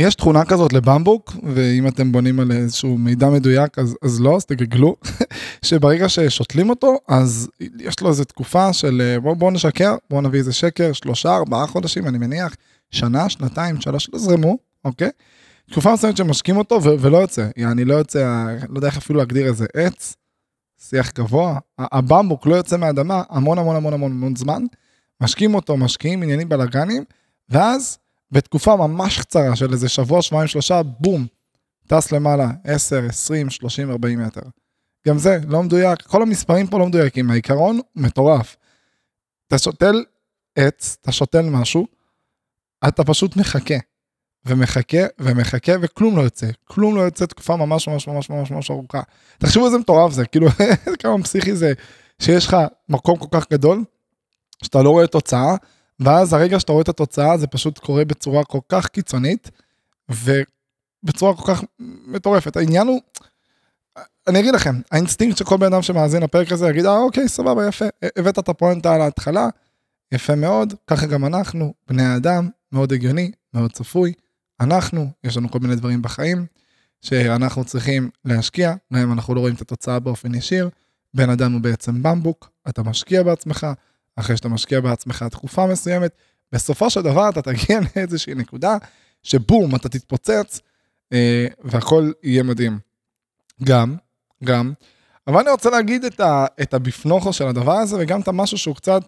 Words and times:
יש 0.00 0.14
תכונה 0.14 0.44
כזאת 0.44 0.72
לבמבוק, 0.72 1.32
ואם 1.54 1.88
אתם 1.88 2.12
בונים 2.12 2.40
על 2.40 2.52
איזשהו 2.52 2.98
מידע 2.98 3.28
מדויק, 3.28 3.78
אז, 3.78 3.96
אז 4.02 4.20
לא, 4.20 4.36
אז 4.36 4.44
תגגלו, 4.44 4.96
שברגע 5.64 6.08
ששותלים 6.08 6.70
אותו, 6.70 6.98
אז 7.08 7.48
יש 7.78 8.00
לו 8.00 8.08
איזו 8.08 8.24
תקופה 8.24 8.72
של 8.72 9.02
אה, 9.04 9.20
בואו 9.20 9.36
בוא 9.36 9.50
נשקר, 9.50 9.96
בואו 10.10 10.20
נביא 10.20 10.38
איזה 10.38 10.52
שקר, 10.52 10.92
שלושה, 10.92 11.36
ארבעה 11.36 11.66
חודשים, 11.66 12.08
אני 12.08 12.18
מניח, 12.18 12.54
שנה, 12.90 13.28
שנתיים, 13.28 13.80
שלוש, 13.80 14.10
לא 14.12 14.18
זרמו, 14.18 14.58
אוקיי? 14.84 15.10
תקופה 15.70 15.92
מסוימת 15.92 16.16
שמשקים 16.16 16.56
אותו 16.56 16.82
ו- 16.82 16.94
ולא 17.00 17.18
יוצא, 17.18 17.48
יעני 17.56 17.84
לא 17.84 17.94
יוצא, 17.94 18.46
לא 18.68 18.78
יודע 18.78 18.88
איך 18.88 18.96
אפילו 18.96 19.18
להגדיר 19.18 19.46
איזה 19.46 19.66
עץ, 19.74 20.16
שיח 20.88 21.12
גבוה, 21.12 21.58
הבמבוק 21.78 22.46
לא 22.46 22.54
יוצא 22.54 22.76
מהאדמה 22.76 23.22
המון 23.30 23.58
המון 23.58 23.76
המון 23.76 23.92
המון 23.92 24.12
המון 24.12 24.36
זמן, 24.36 24.62
משקים 25.20 25.54
אותו, 25.54 25.76
משקיעים 25.76 26.22
עניינים 26.22 26.48
בלאגנים, 26.48 27.04
ואז 27.48 27.98
בתקופה 28.32 28.76
ממש 28.76 29.18
קצרה 29.18 29.56
של 29.56 29.72
איזה 29.72 29.88
שבוע, 29.88 30.22
שבועיים, 30.22 30.48
שלושה, 30.48 30.82
בום, 30.82 31.26
טס 31.86 32.12
למעלה, 32.12 32.50
10, 32.64 33.04
20, 33.08 33.50
30, 33.50 33.90
40 33.90 34.22
מטר. 34.22 34.40
גם 35.08 35.18
זה 35.18 35.38
לא 35.48 35.62
מדויק, 35.62 36.02
כל 36.02 36.22
המספרים 36.22 36.66
פה 36.66 36.78
לא 36.78 36.86
מדויקים, 36.86 37.30
העיקרון 37.30 37.80
מטורף. 37.96 38.56
אתה 39.46 39.58
שותל 39.58 40.04
עץ, 40.56 40.96
אתה 41.00 41.12
שותל 41.12 41.42
משהו, 41.42 41.86
אתה 42.88 43.04
פשוט 43.04 43.36
מחכה. 43.36 43.74
ומחכה 44.46 44.98
ומחכה 45.18 45.72
וכלום 45.80 46.16
לא 46.16 46.22
יוצא, 46.22 46.46
כלום 46.64 46.96
לא 46.96 47.00
יוצא 47.00 47.26
תקופה 47.26 47.56
ממש 47.56 47.88
ממש 47.88 48.08
ממש 48.08 48.30
ממש 48.30 48.50
ממש 48.50 48.70
ארוכה. 48.70 49.02
תחשבו 49.38 49.66
איזה 49.66 49.78
מטורף 49.78 50.12
זה, 50.12 50.26
כאילו 50.26 50.48
כמה 51.00 51.22
פסיכי 51.22 51.56
זה 51.56 51.72
שיש 52.22 52.46
לך 52.46 52.56
מקום 52.88 53.18
כל 53.18 53.26
כך 53.30 53.46
גדול, 53.52 53.84
שאתה 54.64 54.82
לא 54.82 54.90
רואה 54.90 55.06
תוצאה, 55.06 55.56
ואז 56.00 56.32
הרגע 56.32 56.60
שאתה 56.60 56.72
רואה 56.72 56.82
את 56.82 56.88
התוצאה 56.88 57.38
זה 57.38 57.46
פשוט 57.46 57.78
קורה 57.78 58.04
בצורה 58.04 58.44
כל 58.44 58.60
כך 58.68 58.86
קיצונית, 58.86 59.50
ובצורה 60.08 61.36
כל 61.36 61.54
כך 61.54 61.64
מטורפת. 62.06 62.56
העניין 62.56 62.86
הוא, 62.86 63.00
אני 64.28 64.40
אגיד 64.40 64.54
לכם, 64.54 64.80
האינסטינקט 64.90 65.36
של 65.36 65.44
כל 65.44 65.56
בן 65.56 65.66
אדם 65.66 65.82
שמאזין 65.82 66.22
לפרק 66.22 66.52
הזה 66.52 66.68
יגיד, 66.68 66.86
אה 66.86 66.98
אוקיי, 66.98 67.28
סבבה, 67.28 67.68
יפה, 67.68 67.84
הבאת 68.16 68.38
את 68.38 68.48
הפואנטה 68.48 68.94
על 68.94 69.00
ההתחלה, 69.00 69.48
יפה 70.12 70.34
מאוד, 70.34 70.74
ככה 70.86 71.06
גם 71.06 71.24
אנחנו, 71.24 71.74
בני 71.88 72.02
האדם, 72.02 72.48
מאוד 72.72 72.92
הגיוני, 72.92 73.30
מאוד 73.54 73.72
צפוי. 73.72 74.12
אנחנו, 74.60 75.10
יש 75.24 75.36
לנו 75.36 75.50
כל 75.50 75.58
מיני 75.58 75.76
דברים 75.76 76.02
בחיים 76.02 76.46
שאנחנו 77.02 77.64
צריכים 77.64 78.10
להשקיע, 78.24 78.74
גם 78.92 79.12
אנחנו 79.12 79.34
לא 79.34 79.40
רואים 79.40 79.54
את 79.54 79.60
התוצאה 79.60 79.98
באופן 79.98 80.34
ישיר. 80.34 80.70
בן 81.14 81.30
אדם 81.30 81.52
הוא 81.52 81.60
בעצם 81.60 82.02
במבוק, 82.02 82.50
אתה 82.68 82.82
משקיע 82.82 83.22
בעצמך, 83.22 83.66
אחרי 84.16 84.36
שאתה 84.36 84.48
משקיע 84.48 84.80
בעצמך 84.80 85.24
תקופה 85.30 85.66
מסוימת, 85.66 86.16
בסופו 86.52 86.90
של 86.90 87.02
דבר 87.02 87.28
אתה 87.28 87.42
תגיע 87.42 87.80
לאיזושהי 87.96 88.34
נקודה 88.34 88.76
שבום, 89.22 89.76
אתה 89.76 89.88
תתפוצץ 89.88 90.60
אה, 91.12 91.46
והכל 91.64 92.12
יהיה 92.22 92.42
מדהים. 92.42 92.78
גם, 93.64 93.96
גם, 94.44 94.72
אבל 95.26 95.40
אני 95.40 95.50
רוצה 95.50 95.70
להגיד 95.70 96.04
את, 96.04 96.20
ה, 96.20 96.46
את 96.62 96.74
הבפנוכו 96.74 97.32
של 97.32 97.46
הדבר 97.46 97.72
הזה 97.72 97.96
וגם 98.00 98.20
את 98.20 98.28
המשהו 98.28 98.58
שהוא 98.58 98.76
קצת, 98.76 99.02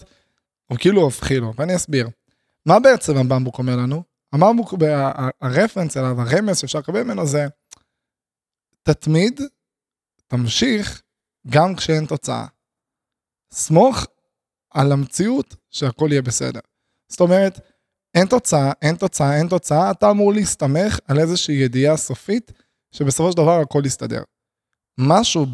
הוא 0.66 0.78
כאילו 0.78 1.02
הופכי 1.02 1.38
לו, 1.38 1.52
ואני 1.56 1.76
אסביר. 1.76 2.08
מה 2.66 2.80
בעצם 2.80 3.16
הבמבוק 3.16 3.58
אומר 3.58 3.76
לנו? 3.76 4.02
אמרנו, 4.34 4.64
הרפרנס 5.40 5.96
אליו, 5.96 6.20
הרמז 6.20 6.58
שאפשר 6.58 6.78
לקבל 6.78 7.02
ממנו 7.02 7.26
זה, 7.26 7.46
תתמיד, 8.82 9.40
תמשיך, 10.26 11.02
גם 11.50 11.76
כשאין 11.76 12.06
תוצאה. 12.06 12.46
סמוך 13.52 14.06
על 14.74 14.92
המציאות 14.92 15.56
שהכל 15.70 16.08
יהיה 16.10 16.22
בסדר. 16.22 16.60
זאת 17.08 17.20
אומרת, 17.20 17.60
אין 18.14 18.26
תוצאה, 18.26 18.72
אין 18.82 18.96
תוצאה, 18.96 19.36
אין 19.36 19.48
תוצאה, 19.48 19.90
אתה 19.90 20.10
אמור 20.10 20.32
להסתמך 20.32 20.98
על 21.08 21.18
איזושהי 21.18 21.54
ידיעה 21.54 21.96
סופית, 21.96 22.52
שבסופו 22.92 23.30
של 23.30 23.36
דבר 23.36 23.60
הכל 23.60 23.82
יסתדר. 23.86 24.22
משהו 24.98 25.46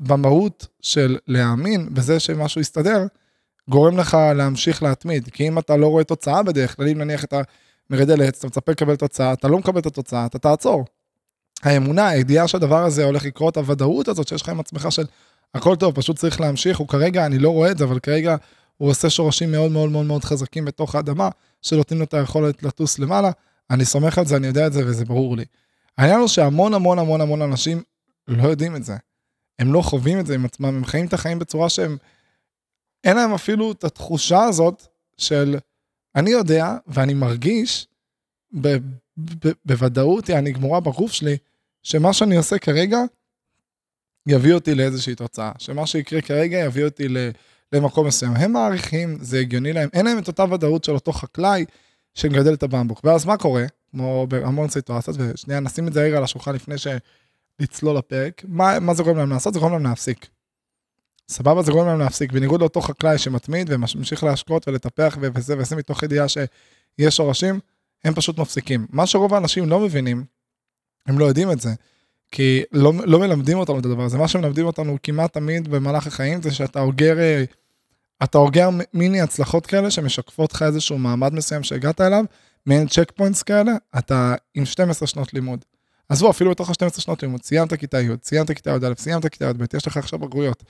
במהות 0.00 0.66
של 0.82 1.18
להאמין 1.26 1.94
בזה 1.94 2.20
שמשהו 2.20 2.60
יסתדר, 2.60 3.06
גורם 3.70 3.98
לך 3.98 4.14
להמשיך 4.34 4.82
להתמיד. 4.82 5.28
כי 5.28 5.48
אם 5.48 5.58
אתה 5.58 5.76
לא 5.76 5.86
רואה 5.86 6.04
תוצאה 6.04 6.42
בדרך 6.42 6.76
כלל, 6.76 6.88
אם 6.88 6.98
נניח 6.98 7.24
אתה 7.24 7.40
מגדל 7.90 8.22
עץ, 8.22 8.38
אתה 8.38 8.46
מצפה 8.46 8.72
לקבל 8.72 8.96
תוצאה, 8.96 9.32
אתה 9.32 9.48
לא 9.48 9.58
מקבל 9.58 9.80
את 9.80 9.86
התוצאה, 9.86 10.26
אתה 10.26 10.38
תעצור. 10.38 10.84
האמונה, 11.62 12.08
הידיעה 12.08 12.48
שהדבר 12.48 12.84
הזה 12.84 13.04
הולך 13.04 13.24
לקרות, 13.24 13.56
הוודאות 13.56 14.08
הזאת 14.08 14.28
שיש 14.28 14.42
לך 14.42 14.48
עם 14.48 14.60
עצמך 14.60 14.86
של 14.90 15.06
הכל 15.54 15.76
טוב, 15.76 15.94
פשוט 15.94 16.16
צריך 16.16 16.40
להמשיך, 16.40 16.78
הוא 16.78 16.88
כרגע, 16.88 17.26
אני 17.26 17.38
לא 17.38 17.50
רואה 17.50 17.70
את 17.70 17.78
זה, 17.78 17.84
אבל 17.84 17.98
כרגע 17.98 18.36
הוא 18.76 18.90
עושה 18.90 19.10
שורשים 19.10 19.52
מאוד 19.52 19.72
מאוד 19.72 19.90
מאוד 19.90 20.06
מאוד 20.06 20.24
חזקים 20.24 20.64
בתוך 20.64 20.94
האדמה, 20.94 21.28
שנותנים 21.62 21.98
לו 22.00 22.04
את 22.04 22.14
היכולת 22.14 22.62
לטוס 22.62 22.98
למעלה. 22.98 23.30
אני 23.70 23.84
סומך 23.84 24.18
על 24.18 24.26
זה, 24.26 24.36
אני 24.36 24.46
יודע 24.46 24.66
את 24.66 24.72
זה 24.72 24.86
וזה 24.86 25.04
ברור 25.04 25.36
לי. 25.36 25.44
העניין 25.98 26.20
הוא 26.20 26.28
שהמון 26.28 26.74
המון 26.74 26.98
המון 26.98 27.20
המון 27.20 27.42
אנשים 27.42 27.82
לא 28.28 28.48
יודעים 28.48 28.76
את 28.76 28.84
זה. 28.84 28.96
הם 29.58 29.72
לא 29.72 29.82
חווים 29.82 30.20
את 30.20 30.26
זה 30.26 30.34
עם 30.34 30.44
עצמם, 30.44 30.66
הם 30.66 30.84
חיים 30.84 31.06
את 31.06 31.12
החיים 31.12 31.38
בצורה 31.38 31.68
שהם, 31.68 31.96
אין 33.04 33.16
להם 33.16 33.34
אפילו 33.34 33.72
את 33.72 33.84
התחושה 33.84 34.42
הזאת 34.42 34.86
של 35.18 35.58
אני 36.16 36.30
יודע 36.30 36.76
ואני 36.86 37.14
מרגיש 37.14 37.86
ב- 38.60 38.76
ב- 39.18 39.52
בוודאות, 39.64 40.30
אני 40.30 40.52
גמורה 40.52 40.80
בגוף 40.80 41.12
שלי, 41.12 41.36
שמה 41.82 42.12
שאני 42.12 42.36
עושה 42.36 42.58
כרגע 42.58 42.98
יביא 44.28 44.54
אותי 44.54 44.74
לאיזושהי 44.74 45.14
תוצאה, 45.14 45.52
שמה 45.58 45.86
שיקרה 45.86 46.20
כרגע 46.20 46.58
יביא 46.58 46.84
אותי 46.84 47.08
למקום 47.74 48.06
מסוים. 48.06 48.32
הם 48.36 48.52
מעריכים, 48.52 49.18
זה 49.20 49.38
הגיוני 49.38 49.72
להם, 49.72 49.88
אין 49.92 50.06
להם 50.06 50.18
את 50.18 50.28
אותה 50.28 50.44
ודאות 50.52 50.84
של 50.84 50.92
אותו 50.92 51.12
חקלאי 51.12 51.64
שמגדל 52.14 52.54
את 52.54 52.62
הבמבוק. 52.62 53.00
ואז 53.04 53.24
מה 53.24 53.36
קורה? 53.36 53.64
כמו 53.90 54.26
בהמון 54.28 54.68
סיטואציות, 54.68 55.16
ושנייה 55.20 55.60
נשים 55.60 55.88
את 55.88 55.92
זה 55.92 56.02
רגע 56.02 56.16
על 56.16 56.24
השולחן 56.24 56.54
לפני 56.54 56.74
שנצלול 56.78 57.96
לפרק, 57.96 58.42
מה, 58.48 58.80
מה 58.80 58.94
זה 58.94 59.02
גורם 59.02 59.16
להם 59.16 59.30
לעשות? 59.30 59.54
זה 59.54 59.60
גורם 59.60 59.72
להם 59.72 59.84
להפסיק. 59.84 60.26
סבבה 61.28 61.62
זה 61.62 61.72
גורם 61.72 61.86
להם 61.86 61.98
להפסיק, 61.98 62.32
בניגוד 62.32 62.60
לאותו 62.60 62.80
חקלאי 62.80 63.18
שמתמיד 63.18 63.66
וממשיך 63.70 64.24
להשקות 64.24 64.68
ולטפח 64.68 65.18
וזה 65.20 65.58
וזה 65.58 65.76
מתוך 65.76 66.02
ידיעה 66.02 66.28
שיש 66.28 67.16
שורשים, 67.16 67.60
הם 68.04 68.14
פשוט 68.14 68.38
מפסיקים. 68.38 68.86
מה 68.90 69.06
שרוב 69.06 69.34
האנשים 69.34 69.68
לא 69.68 69.80
מבינים, 69.80 70.24
הם 71.06 71.18
לא 71.18 71.24
יודעים 71.24 71.50
את 71.50 71.60
זה, 71.60 71.70
כי 72.30 72.62
לא, 72.72 72.92
לא 73.04 73.20
מלמדים 73.20 73.58
אותנו 73.58 73.78
את 73.78 73.84
הדבר 73.84 74.02
הזה, 74.02 74.18
מה 74.18 74.28
שמלמדים 74.28 74.66
אותנו 74.66 74.96
כמעט 75.02 75.32
תמיד 75.32 75.68
במהלך 75.68 76.06
החיים 76.06 76.42
זה 76.42 76.54
שאתה 76.54 76.80
אוגר, 76.80 77.16
אתה 78.24 78.38
אוגר 78.38 78.68
מיני 78.94 79.20
הצלחות 79.20 79.66
כאלה 79.66 79.90
שמשקפות 79.90 80.52
לך 80.52 80.62
איזשהו 80.62 80.98
מעמד 80.98 81.34
מסוים 81.34 81.62
שהגעת 81.62 82.00
אליו, 82.00 82.24
מעין 82.66 82.88
checkpoints 82.88 83.42
כאלה, 83.42 83.72
אתה 83.98 84.34
עם 84.54 84.66
12 84.66 85.06
שנות 85.08 85.34
לימוד. 85.34 85.64
עזבו, 86.08 86.30
אפילו 86.30 86.50
בתוך 86.50 86.70
ה-12 86.70 87.00
שנות 87.00 87.22
לימוד, 87.22 87.42
סיימת 87.42 87.74
כיתה 87.74 88.00
י', 88.00 88.08
סיימת 88.22 88.50
כיתה 88.50 88.70
י"א, 88.70 88.94
סיימת 88.98 89.26
כיתה 89.26 89.44
י"ב, 89.44 89.76
יש 89.76 89.86
לך 89.86 89.96
עכשיו 89.96 90.18
בגרויות. 90.18 90.64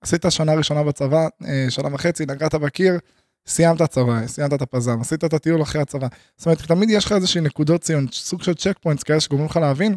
עשית 0.00 0.24
שנה 0.28 0.54
ראשונה 0.54 0.82
בצבא, 0.82 1.26
אה, 1.46 1.66
שנה 1.70 1.94
וחצי, 1.94 2.26
נגעת 2.26 2.54
בקיר, 2.54 2.98
סיימת 3.46 3.82
צבא, 3.82 4.26
סיימת 4.26 4.52
את 4.52 4.62
הפזם, 4.62 5.00
עשית 5.00 5.24
את 5.24 5.32
הטיול 5.32 5.62
אחרי 5.62 5.80
הצבא. 5.82 6.06
זאת 6.36 6.46
אומרת, 6.46 6.62
תמיד 6.62 6.90
יש 6.90 7.04
לך 7.04 7.12
איזושהי 7.12 7.40
נקודות 7.40 7.80
ציון, 7.80 8.06
סוג 8.12 8.42
של 8.42 8.54
checkpoints 8.54 9.02
כאלה 9.02 9.20
שגורמים 9.20 9.48
לך 9.48 9.56
להבין, 9.56 9.96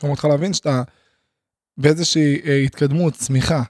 גורמים 0.00 0.14
לך 0.18 0.24
להבין 0.24 0.52
שאתה 0.52 0.82
באיזושהי 1.78 2.40
אה, 2.46 2.56
התקדמות, 2.56 3.14
צמיחה. 3.14 3.62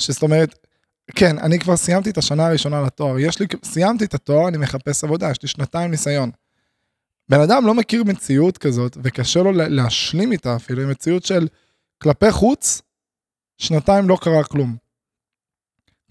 שזאת 0.00 0.22
אומרת, 0.22 0.65
כן, 1.14 1.38
אני 1.38 1.58
כבר 1.58 1.76
סיימתי 1.76 2.10
את 2.10 2.18
השנה 2.18 2.46
הראשונה 2.46 2.82
לתואר, 2.82 3.18
יש 3.18 3.40
לי, 3.40 3.46
סיימתי 3.64 4.04
את 4.04 4.14
התואר, 4.14 4.48
אני 4.48 4.58
מחפש 4.58 5.04
עבודה, 5.04 5.30
יש 5.30 5.42
לי 5.42 5.48
שנתיים 5.48 5.90
ניסיון. 5.90 6.30
בן 7.28 7.40
אדם 7.40 7.66
לא 7.66 7.74
מכיר 7.74 8.04
מציאות 8.04 8.58
כזאת, 8.58 8.96
וקשה 9.02 9.42
לו 9.42 9.52
להשלים 9.52 10.32
איתה 10.32 10.56
אפילו, 10.56 10.82
עם 10.82 10.90
מציאות 10.90 11.24
של 11.24 11.48
כלפי 11.98 12.30
חוץ, 12.30 12.82
שנתיים 13.58 14.08
לא 14.08 14.18
קרה 14.20 14.44
כלום. 14.44 14.76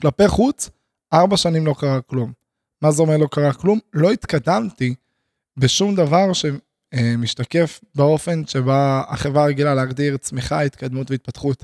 כלפי 0.01 0.27
חוץ, 0.27 0.69
ארבע 1.13 1.37
שנים 1.37 1.65
לא 1.65 1.75
קרה 1.79 2.01
כלום. 2.01 2.33
מה 2.81 2.91
זה 2.91 3.01
אומר 3.01 3.17
לא 3.17 3.27
קרה 3.31 3.53
כלום? 3.53 3.79
לא 3.93 4.11
התקדמתי 4.11 4.95
בשום 5.57 5.95
דבר 5.95 6.31
שמשתקף 6.33 7.81
באופן 7.95 8.45
שבה 8.47 9.03
החברה 9.07 9.45
רגילה 9.45 9.75
להגדיר 9.75 10.17
צמיחה, 10.17 10.61
התקדמות 10.61 11.11
והתפתחות. 11.11 11.63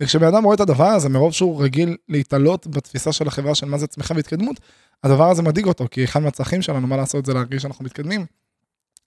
וכשבן 0.00 0.26
אדם 0.26 0.44
רואה 0.44 0.54
את 0.54 0.60
הדבר 0.60 0.86
הזה, 0.86 1.08
מרוב 1.08 1.32
שהוא 1.32 1.64
רגיל 1.64 1.96
להתעלות 2.08 2.66
בתפיסה 2.66 3.12
של 3.12 3.28
החברה 3.28 3.54
של 3.54 3.66
מה 3.66 3.78
זה 3.78 3.86
צמיחה 3.86 4.14
והתקדמות, 4.14 4.60
הדבר 5.04 5.30
הזה 5.30 5.42
מדאיג 5.42 5.66
אותו, 5.66 5.86
כי 5.90 6.04
אחד 6.04 6.20
מהצרכים 6.20 6.62
שלנו, 6.62 6.86
מה 6.86 6.96
לעשות 6.96 7.26
זה 7.26 7.34
להרגיש 7.34 7.62
שאנחנו 7.62 7.84
מתקדמים. 7.84 8.26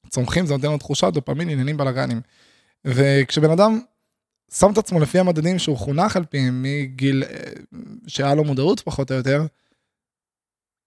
צומחים, 0.09 0.45
זה 0.45 0.53
נותן 0.53 0.67
לנו 0.67 0.77
תחושה, 0.77 1.09
דופמין, 1.09 1.49
עניינים 1.49 1.77
בלאגנים. 1.77 2.21
וכשבן 2.85 3.51
אדם 3.51 3.79
שם 4.51 4.71
את 4.73 4.77
עצמו 4.77 4.99
לפי 4.99 5.19
המדדים 5.19 5.59
שהוא 5.59 5.77
חונך 5.77 6.15
על 6.15 6.25
פיהם 6.25 6.63
מגיל 6.63 7.23
אה, 7.23 7.51
שהיה 8.07 8.35
לו 8.35 8.43
מודעות 8.43 8.79
פחות 8.79 9.11
או 9.11 9.15
יותר, 9.15 9.45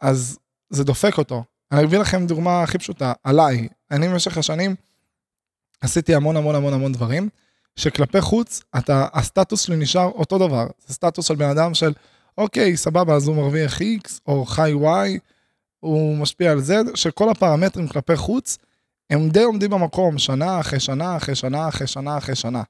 אז 0.01 0.39
זה 0.71 0.85
דופק 0.85 1.19
אותו. 1.19 1.45
אני 1.73 1.85
אביא 1.85 1.99
לכם 1.99 2.27
דוגמה 2.27 2.63
הכי 2.63 2.79
פשוטה, 2.79 3.13
עליי. 3.25 3.69
אני 3.91 4.09
במשך 4.09 4.39
השנים 4.39 4.75
עשיתי 5.81 6.15
המון 6.15 6.37
המון 6.37 6.55
המון 6.55 6.73
המון 6.73 6.93
דברים, 6.93 7.29
שכלפי 7.77 8.21
חוץ, 8.21 8.63
אתה, 8.79 9.07
הסטטוס 9.13 9.61
שלי 9.61 9.77
נשאר 9.77 10.07
אותו 10.07 10.39
דבר. 10.39 10.67
זה 10.87 10.95
סטטוס 10.95 11.27
של 11.27 11.35
בן 11.35 11.51
אדם 11.51 11.75
של, 11.75 11.93
אוקיי, 12.39 12.77
סבבה, 12.77 13.15
אז 13.15 13.29
הוא 13.29 13.37
מרוויח 13.37 13.81
X, 13.81 14.19
או 14.27 14.45
חי 14.45 14.73
Y, 14.83 15.19
הוא 15.81 16.17
משפיע 16.17 16.53
על 16.53 16.59
Z, 16.59 16.97
שכל 16.97 17.29
הפרמטרים 17.29 17.89
כלפי 17.89 18.17
חוץ, 18.17 18.59
הם 19.11 19.29
די 19.29 19.43
עומדים 19.43 19.71
במקום 19.71 20.19
שנה 20.19 20.61
אחרי 20.61 20.81
שנה 20.81 21.17
אחרי 21.17 21.35
שנה 21.35 21.69
אחרי 21.69 21.87
שנה 21.87 22.19
אחרי 22.19 22.35
שנה. 22.35 22.63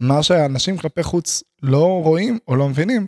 מה 0.00 0.22
שאנשים 0.22 0.78
כלפי 0.78 1.02
חוץ 1.02 1.42
לא 1.62 2.02
רואים 2.02 2.38
או 2.48 2.56
לא 2.56 2.68
מבינים, 2.68 3.06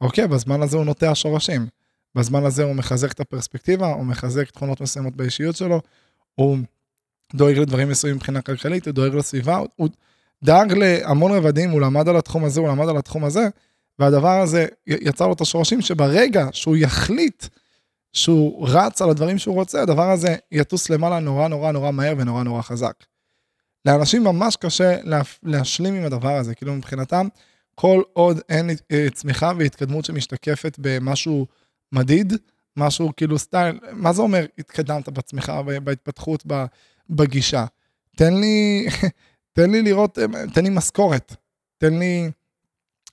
אוקיי, 0.00 0.28
בזמן 0.28 0.62
הזה 0.62 0.76
הוא 0.76 0.84
נוטע 0.84 1.14
שורשים. 1.14 1.66
בזמן 2.14 2.44
הזה 2.44 2.64
הוא 2.64 2.74
מחזק 2.74 3.12
את 3.12 3.20
הפרספקטיבה, 3.20 3.86
הוא 3.86 4.06
מחזק 4.06 4.50
תכונות 4.50 4.80
מסוימות 4.80 5.16
באישיות 5.16 5.56
שלו, 5.56 5.80
הוא 6.34 6.58
דואג 7.34 7.58
לדברים 7.58 7.88
מסוימים 7.88 8.16
מבחינה 8.16 8.42
כלכלית, 8.42 8.86
הוא 8.86 8.94
דואג 8.94 9.14
לסביבה, 9.14 9.60
הוא 9.76 9.88
דאג 10.44 10.72
להמון 10.72 11.32
רבדים, 11.32 11.70
הוא 11.70 11.80
למד 11.80 12.08
על 12.08 12.16
התחום 12.16 12.44
הזה, 12.44 12.60
הוא 12.60 12.68
למד 12.68 12.88
על 12.88 12.96
התחום 12.96 13.24
הזה, 13.24 13.48
והדבר 13.98 14.40
הזה 14.40 14.66
יצר 14.86 15.26
לו 15.26 15.32
את 15.32 15.40
השורשים 15.40 15.80
שברגע 15.80 16.46
שהוא 16.52 16.76
יחליט 16.76 17.46
שהוא 18.12 18.68
רץ 18.68 19.02
על 19.02 19.10
הדברים 19.10 19.38
שהוא 19.38 19.54
רוצה, 19.54 19.82
הדבר 19.82 20.10
הזה 20.10 20.36
יטוס 20.52 20.90
למעלה 20.90 21.20
נורא 21.20 21.48
נורא 21.48 21.72
נורא 21.72 21.90
מהר 21.90 22.14
ונורא 22.18 22.42
נורא 22.42 22.62
חזק. 22.62 22.94
לאנשים 23.84 24.24
ממש 24.24 24.56
קשה 24.56 24.96
להשלים 25.42 25.94
עם 25.94 26.04
הדבר 26.04 26.36
הזה, 26.36 26.54
כאילו 26.54 26.74
מבחינתם, 26.74 27.28
כל 27.74 28.02
עוד 28.12 28.40
אין 28.48 28.70
אה, 28.92 29.06
צמיחה 29.12 29.52
והתקדמות 29.58 30.04
שמשתקפת 30.04 30.76
במשהו 30.78 31.46
מדיד, 31.92 32.32
משהו 32.76 33.10
כאילו 33.16 33.38
סטייל, 33.38 33.78
מה 33.92 34.12
זה 34.12 34.22
אומר 34.22 34.46
התקדמת 34.58 35.08
בצמיחה, 35.08 35.62
בהתפתחות, 35.62 36.46
בגישה? 37.10 37.64
תן 38.16 38.34
לי, 38.34 38.86
תן 39.58 39.70
לי 39.70 39.82
לראות, 39.82 40.18
אה, 40.18 40.24
תן 40.54 40.64
לי 40.64 40.70
משכורת, 40.70 41.36
תן 41.78 41.98
לי 41.98 42.30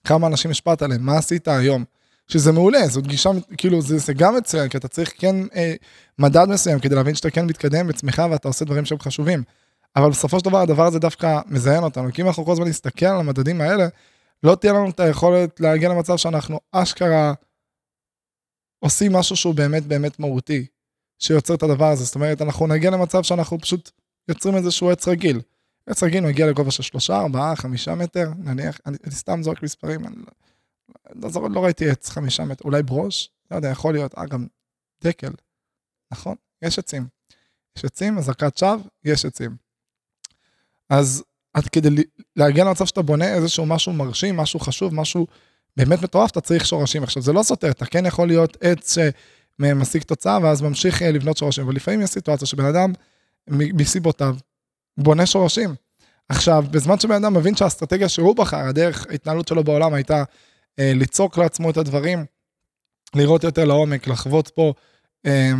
כמה 0.03 0.27
אנשים 0.27 0.51
השפעת 0.51 0.81
עליהם, 0.81 1.05
מה 1.05 1.17
עשית 1.17 1.47
היום? 1.47 1.83
שזה 2.27 2.51
מעולה, 2.51 2.87
זאת 2.87 3.07
גישה, 3.07 3.29
כאילו 3.57 3.81
זה, 3.81 3.97
זה 3.97 4.13
גם 4.13 4.35
מצוין, 4.35 4.69
כי 4.69 4.77
אתה 4.77 4.87
צריך 4.87 5.13
כן 5.17 5.35
אה, 5.55 5.73
מדד 6.19 6.45
מסוים 6.49 6.79
כדי 6.79 6.95
להבין 6.95 7.15
שאתה 7.15 7.29
כן 7.29 7.45
מתקדם 7.45 7.87
בצמיחה 7.87 8.27
ואתה 8.31 8.47
עושה 8.47 8.65
דברים 8.65 8.85
שהם 8.85 8.99
חשובים. 8.99 9.43
אבל 9.95 10.09
בסופו 10.09 10.39
של 10.39 10.45
דבר 10.45 10.57
הדבר 10.57 10.85
הזה 10.85 10.99
דווקא 10.99 11.39
מזיין 11.47 11.83
אותנו, 11.83 12.11
כי 12.13 12.21
אם 12.21 12.27
אנחנו 12.27 12.45
כל 12.45 12.51
הזמן 12.51 12.67
נסתכל 12.67 13.05
על 13.05 13.19
המדדים 13.19 13.61
האלה, 13.61 13.87
לא 14.43 14.55
תהיה 14.55 14.73
לנו 14.73 14.89
את 14.89 14.99
היכולת 14.99 15.59
להגיע 15.59 15.89
למצב 15.89 16.17
שאנחנו 16.17 16.59
אשכרה 16.71 17.33
עושים 18.79 19.13
משהו 19.13 19.35
שהוא 19.35 19.55
באמת 19.55 19.83
באמת 19.83 20.19
מהותי, 20.19 20.65
שיוצר 21.19 21.53
את 21.53 21.63
הדבר 21.63 21.87
הזה. 21.87 22.03
זאת 22.03 22.15
אומרת, 22.15 22.41
אנחנו 22.41 22.67
נגיע 22.67 22.91
למצב 22.91 23.23
שאנחנו 23.23 23.59
פשוט 23.59 23.91
יוצרים 24.27 24.55
איזשהו 24.55 24.91
עץ 24.91 25.07
רגיל. 25.07 25.41
עץ 25.87 26.03
רגיל 26.03 26.25
מגיע 26.25 26.47
לגובה 26.47 26.71
של 26.71 26.83
שלושה, 26.83 27.19
ארבעה, 27.19 27.55
חמישה 27.55 27.95
מטר, 27.95 28.29
נניח, 28.37 28.79
אני, 28.85 28.97
אני 29.03 29.11
סתם 29.11 29.43
זורק 29.43 29.63
מספרים, 29.63 30.07
אני 30.07 30.15
לא, 31.15 31.29
לא, 31.35 31.49
לא 31.51 31.65
ראיתי 31.65 31.89
עץ 31.89 32.09
חמישה 32.09 32.43
מטר, 32.43 32.65
אולי 32.65 32.83
ברוש, 32.83 33.29
לא 33.51 33.55
יודע, 33.55 33.69
יכול 33.69 33.93
להיות, 33.93 34.17
אה, 34.17 34.25
גם 34.25 34.47
דקל, 35.03 35.31
נכון? 36.11 36.35
יש 36.61 36.79
עצים. 36.79 37.07
יש 37.77 37.85
עצים, 37.85 38.17
אזעקת 38.17 38.57
שווא, 38.57 38.77
יש 39.03 39.25
עצים. 39.25 39.55
אז 40.89 41.23
עד 41.53 41.67
כדי 41.67 41.89
להגיע 42.35 42.63
למצב 42.63 42.85
שאתה 42.85 43.01
בונה 43.01 43.33
איזשהו 43.33 43.65
משהו 43.65 43.93
מרשים, 43.93 44.37
משהו 44.37 44.59
חשוב, 44.59 44.93
משהו 44.93 45.27
באמת 45.77 46.01
מטורף, 46.01 46.31
אתה 46.31 46.41
צריך 46.41 46.65
שורשים. 46.65 47.03
עכשיו, 47.03 47.21
זה 47.21 47.33
לא 47.33 47.43
סותר, 47.43 47.71
אתה 47.71 47.85
כן 47.85 48.05
יכול 48.05 48.27
להיות 48.27 48.57
עץ 48.61 48.97
שמשיג 49.61 50.03
תוצאה 50.03 50.39
ואז 50.43 50.61
ממשיך 50.61 51.01
אה, 51.01 51.11
לבנות 51.11 51.37
שורשים, 51.37 51.63
אבל 51.63 51.75
לפעמים 51.75 52.01
יש 52.01 52.09
סיטואציה 52.09 52.47
שבן 52.47 52.65
אדם, 52.65 52.93
מסיבותיו, 53.47 54.35
בונה 54.97 55.25
שורשים. 55.25 55.75
עכשיו, 56.29 56.65
בזמן 56.71 56.99
שבן 56.99 57.23
אדם 57.23 57.33
מבין 57.33 57.55
שהאסטרטגיה 57.55 58.09
שהוא 58.09 58.35
בחר, 58.35 58.57
הדרך 58.57 59.07
ההתנהלות 59.09 59.47
שלו 59.47 59.63
בעולם 59.63 59.93
הייתה 59.93 60.23
אה, 60.79 60.91
ליצוק 60.95 61.37
לעצמו 61.37 61.69
את 61.69 61.77
הדברים, 61.77 62.25
לראות 63.15 63.43
יותר 63.43 63.65
לעומק, 63.65 64.07
לחוות 64.07 64.47
פה, 64.47 64.73
אה, 65.25 65.51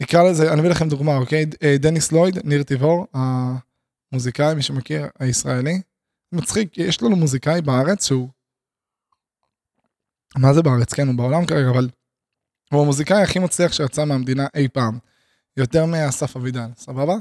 נקרא 0.00 0.22
לזה, 0.22 0.52
אני 0.52 0.60
אביא 0.60 0.70
לכם 0.70 0.88
דוגמה, 0.88 1.16
אוקיי? 1.16 1.46
אה, 1.62 1.76
דניס 1.78 2.12
לויד, 2.12 2.38
ניר 2.44 2.62
תיבור, 2.62 3.06
המוזיקאי, 4.12 4.54
מי 4.54 4.62
שמכיר, 4.62 5.06
הישראלי. 5.18 5.80
מצחיק, 6.32 6.78
יש 6.78 7.02
לנו 7.02 7.16
מוזיקאי 7.16 7.62
בארץ 7.62 8.06
שהוא... 8.06 8.28
מה 10.38 10.54
זה 10.54 10.62
בארץ? 10.62 10.92
כן, 10.92 11.06
הוא 11.06 11.16
בעולם 11.16 11.46
כרגע, 11.46 11.70
אבל 11.70 11.88
הוא 12.72 12.82
המוזיקאי 12.82 13.22
הכי 13.22 13.38
מצליח 13.38 13.72
שיצא 13.72 14.04
מהמדינה 14.04 14.46
אי 14.54 14.68
פעם. 14.68 14.98
יותר 15.56 15.86
מאסף 15.86 16.36
אבידן, 16.36 16.70
סבבה? 16.76 17.14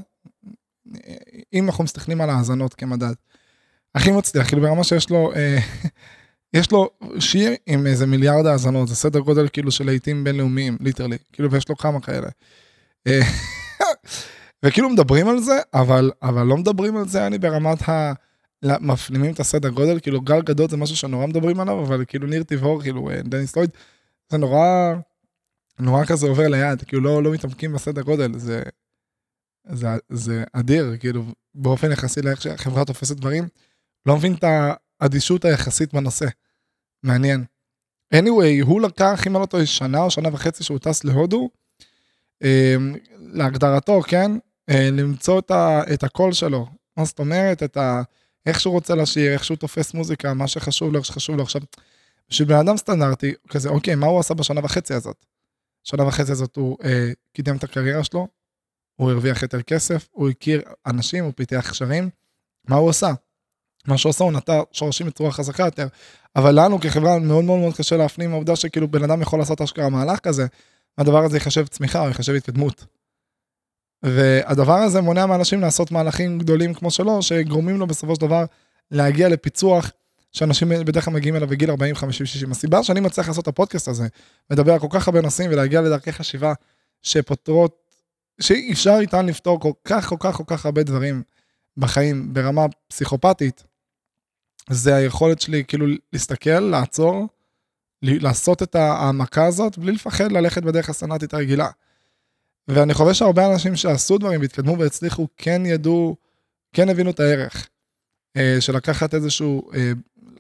אם 1.54 1.66
אנחנו 1.66 1.84
מסתכלים 1.84 2.22
על 2.22 2.30
האזנות 2.30 2.74
כמדד. 2.74 3.14
הכי 3.96 4.12
מצליח, 4.12 4.48
כאילו 4.48 4.62
ברמה 4.62 4.84
שיש 4.84 5.10
לו, 5.10 5.34
אה, 5.36 5.58
יש 6.54 6.72
לו 6.72 6.90
שיר 7.20 7.52
עם 7.66 7.88
איזה 7.88 8.06
מיליארד 8.06 8.46
האזנות, 8.46 8.88
זה 8.88 8.96
סדר 8.96 9.20
גודל 9.20 9.48
כאילו 9.54 9.72
של 9.72 9.86
להיטים 9.86 10.24
בינלאומיים, 10.24 10.78
literally, 10.82 11.18
כאילו 11.34 11.52
ויש 11.52 11.70
לו 11.70 11.78
כמה 11.78 12.02
כאלה. 12.02 12.28
אה, 13.08 13.22
וכאילו 14.66 14.90
מדברים 14.90 15.28
על 15.28 15.40
זה, 15.40 15.60
אבל, 15.74 16.12
אבל 16.22 16.44
לא 16.44 16.58
מדברים 16.58 16.98
על 16.98 17.08
זה, 17.08 17.28
אני 17.28 17.38
ברמת 17.38 17.90
ה... 17.90 18.14
מפנימים 18.82 19.34
את 19.34 19.40
הסדר 19.40 19.70
גודל, 19.70 20.00
כאילו 20.00 20.22
גל 20.22 20.42
גדות 20.42 20.70
זה 20.70 20.78
משהו 20.78 20.96
שנורא 20.96 21.26
מדברים 21.26 21.60
עליו, 21.60 21.84
אבל 21.84 22.06
כאילו 22.08 22.28
ניר 22.28 22.44
טיבור, 22.44 22.82
כאילו 22.82 23.10
אה, 23.10 23.22
דניס 23.22 23.56
לויד, 23.56 23.70
זה 24.30 24.38
נורא, 24.38 24.94
נורא 25.80 26.06
כזה 26.06 26.28
עובר 26.28 26.48
ליד, 26.48 26.84
כאילו 26.84 27.02
לא, 27.02 27.24
לא 27.24 27.32
מתעמקים 27.32 27.74
בסדר 27.74 28.02
גודל, 28.02 28.38
זה, 28.38 28.64
זה, 29.72 29.88
זה 30.10 30.44
אדיר, 30.54 30.98
כאילו, 31.00 31.24
באופן 31.56 31.92
יחסי 31.92 32.22
לאיך 32.22 32.42
שהחברה 32.42 32.86
תופסת 32.86 33.16
דברים, 33.16 33.48
לא 34.06 34.16
מבין 34.16 34.34
את 34.34 34.44
האדישות 35.02 35.46
היחסית 35.46 35.94
בנושא. 35.94 36.26
מעניין. 37.04 37.46
anyway, 38.14 38.64
הוא 38.64 38.82
לקח, 38.82 39.28
אם 39.28 39.36
אני 39.36 39.42
לא 39.42 39.46
טועה, 39.46 39.66
שנה 39.66 40.02
או 40.02 40.12
שנה 40.12 40.30
וחצי 40.34 40.64
שהוא 40.64 40.80
טס 40.80 41.04
להודו, 41.04 41.50
אה, 42.44 42.76
להגדרתו, 43.20 44.02
כן, 44.02 44.32
אה, 44.70 44.90
למצוא 44.92 45.40
את, 45.40 45.52
ה, 45.52 45.82
את 45.94 46.04
הקול 46.04 46.34
שלו. 46.34 46.68
מה 46.98 47.06
זאת 47.06 47.20
אומרת? 47.20 47.64
את 47.64 47.78
ה... 47.78 48.02
איך 48.46 48.60
שהוא 48.60 48.74
רוצה 48.74 48.96
לשיר, 48.96 49.34
איך 49.34 49.44
שהוא 49.44 49.58
תופס 49.58 49.94
מוזיקה, 49.94 50.34
מה 50.34 50.48
שחשוב 50.48 50.94
לו, 50.94 50.98
איך 50.98 51.06
שחשוב 51.06 51.36
לו. 51.36 51.44
עכשיו, 51.44 51.62
בשביל 52.30 52.48
בן 52.48 52.56
אדם 52.56 52.78
סטנדרטי, 52.78 53.34
כזה, 53.50 53.70
אוקיי, 53.70 53.96
מה 53.96 54.06
הוא 54.06 54.20
עשה 54.20 54.34
בשנה 54.34 54.62
וחצי 54.64 54.94
הזאת? 54.94 55.26
שנה 55.84 56.08
וחצי 56.08 56.32
הזאת 56.32 56.56
הוא 56.56 56.78
אה, 56.84 57.12
קידם 57.34 57.56
את 57.58 57.64
הקריירה 57.64 58.04
שלו, 58.04 58.28
הוא 58.96 59.12
הרוויח 59.12 59.42
יותר 59.42 59.62
כסף, 59.62 60.08
הוא 60.12 60.30
הכיר 60.30 60.62
אנשים, 60.86 61.24
הוא 61.24 61.34
פיתח 61.36 61.70
קשרים. 61.70 62.10
מה 62.68 62.76
הוא 62.76 62.90
עשה? 62.90 63.14
מה 63.88 63.98
שהוא 63.98 64.10
עשה, 64.10 64.24
הוא 64.24 64.32
נטע 64.32 64.62
שורשים 64.72 65.08
בצורה 65.08 65.32
חזקה 65.32 65.64
יותר. 65.64 65.88
אבל 66.36 66.66
לנו 66.66 66.80
כחברה 66.80 67.20
מאוד 67.20 67.44
מאוד 67.44 67.60
מאוד 67.60 67.76
קשה 67.76 67.98
להפנים 67.98 68.32
העובדה 68.32 68.56
שכאילו 68.56 68.88
בן 68.88 69.04
אדם 69.04 69.22
יכול 69.22 69.40
לעשות 69.40 69.62
אשכרה 69.62 69.90
מהלך 69.90 70.20
כזה, 70.20 70.46
הדבר 70.98 71.24
הזה 71.24 71.38
ייחשב 71.38 71.68
צמיחה 71.68 72.02
או 72.02 72.08
ייחשב 72.08 72.34
התקדמות. 72.34 72.86
והדבר 74.04 74.78
הזה 74.78 75.02
מונע 75.02 75.26
מאנשים 75.26 75.62
לעשות 75.62 75.92
מהלכים 75.92 76.40
גדולים 76.40 76.74
כמו 76.74 76.92
שלו, 76.92 77.22
שגורמים 77.22 77.78
לו 77.78 77.88
בסופו 77.88 78.16
של 78.16 78.22
דבר 78.22 78.46
להגיע 78.92 79.30
לפיצוח 79.30 79.92
שאנשים 80.32 80.70
בדרך 80.70 81.06
כלל 81.06 81.14
מגיעים 81.14 81.36
אליו 81.36 81.48
בגיל 81.48 81.70
40, 81.70 81.96
50, 81.96 82.26
60. 82.26 82.52
הסיבה 82.52 82.84
שאני 82.84 83.00
מצליח 83.00 83.28
לעשות 83.28 83.44
את 83.44 83.48
הפודקאסט 83.48 83.88
הזה, 83.88 84.08
לדבר 84.50 84.74
על 84.74 84.80
כל 84.80 84.88
כך 84.90 85.08
הרבה 85.08 85.22
נושאים 85.22 85.52
ולהגיע 85.52 85.82
לדרכי 85.82 86.12
חשיבה 86.12 86.54
שפותרות, 87.02 87.85
שאי 88.42 88.72
אפשר 88.72 88.98
איתן 89.00 89.26
לפתור 89.26 89.60
כל 89.60 89.72
כך 89.86 90.06
כל 90.06 90.16
כך 90.20 90.36
כל 90.36 90.44
כך 90.48 90.66
הרבה 90.66 90.84
דברים 90.84 91.24
בחיים 91.78 92.34
ברמה 92.34 92.66
פסיכופתית, 92.88 93.64
זה 94.70 94.96
היכולת 94.96 95.42
שלי 95.42 95.64
כאילו 95.68 95.86
להסתכל, 96.14 96.60
לעצור, 96.60 97.28
לעשות 98.02 98.64
את 98.64 98.76
ההעמקה 98.76 99.46
הזאת 99.46 99.78
בלי 99.78 99.92
לפחד 99.92 100.32
ללכת 100.32 100.64
בדרך 100.64 100.90
הסנאטית 100.90 101.34
הרגילה. 101.34 101.70
ואני 102.68 102.94
חושב 102.94 103.14
שהרבה 103.14 103.54
אנשים 103.54 103.76
שעשו 103.76 104.18
דברים 104.18 104.42
והתקדמו 104.42 104.80
והצליחו, 104.80 105.28
כן 105.38 105.62
ידעו, 105.66 106.16
כן 106.74 106.90
הבינו 106.90 107.10
את 107.10 107.20
הערך 107.20 107.70
אה, 108.38 108.58
של 108.60 108.76
לקחת 108.76 109.14
איזשהו, 109.14 109.72
אה, 109.74 109.92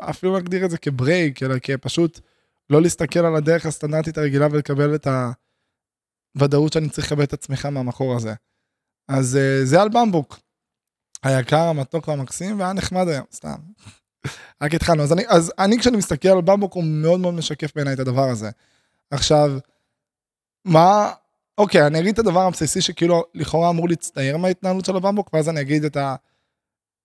אפילו 0.09 0.33
להגדיר 0.33 0.65
את 0.65 0.69
זה 0.69 0.77
כברייק, 0.77 1.43
אלא 1.43 1.55
כפשוט 1.61 2.19
לא 2.69 2.81
להסתכל 2.81 3.19
על 3.19 3.35
הדרך 3.35 3.65
הסטנדרטית 3.65 4.17
הרגילה 4.17 4.47
ולקבל 4.51 4.95
את 4.95 5.07
הוודאות 6.35 6.73
שאני 6.73 6.89
צריך 6.89 7.11
לקבל 7.11 7.23
את 7.23 7.33
עצמך 7.33 7.65
מהמקור 7.65 8.15
הזה. 8.15 8.33
אז 9.07 9.37
אה, 9.37 9.65
זה 9.65 9.81
על 9.81 9.89
במבוק. 9.89 10.39
היקר, 11.23 11.61
המתוק 11.61 12.07
והמקסים, 12.07 12.59
והיה 12.59 12.73
נחמד 12.73 13.07
היום, 13.07 13.25
סתם. 13.33 13.55
רק 14.63 14.73
התחלנו. 14.73 15.03
אז 15.03 15.13
אני, 15.13 15.23
אז 15.27 15.53
אני 15.59 15.79
כשאני 15.79 15.97
מסתכל 15.97 16.27
על 16.27 16.41
במבוק, 16.41 16.73
הוא 16.73 16.83
מאוד 16.83 17.19
מאוד 17.19 17.33
משקף 17.33 17.75
בעיניי 17.75 17.93
את 17.93 17.99
הדבר 17.99 18.29
הזה. 18.29 18.49
עכשיו, 19.11 19.51
מה 20.65 21.11
אוקיי, 21.57 21.87
אני 21.87 21.99
אגיד 21.99 22.13
את 22.13 22.19
הדבר 22.19 22.41
הבסיסי 22.41 22.81
שכאילו 22.81 23.23
לכאורה 23.33 23.69
אמור 23.69 23.89
להצטייר 23.89 24.37
מההתנהלות 24.37 24.85
של 24.85 24.95
הבמבוק, 24.95 25.33
ואז 25.33 25.49
אני 25.49 25.61
אגיד 25.61 25.83
את 25.83 25.97
ה... 25.97 26.15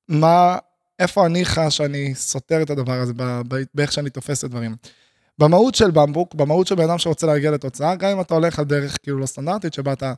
מה... 0.08 0.58
איפה 0.98 1.26
אני 1.26 1.44
חש 1.44 1.76
שאני 1.76 2.14
סותר 2.14 2.62
את 2.62 2.70
הדבר 2.70 3.00
הזה, 3.00 3.12
באיך 3.74 3.92
שאני 3.92 4.10
תופס 4.10 4.38
את 4.38 4.44
הדברים. 4.44 4.76
במהות 5.40 5.74
של 5.74 5.90
במבוק, 5.90 6.34
במהות 6.34 6.66
של 6.66 6.74
בן 6.74 6.84
אדם 6.84 6.98
שרוצה 6.98 7.26
להגיע 7.26 7.50
לתוצאה, 7.50 7.94
גם 7.94 8.10
אם 8.10 8.20
אתה 8.20 8.34
הולך 8.34 8.58
על 8.58 8.64
דרך 8.64 8.96
כאילו 9.02 9.18
לא 9.18 9.26
סטנדרטית, 9.26 9.74
שבה 9.74 9.92
אתה 9.92 10.14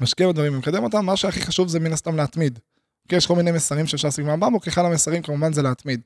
משקיע 0.00 0.28
בדברים 0.28 0.54
ומקדם 0.54 0.84
אותם, 0.84 1.06
מה 1.06 1.16
שהכי 1.16 1.40
חשוב 1.40 1.68
זה 1.68 1.80
מן 1.80 1.92
הסתם 1.92 2.16
להתמיד. 2.16 2.58
אוקיי, 3.04 3.18
יש 3.18 3.26
כל 3.26 3.36
מיני 3.36 3.52
מסרים 3.52 3.86
שאפשר 3.86 4.08
להשיג 4.08 4.24
מהבמבוק, 4.24 4.66
אחד 4.66 4.84
המסרים 4.84 5.22
כמובן 5.22 5.52
זה 5.52 5.62
להתמיד. 5.62 6.00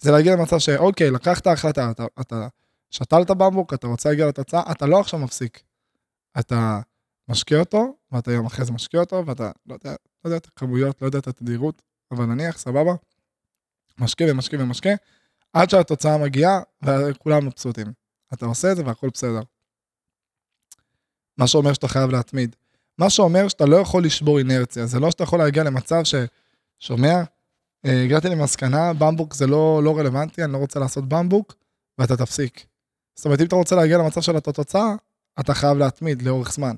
זה 0.00 0.10
להגיע 0.10 0.36
למצב 0.36 0.58
שאוקיי, 0.58 1.10
לקחת 1.10 1.46
החלטה, 1.46 1.90
אתה, 1.90 2.04
אתה 2.20 2.48
שתלת 2.90 3.30
במבוק, 3.30 3.74
אתה 3.74 3.86
רוצה 3.86 4.08
להגיע 4.08 4.26
לתוצאה, 4.26 4.62
אתה 4.70 4.86
לא 4.86 5.00
עכשיו 5.00 5.18
מפסיק. 5.18 5.62
אתה 6.38 6.80
משקיע 7.28 7.58
אותו, 7.58 7.94
ואתה 8.12 8.32
יום 8.32 8.46
אחרי 8.46 8.64
זה 8.64 8.72
משקיע 8.72 9.00
אותו, 9.00 9.26
ואתה, 9.26 9.50
לא 9.66 9.74
יודע, 9.74 9.90
לא 10.24 10.28
יודע 10.28 10.36
את 10.36 10.46
הכמויות, 10.46 11.02
לא 11.02 11.06
יודע 11.06 11.18
את 11.18 11.26
התדירות, 11.26 11.82
אבל 12.10 12.24
נניח, 12.24 12.58
סבבה, 12.58 12.92
משקה 13.98 14.24
ומשקה 14.28 14.56
ומשקה, 14.60 14.90
עד 15.52 15.70
שהתוצאה 15.70 16.18
מגיעה 16.18 16.60
וכולם 16.82 17.46
מבסוטים. 17.46 17.86
אתה 18.34 18.46
עושה 18.46 18.72
את 18.72 18.76
זה 18.76 18.86
והכל 18.86 19.08
בסדר. 19.14 19.40
מה 21.36 21.46
שאומר 21.46 21.72
שאתה 21.72 21.88
חייב 21.88 22.10
להתמיד. 22.10 22.56
מה 22.98 23.10
שאומר 23.10 23.48
שאתה 23.48 23.66
לא 23.66 23.76
יכול 23.76 24.04
לשבור 24.04 24.38
אינרציה, 24.38 24.86
זה 24.86 25.00
לא 25.00 25.10
שאתה 25.10 25.22
יכול 25.22 25.38
להגיע 25.38 25.64
למצב 25.64 26.04
ש... 26.04 26.14
שומע? 26.78 27.22
אה, 27.84 28.02
הגעתי 28.04 28.28
למסקנה, 28.28 28.92
במבוק 28.92 29.34
זה 29.34 29.46
לא, 29.46 29.80
לא 29.84 29.98
רלוונטי, 29.98 30.44
אני 30.44 30.52
לא 30.52 30.58
רוצה 30.58 30.80
לעשות 30.80 31.08
במבוק, 31.08 31.54
ואתה 31.98 32.16
תפסיק. 32.16 32.66
זאת 33.14 33.24
אומרת, 33.24 33.40
אם 33.40 33.46
אתה 33.46 33.56
רוצה 33.56 33.76
להגיע 33.76 33.98
למצב 33.98 34.20
של 34.20 34.36
התוצאה, 34.36 34.94
אתה 35.40 35.54
חייב 35.54 35.78
להתמיד 35.78 36.22
לאורך 36.22 36.52
זמן. 36.52 36.74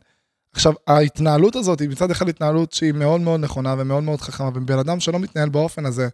עכשיו, 0.53 0.73
ההתנהלות 0.87 1.57
הזאת 1.57 1.81
היא 1.81 1.89
מצד 1.89 2.11
אחד 2.11 2.29
התנהלות 2.29 2.73
שהיא 2.73 2.93
מאוד 2.93 3.21
מאוד 3.21 3.41
נכונה 3.41 3.75
ומאוד 3.79 4.03
מאוד 4.03 4.21
חכמה, 4.21 4.49
ובן 4.55 4.79
אדם 4.79 5.01
שלא 5.01 5.19
מתנהל 5.19 5.49
באופן 5.49 5.87
הזה, 5.87 6.09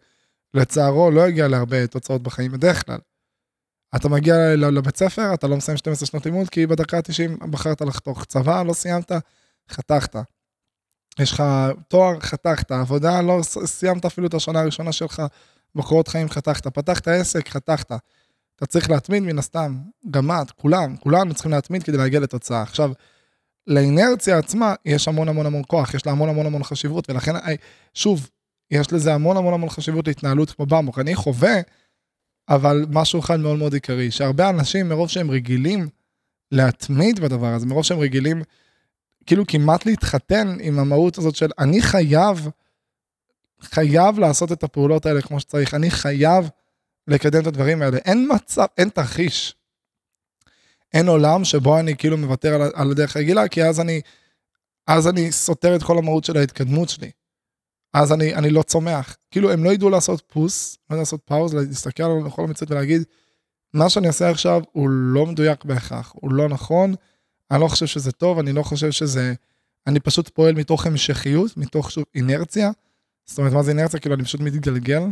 לצערו 0.54 1.10
לא 1.10 1.28
יגיע 1.28 1.48
להרבה 1.48 1.86
תוצאות 1.86 2.22
בחיים 2.22 2.52
בדרך 2.52 2.86
כלל. 2.86 2.98
אתה 3.96 4.08
מגיע 4.08 4.34
לבית 4.56 4.96
ספר, 4.96 5.34
אתה 5.34 5.46
לא 5.46 5.56
מסיים 5.56 5.76
12 5.76 6.06
שנות 6.06 6.26
לימוד, 6.26 6.48
כי 6.48 6.66
בדקה 6.66 6.96
ה-90 6.96 7.46
בחרת 7.46 7.80
לחתוך. 7.80 8.24
צבא, 8.24 8.62
לא 8.62 8.72
סיימת, 8.72 9.12
חתכת. 9.70 10.16
יש 11.18 11.32
לך 11.32 11.42
תואר, 11.88 12.20
חתכת. 12.20 12.70
עבודה, 12.70 13.22
לא 13.22 13.40
סיימת 13.42 14.04
אפילו 14.04 14.26
את 14.26 14.34
השנה 14.34 14.60
הראשונה 14.60 14.92
שלך, 14.92 15.22
בקורות 15.74 16.08
חיים 16.08 16.28
חתכת. 16.28 16.66
פתחת 16.66 17.08
עסק, 17.08 17.48
חתכת. 17.48 17.92
אתה 18.56 18.66
צריך 18.66 18.90
להתמיד 18.90 19.22
מן 19.22 19.38
הסתם. 19.38 19.78
גם 20.10 20.30
את, 20.30 20.50
כולם, 20.50 20.96
כולנו 20.96 21.34
צריכים 21.34 21.52
להתמיד 21.52 21.82
כדי 21.82 21.96
להגיע 21.96 22.20
לתוצאה. 22.20 22.62
עכשיו, 22.62 22.92
לאינרציה 23.66 24.38
עצמה 24.38 24.74
יש 24.84 25.08
המון 25.08 25.28
המון 25.28 25.46
המון 25.46 25.62
כוח, 25.66 25.94
יש 25.94 26.06
לה 26.06 26.12
המון 26.12 26.28
המון 26.28 26.46
המון 26.46 26.64
חשיבות, 26.64 27.10
ולכן, 27.10 27.32
שוב, 27.94 28.30
יש 28.70 28.92
לזה 28.92 29.14
המון 29.14 29.36
המון 29.36 29.54
המון 29.54 29.68
חשיבות 29.68 30.08
להתנהלות 30.08 30.50
כמו 30.50 30.66
במוק. 30.66 30.98
אני 30.98 31.14
חווה, 31.14 31.54
אבל 32.48 32.84
משהו 32.90 33.20
אחד 33.20 33.40
מאוד 33.40 33.58
מאוד 33.58 33.74
עיקרי, 33.74 34.10
שהרבה 34.10 34.50
אנשים, 34.50 34.88
מרוב 34.88 35.08
שהם 35.08 35.30
רגילים 35.30 35.88
להתמיד 36.52 37.20
בדבר 37.20 37.46
הזה, 37.46 37.66
מרוב 37.66 37.84
שהם 37.84 37.98
רגילים 37.98 38.42
כאילו 39.26 39.46
כמעט 39.46 39.86
להתחתן 39.86 40.56
עם 40.60 40.78
המהות 40.78 41.18
הזאת 41.18 41.36
של 41.36 41.50
אני 41.58 41.82
חייב, 41.82 42.48
חייב 43.60 44.18
לעשות 44.18 44.52
את 44.52 44.62
הפעולות 44.62 45.06
האלה 45.06 45.22
כמו 45.22 45.40
שצריך, 45.40 45.74
אני 45.74 45.90
חייב 45.90 46.48
לקדם 47.08 47.42
את 47.42 47.46
הדברים 47.46 47.82
האלה. 47.82 47.96
אין 47.96 48.28
מצב, 48.34 48.66
אין 48.78 48.88
תרחיש. 48.88 49.54
אין 50.94 51.08
עולם 51.08 51.44
שבו 51.44 51.78
אני 51.78 51.96
כאילו 51.96 52.16
מוותר 52.16 52.54
על, 52.54 52.70
על 52.74 52.90
הדרך 52.90 53.16
הרגילה, 53.16 53.48
כי 53.48 53.64
אז 53.64 53.80
אני, 53.80 54.00
אז 54.86 55.08
אני 55.08 55.32
סותר 55.32 55.76
את 55.76 55.82
כל 55.82 55.98
המהות 55.98 56.24
של 56.24 56.36
ההתקדמות 56.36 56.88
שלי. 56.88 57.10
אז 57.94 58.12
אני, 58.12 58.34
אני 58.34 58.50
לא 58.50 58.62
צומח. 58.62 59.16
כאילו, 59.30 59.52
הם 59.52 59.64
לא 59.64 59.70
ידעו 59.70 59.90
לעשות 59.90 60.22
פוס, 60.26 60.78
לא 60.90 60.94
יודע 60.94 61.02
לעשות 61.02 61.20
פאוז, 61.24 61.54
להסתכל 61.54 62.02
על 62.02 62.30
כל 62.30 62.44
המציאות 62.44 62.70
ולהגיד, 62.70 63.02
מה 63.74 63.90
שאני 63.90 64.06
אעשה 64.06 64.30
עכשיו 64.30 64.62
הוא 64.72 64.88
לא 64.90 65.26
מדויק 65.26 65.64
בהכרח, 65.64 66.12
הוא 66.14 66.32
לא 66.32 66.48
נכון, 66.48 66.94
אני 67.50 67.60
לא 67.60 67.68
חושב 67.68 67.86
שזה 67.86 68.12
טוב, 68.12 68.38
אני 68.38 68.52
לא 68.52 68.62
חושב 68.62 68.90
שזה... 68.90 69.34
אני 69.86 70.00
פשוט 70.00 70.28
פועל 70.28 70.54
מתוך 70.54 70.86
המשכיות, 70.86 71.56
מתוך 71.56 71.90
שוב 71.90 72.04
אינרציה. 72.14 72.70
זאת 73.24 73.38
אומרת, 73.38 73.52
מה 73.52 73.62
זה 73.62 73.70
אינרציה? 73.70 74.00
כאילו, 74.00 74.14
אני 74.14 74.24
פשוט 74.24 74.40
מתגלגל. 74.40 75.02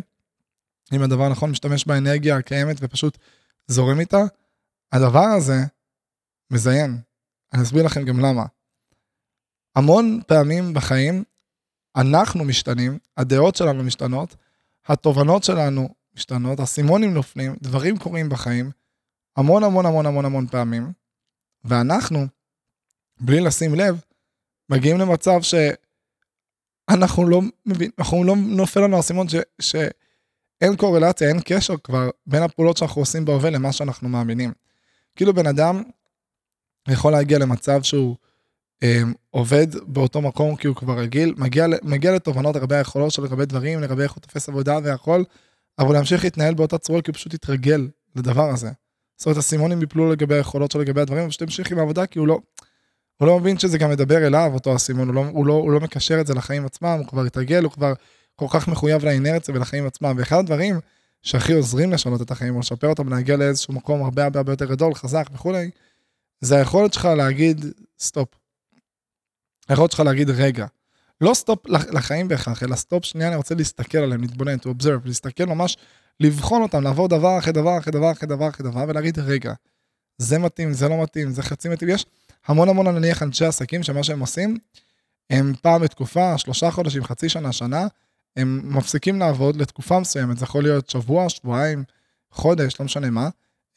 אם 0.92 1.02
הדבר 1.02 1.28
נכון, 1.28 1.50
משתמש 1.50 1.84
באנרגיה 1.84 2.36
הקיימת 2.36 2.76
ופשוט 2.80 3.18
זורם 3.66 4.00
איתה. 4.00 4.22
הדבר 4.92 5.24
הזה 5.36 5.56
מזיין. 6.50 6.98
אני 7.52 7.62
אסביר 7.62 7.82
לכם 7.86 8.04
גם 8.04 8.20
למה. 8.20 8.44
המון 9.76 10.20
פעמים 10.26 10.74
בחיים 10.74 11.24
אנחנו 11.96 12.44
משתנים, 12.44 12.98
הדעות 13.16 13.56
שלנו 13.56 13.84
משתנות, 13.84 14.36
התובנות 14.86 15.44
שלנו 15.44 15.88
משתנות, 16.16 16.60
הסימונים 16.60 17.14
נופלים, 17.14 17.56
דברים 17.62 17.98
קורים 17.98 18.28
בחיים, 18.28 18.70
המון 19.36 19.64
המון 19.64 19.86
המון 19.86 20.06
המון 20.06 20.24
המון 20.24 20.46
פעמים, 20.46 20.92
ואנחנו, 21.64 22.26
בלי 23.20 23.40
לשים 23.40 23.74
לב, 23.74 24.00
מגיעים 24.70 24.98
למצב 24.98 25.40
שאנחנו 25.42 27.28
לא 27.28 27.40
מבין, 27.66 27.90
אנחנו 27.98 28.24
לא 28.24 28.36
נופל 28.36 28.80
לנו 28.80 28.96
האסימון 28.96 29.28
ש, 29.28 29.34
שאין 29.60 30.76
קורלציה, 30.76 31.28
אין 31.28 31.40
קשר 31.44 31.76
כבר 31.76 32.10
בין 32.26 32.42
הפעולות 32.42 32.76
שאנחנו 32.76 33.02
עושים 33.02 33.24
בהווה 33.24 33.50
למה 33.50 33.72
שאנחנו 33.72 34.08
מאמינים. 34.08 34.52
כאילו 35.16 35.34
בן 35.34 35.46
אדם 35.46 35.82
יכול 36.88 37.12
להגיע 37.12 37.38
למצב 37.38 37.82
שהוא 37.82 38.16
עובד 39.30 39.66
באותו 39.86 40.22
מקום 40.22 40.56
כי 40.56 40.66
הוא 40.68 40.76
כבר 40.76 40.98
רגיל, 40.98 41.34
מגיע, 41.36 41.66
מגיע 41.82 42.14
לתובנות 42.14 42.56
לגבי 42.56 42.76
היכולות 42.76 43.12
שלו, 43.12 43.24
לגבי 43.24 43.46
דברים, 43.46 43.80
לגבי 43.80 44.02
איך 44.02 44.12
הוא 44.12 44.20
תופס 44.20 44.48
עבודה 44.48 44.78
והכל, 44.82 45.22
אבל 45.78 45.94
להמשיך 45.94 46.24
להתנהל 46.24 46.54
באותה 46.54 46.78
צורה 46.78 47.02
כי 47.02 47.10
הוא 47.10 47.14
פשוט 47.14 47.34
יתרגל 47.34 47.88
לדבר 48.16 48.50
הזה. 48.50 48.70
זאת 49.16 49.26
אומרת, 49.26 49.38
הסימנים 49.38 49.82
יפלו 49.82 50.12
לגבי 50.12 50.34
היכולות 50.34 50.70
שלו, 50.70 50.80
לגבי 50.80 51.00
הדברים, 51.00 51.26
ופשוט 51.26 51.42
ימשיך 51.42 51.72
עם 51.72 51.78
העבודה 51.78 52.06
כי 52.06 52.18
הוא 52.18 52.28
לא, 52.28 52.38
הוא 53.16 53.28
לא 53.28 53.40
מבין 53.40 53.58
שזה 53.58 53.78
גם 53.78 53.90
מדבר 53.90 54.26
אליו, 54.26 54.50
אותו 54.54 54.74
הסימן, 54.74 55.08
הוא 55.08 55.14
לא, 55.14 55.24
הוא, 55.30 55.46
לא, 55.46 55.52
הוא 55.52 55.72
לא 55.72 55.80
מקשר 55.80 56.20
את 56.20 56.26
זה 56.26 56.34
לחיים 56.34 56.66
עצמם, 56.66 56.96
הוא 56.98 57.06
כבר 57.06 57.22
התרגל, 57.22 57.64
הוא 57.64 57.72
כבר 57.72 57.92
כל 58.36 58.46
כך 58.50 58.68
מחויב 58.68 59.04
לאינרציה 59.04 59.54
ולחיים 59.54 59.86
עצמם. 59.86 60.14
ואחד 60.18 60.38
הדברים 60.38 60.80
שהכי 61.22 61.52
עוזרים 61.52 61.92
לשנות 61.92 62.22
את 62.22 62.30
החיים, 62.30 62.54
או 62.54 62.60
לשפר 62.60 62.88
אותם, 62.88 63.08
להגיע 63.08 63.36
לאיזשהו 63.36 63.74
מקום 63.74 64.02
הרבה 64.02 64.24
הרבה 64.24 64.40
הרבה 64.40 64.52
יותר 64.52 64.64
גדול, 64.64 64.94
חזק 64.94 65.26
וכולי, 65.32 65.70
זה 66.40 66.56
היכולת 66.56 66.92
שלך 66.92 67.04
להגיד 67.04 67.64
סטופ. 67.98 68.28
היכולת 69.68 69.90
שלך 69.90 70.00
להגיד 70.00 70.30
רגע. 70.30 70.66
לא 71.20 71.34
סטופ 71.34 71.66
לחיים 71.68 72.28
בהכרח, 72.28 72.62
אלא 72.62 72.76
סטופ 72.76 73.04
שנייה, 73.04 73.28
אני 73.28 73.36
רוצה 73.36 73.54
להסתכל 73.54 73.98
עליהם, 73.98 74.20
להתבונן, 74.20 74.56
to 74.58 74.66
observe, 74.66 75.00
להסתכל 75.04 75.44
ממש, 75.44 75.76
לבחון 76.20 76.62
אותם, 76.62 76.82
לעבור 76.82 77.08
דבר 77.08 77.38
אחרי 77.38 77.52
דבר 77.52 77.78
אחרי 77.78 77.92
דבר 77.92 78.12
אחרי 78.12 78.28
דבר 78.28 78.48
אחרי 78.48 78.70
דבר, 78.70 78.84
ולהגיד, 78.88 79.18
רגע, 79.18 79.52
זה 80.18 80.38
מתאים, 80.38 80.72
זה 80.72 80.88
לא 80.88 81.02
מתאים, 81.02 81.30
זה 81.30 81.42
חצי 81.42 81.68
מתאים. 81.68 81.90
יש 81.90 82.06
המון 82.46 82.68
המון 82.68 82.88
נניח 82.88 83.22
אנשי 83.22 83.44
עסקים 83.44 83.82
שמה 83.82 84.02
שהם 84.02 84.20
עושים, 84.20 84.58
הם 85.30 85.52
פעם 85.62 85.82
בתקופה, 85.82 86.38
שלושה 86.38 86.70
חודשים, 86.70 87.04
חצי 87.04 87.28
שנה, 87.28 87.52
שנה, 87.52 87.86
הם 88.36 88.76
מפסיקים 88.76 89.18
לעבוד 89.18 89.56
לתקופה 89.56 90.00
מסוימת, 90.00 90.38
זה 90.38 90.44
יכול 90.44 90.62
להיות 90.62 90.90
שבוע, 90.90 91.28
שבועיים, 91.28 91.84
חודש, 92.30 92.80
לא 92.80 92.84
משנה 92.84 93.10
מה. 93.10 93.28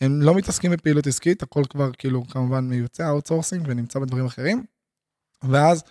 הם 0.02 0.22
לא 0.22 0.36
מתעסקים 0.36 0.72
בפעילות 0.72 1.08
עסקית, 1.08 1.44
הכל 1.44 1.64
כבר 1.70 1.92
כאילו 1.98 2.28
כמובן 2.28 2.66
מיוצא 2.66 3.10
outsourcing 3.10 3.66
ונמצא 3.68 4.00
בדברים 4.00 4.26
אחרים. 4.26 4.64
ואז 5.44 5.84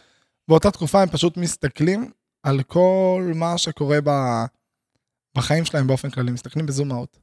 באותה 0.48 0.70
תקופה 0.70 1.02
הם 1.02 1.08
פשוט 1.08 1.36
מסתכלים 1.36 2.10
על 2.42 2.62
כל 2.62 3.32
מה 3.34 3.58
שקורה 3.58 3.98
ב... 4.04 4.10
בחיים 5.36 5.64
שלהם 5.64 5.86
באופן 5.86 6.10
כללי, 6.10 6.30
מסתכלים 6.30 6.66
בזום 6.66 6.92
אאוט. 6.92 7.18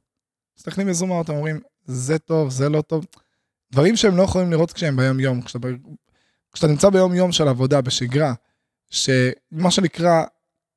מסתכלים 0.58 0.86
בזום 0.86 1.12
אאוט, 1.12 1.28
הם 1.28 1.36
אומרים, 1.36 1.60
זה 1.84 2.18
טוב, 2.18 2.50
זה 2.50 2.68
לא 2.68 2.82
טוב. 2.82 3.06
דברים 3.72 3.96
שהם 3.96 4.16
לא 4.16 4.22
יכולים 4.22 4.50
לראות 4.50 4.72
כשהם 4.72 4.96
ביום 4.96 5.20
יום. 5.20 5.42
כשאתה, 5.42 5.68
כשאתה 6.52 6.66
נמצא 6.66 6.90
ביום 6.90 7.14
יום 7.14 7.32
של 7.32 7.48
עבודה, 7.48 7.80
בשגרה, 7.80 8.34
שמה 8.90 9.70
שנקרא, 9.70 10.24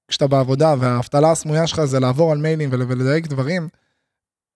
כשאתה 0.08 0.28
בעבודה 0.28 0.76
והאבטלה 0.80 1.32
הסמויה 1.32 1.68
שלך 1.68 1.86
זה 1.86 2.00
לעבור 2.00 2.32
על 2.32 2.38
מיילים 2.38 2.70
ולדייק 2.72 3.28
דברים, 3.28 3.70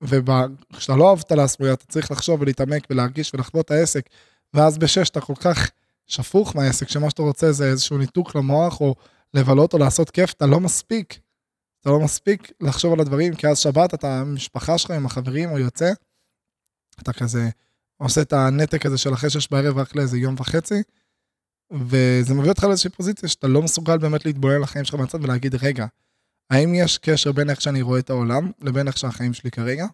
וכשאתה 0.02 0.96
לא 0.96 1.14
אבטלה 1.14 1.48
סמויה, 1.48 1.74
אתה 1.74 1.86
צריך 1.86 2.12
לחשוב 2.12 2.42
ולהתעמק 2.42 2.88
ולהרגיש 2.90 3.34
ולחוות 3.34 3.66
את 3.66 3.72
העסק, 3.72 4.10
ואז 4.54 4.78
בשש 4.78 5.10
אתה 5.10 5.22
כל 5.22 5.36
כך 5.36 5.72
שפוך 6.13 6.55
מהעסק, 6.55 6.89
שמה 6.89 7.10
שאתה 7.10 7.22
רוצה 7.22 7.51
זה 7.51 7.65
איזשהו 7.65 7.98
ניתוק 7.98 8.36
למוח, 8.36 8.82
או 8.82 8.96
לבלות 9.34 9.74
או 9.74 9.77
לעשות 9.77 10.10
כיף, 10.10 10.34
אתה 10.34 10.46
לא 10.46 10.60
מספיק. 10.60 11.20
אתה 11.82 11.89
לא 11.89 12.00
מספיק 12.00 12.51
לחשוב 12.62 12.93
על 12.93 13.00
הדברים, 13.00 13.36
כי 13.36 13.48
אז 13.48 13.60
שבת 13.60 13.93
אתה 13.93 14.20
עם 14.20 14.27
המשפחה 14.27 14.77
שלך, 14.77 14.91
עם 14.91 15.05
החברים, 15.05 15.50
או 15.50 15.60
יוצא, 15.60 15.91
אתה 17.01 17.13
כזה 17.13 17.50
עושה 17.98 18.22
את 18.22 18.34
הנתק 18.34 18.86
הזה 18.86 18.98
של 18.98 19.13
אחרי 19.13 19.29
שש 19.29 19.48
בערב 19.51 19.77
רק 19.77 19.96
לאיזה 19.96 20.17
יום 20.17 20.36
וחצי, 20.38 20.84
וזה 21.72 22.34
מביא 22.34 22.50
אותך 22.50 22.63
לאיזושהי 22.63 22.89
פוזיציה 22.89 23.29
שאתה 23.29 23.48
לא 23.48 23.62
מסוגל 23.62 23.98
באמת 23.98 24.25
להתבונן 24.25 24.55
על 24.55 24.63
החיים 24.63 24.86
שלך 24.86 24.96
מהצד 24.96 25.24
ולהגיד, 25.24 25.55
רגע, 25.55 25.86
האם 26.50 26.74
יש 26.75 26.98
קשר 26.98 27.32
בין 27.32 27.50
איך 27.50 27.62
שאני 27.62 27.82
רואה 27.82 28.00
את 28.00 28.10
העולם 28.10 28.51
לבין 28.62 28.88
איך 28.88 28.98
שהחיים 28.98 29.34
שלי 29.34 29.51
כרגע? 29.51 29.86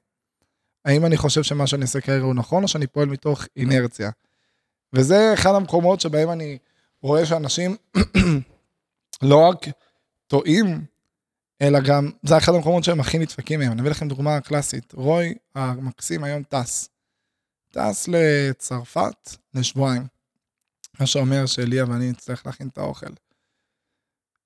האם 0.86 1.06
אני 1.06 1.18
חושב 1.18 1.44
שמה 1.44 1.68
שאני 1.68 1.82
עושה 1.82 2.02
כרגע 2.02 2.24
הוא 2.24 2.36
נכון, 2.36 2.64
או 2.64 2.68
שאני 2.68 2.88
פועל 2.88 3.10
מתוך 3.10 3.46
אינרציה? 3.56 4.10
וזה 4.94 5.34
אחד 5.34 5.56
המקומות 5.56 6.02
שבהם 6.02 6.32
אני 6.32 6.58
רואה 7.02 7.26
שאנשים 7.26 7.76
לא 9.30 9.50
רק 9.50 9.66
טועים, 10.28 10.86
אלא 11.62 11.80
גם, 11.80 12.12
זה 12.24 12.38
אחד 12.38 12.54
המקומות 12.54 12.84
שהם 12.84 13.00
הכי 13.00 13.18
נדפקים 13.18 13.60
מהם. 13.60 13.72
אני 13.72 13.82
אביא 13.82 13.92
לכם 13.92 14.08
דוגמה 14.08 14.42
קלאסית. 14.42 14.94
רוי 14.94 15.34
המקסים 15.56 16.24
היום 16.24 16.44
טס. 16.44 16.90
טס 17.72 18.08
לצרפת 18.08 19.30
לשבועיים. 19.54 20.08
מה 21.00 21.08
שאומר 21.08 21.46
שליה 21.46 21.86
ואני 21.86 22.10
נצטרך 22.10 22.46
להכין 22.46 22.68
את 22.68 22.78
האוכל. 22.78 23.14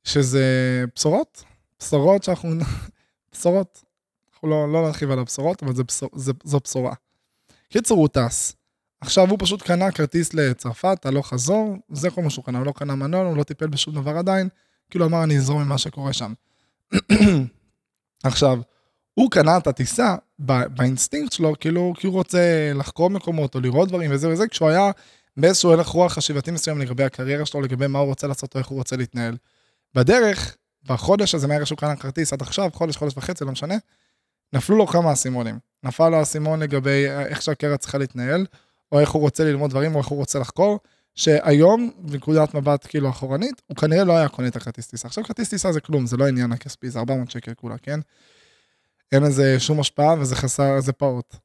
שזה 0.04 0.46
בשורות, 0.96 1.44
בשורות 1.80 2.24
שאנחנו, 2.24 2.50
בשורות. 3.32 3.84
אנחנו 4.34 4.48
לא, 4.48 4.74
לא 4.74 4.88
נרחיב 4.88 5.12
על 5.12 5.20
הבשורות, 5.20 5.64
אבל 5.64 5.76
זה 5.76 5.84
זה, 6.16 6.32
זו 6.44 6.60
בשורה. 6.60 6.94
קיצור, 7.70 7.98
הוא 7.98 8.08
טס. 8.08 8.56
עכשיו 9.04 9.30
הוא 9.30 9.38
פשוט 9.42 9.62
קנה 9.62 9.92
כרטיס 9.92 10.34
לצרפת, 10.34 11.06
הלוך 11.06 11.30
חזור, 11.30 11.78
זה 11.90 12.10
כל 12.10 12.22
מה 12.22 12.30
שהוא 12.30 12.46
קנה, 12.46 12.58
הוא 12.58 12.66
לא 12.66 12.72
קנה 12.72 12.96
מלון, 12.96 13.26
הוא 13.26 13.38
לא 13.38 13.44
טיפל 13.44 13.68
בשום 13.68 13.96
דבר 13.96 14.18
עדיין, 14.18 14.50
כאילו 14.90 15.06
אמר, 15.06 15.24
אני 15.24 15.38
אזרום 15.38 15.64
ממה 15.64 15.78
שקורה 15.78 16.14
שם. 16.14 16.34
עכשיו, 18.24 18.60
הוא 19.14 19.32
קנה 19.32 19.58
את 19.58 19.68
הטיסה 19.68 20.16
באינסטינקט 20.40 21.32
שלו, 21.32 21.54
כאילו, 21.60 21.94
כי 21.98 22.08
הוא 22.08 22.14
רוצה 22.14 22.72
לחקור 22.76 23.10
מקומות 23.10 23.56
או 23.56 23.60
לראות 23.60 23.90
דברים 23.90 24.12
וזה 24.14 24.30
וזה, 24.30 24.48
כשהוא 24.48 24.70
היה 24.70 24.92
באיזשהו 25.38 25.74
הלך 25.74 25.88
רוח 25.88 26.14
חשיבתי 26.14 26.52
מסוים 26.52 26.80
לגבי 26.80 27.04
הקריירה 27.04 27.46
שלו, 27.46 27.62
לגבי 27.62 27.88
מה 27.88 28.00
הוא 28.00 28.08
רוצה 28.08 28.28
לעשות 28.28 28.56
או 28.56 28.60
איך 28.60 28.68
הוא 28.68 28.78
רוצה 28.78 28.96
להתנהל. 28.96 29.38
בדרך, 29.96 30.56
בחודש 30.84 31.36
הזה, 31.36 31.48
מהרגע 31.48 31.66
שהוא 31.66 31.78
קנה 31.78 31.96
כרטיס 31.96 32.34
עד 32.34 32.42
עכשיו, 32.42 32.70
חודש, 32.74 32.98
חודש 32.98 33.14
וחצי, 33.18 33.46
לא 33.46 33.52
משנה, 33.52 33.76
נפלו 34.54 34.78
לו 34.78 34.88
כמה 34.88 35.14
אסימונים. 35.14 35.60
נפל 35.84 36.10
לו 36.10 36.22
אסימון 36.22 36.60
לגבי 36.60 37.06
איך 37.28 37.42
שהקריירה 37.42 37.78
צריכה 37.78 37.98
להתנהל, 37.98 38.46
או 38.94 39.00
איך 39.00 39.10
הוא 39.10 39.22
רוצה 39.22 39.44
ללמוד 39.44 39.70
דברים, 39.70 39.96
או 39.96 40.00
איך 40.00 40.08
הוא 40.08 40.18
רוצה 40.18 40.40
לחקור, 40.40 40.80
שהיום, 41.16 41.92
בנקודת 41.98 42.54
מבט 42.54 42.88
כאילו 42.90 43.10
אחורנית, 43.10 43.62
הוא 43.68 43.78
כנראה 43.78 44.04
לא 44.04 44.18
היה 44.18 44.30
קונה 44.30 44.48
את 44.48 44.56
הכרטיס 44.56 44.88
טיסה. 44.88 45.08
עכשיו 45.08 45.24
כרטיס 45.24 45.50
טיסה 45.50 45.72
זה 45.72 45.82
כלום, 45.82 46.06
זה 46.06 46.18
לא 46.18 46.28
עניין 46.28 46.52
הכספי, 46.52 46.90
זה 46.90 47.00
400 47.00 47.32
שקל 47.32 47.54
כולה, 47.54 47.78
כן? 47.78 48.00
אין 49.12 49.24
לזה 49.24 49.60
שום 49.60 49.80
השפעה 49.80 50.20
וזה 50.20 50.36
חסר, 50.36 50.80
זה 50.80 50.94
פעוט. 50.94 51.36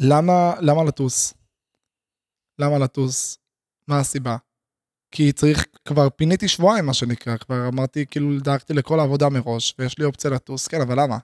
למה, 0.00 0.54
למה 0.60 0.84
לטוס? 0.84 1.34
למה 2.58 2.78
לטוס? 2.78 3.38
מה 3.88 3.98
הסיבה? 3.98 4.36
כי 5.10 5.32
צריך, 5.32 5.66
כבר 5.84 6.10
פיניתי 6.10 6.48
שבועיים 6.48 6.86
מה 6.86 6.94
שנקרא, 6.94 7.36
כבר 7.36 7.68
אמרתי, 7.68 8.06
כאילו 8.06 8.40
דאגתי 8.40 8.74
לכל 8.74 9.00
העבודה 9.00 9.28
מראש, 9.28 9.74
ויש 9.78 9.98
לי 9.98 10.04
אופציה 10.04 10.30
לטוס, 10.30 10.68
כן, 10.68 10.80
אבל 10.80 11.00
למה? 11.02 11.18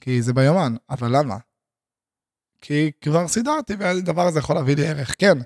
כי 0.00 0.22
זה 0.22 0.32
ביומן, 0.32 0.74
אבל 0.90 1.16
למה? 1.16 1.36
כי 2.60 2.90
כבר 3.00 3.28
סידרתי 3.28 3.74
והדבר 3.78 4.26
הזה 4.26 4.38
יכול 4.38 4.56
להביא 4.56 4.76
לי 4.76 4.86
ערך, 4.86 5.14
כן. 5.18 5.38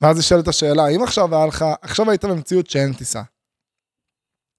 ואז 0.00 0.18
נשאלת 0.18 0.48
השאלה, 0.48 0.88
אם 0.88 1.02
עכשיו 1.02 1.34
היה 1.34 1.46
לך, 1.46 1.64
עכשיו 1.82 2.10
היית 2.10 2.24
במציאות 2.24 2.70
שאין 2.70 2.92
טיסה. 2.92 3.22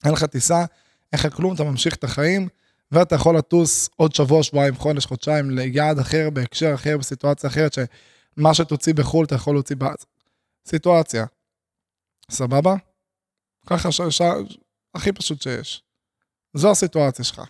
אין 0.06 0.14
לך 0.14 0.24
טיסה, 0.24 0.66
אין 1.14 1.20
לך 1.20 1.36
כלום, 1.36 1.56
אתה 1.56 1.64
ממשיך 1.64 1.96
את 1.96 2.04
החיים, 2.04 2.48
ואתה 2.92 3.16
יכול 3.16 3.38
לטוס 3.38 3.90
עוד 3.96 4.16
שבוע, 4.16 4.44
שבועיים, 4.44 4.76
חודש, 4.76 5.06
חודשיים, 5.06 5.50
ליעד 5.52 6.00
אחר, 6.00 6.30
בהקשר 6.34 6.74
אחר, 6.74 6.98
בסיטואציה 6.98 7.50
אחרת, 7.50 7.74
שמה 7.74 8.54
שתוציא 8.54 8.94
בחו"ל 8.94 9.26
אתה 9.26 9.36
יכול 9.36 9.56
להוציא 9.56 9.76
בארץ. 9.76 10.06
סיטואציה. 10.68 11.26
סבבה? 12.32 12.76
ככה 13.66 13.92
ש... 13.92 14.02
ש... 14.10 14.22
הכי 14.96 15.12
פשוט 15.12 15.42
שיש. 15.42 15.84
זו 16.54 16.72
הסיטואציה 16.72 17.26
שלך. 17.26 17.42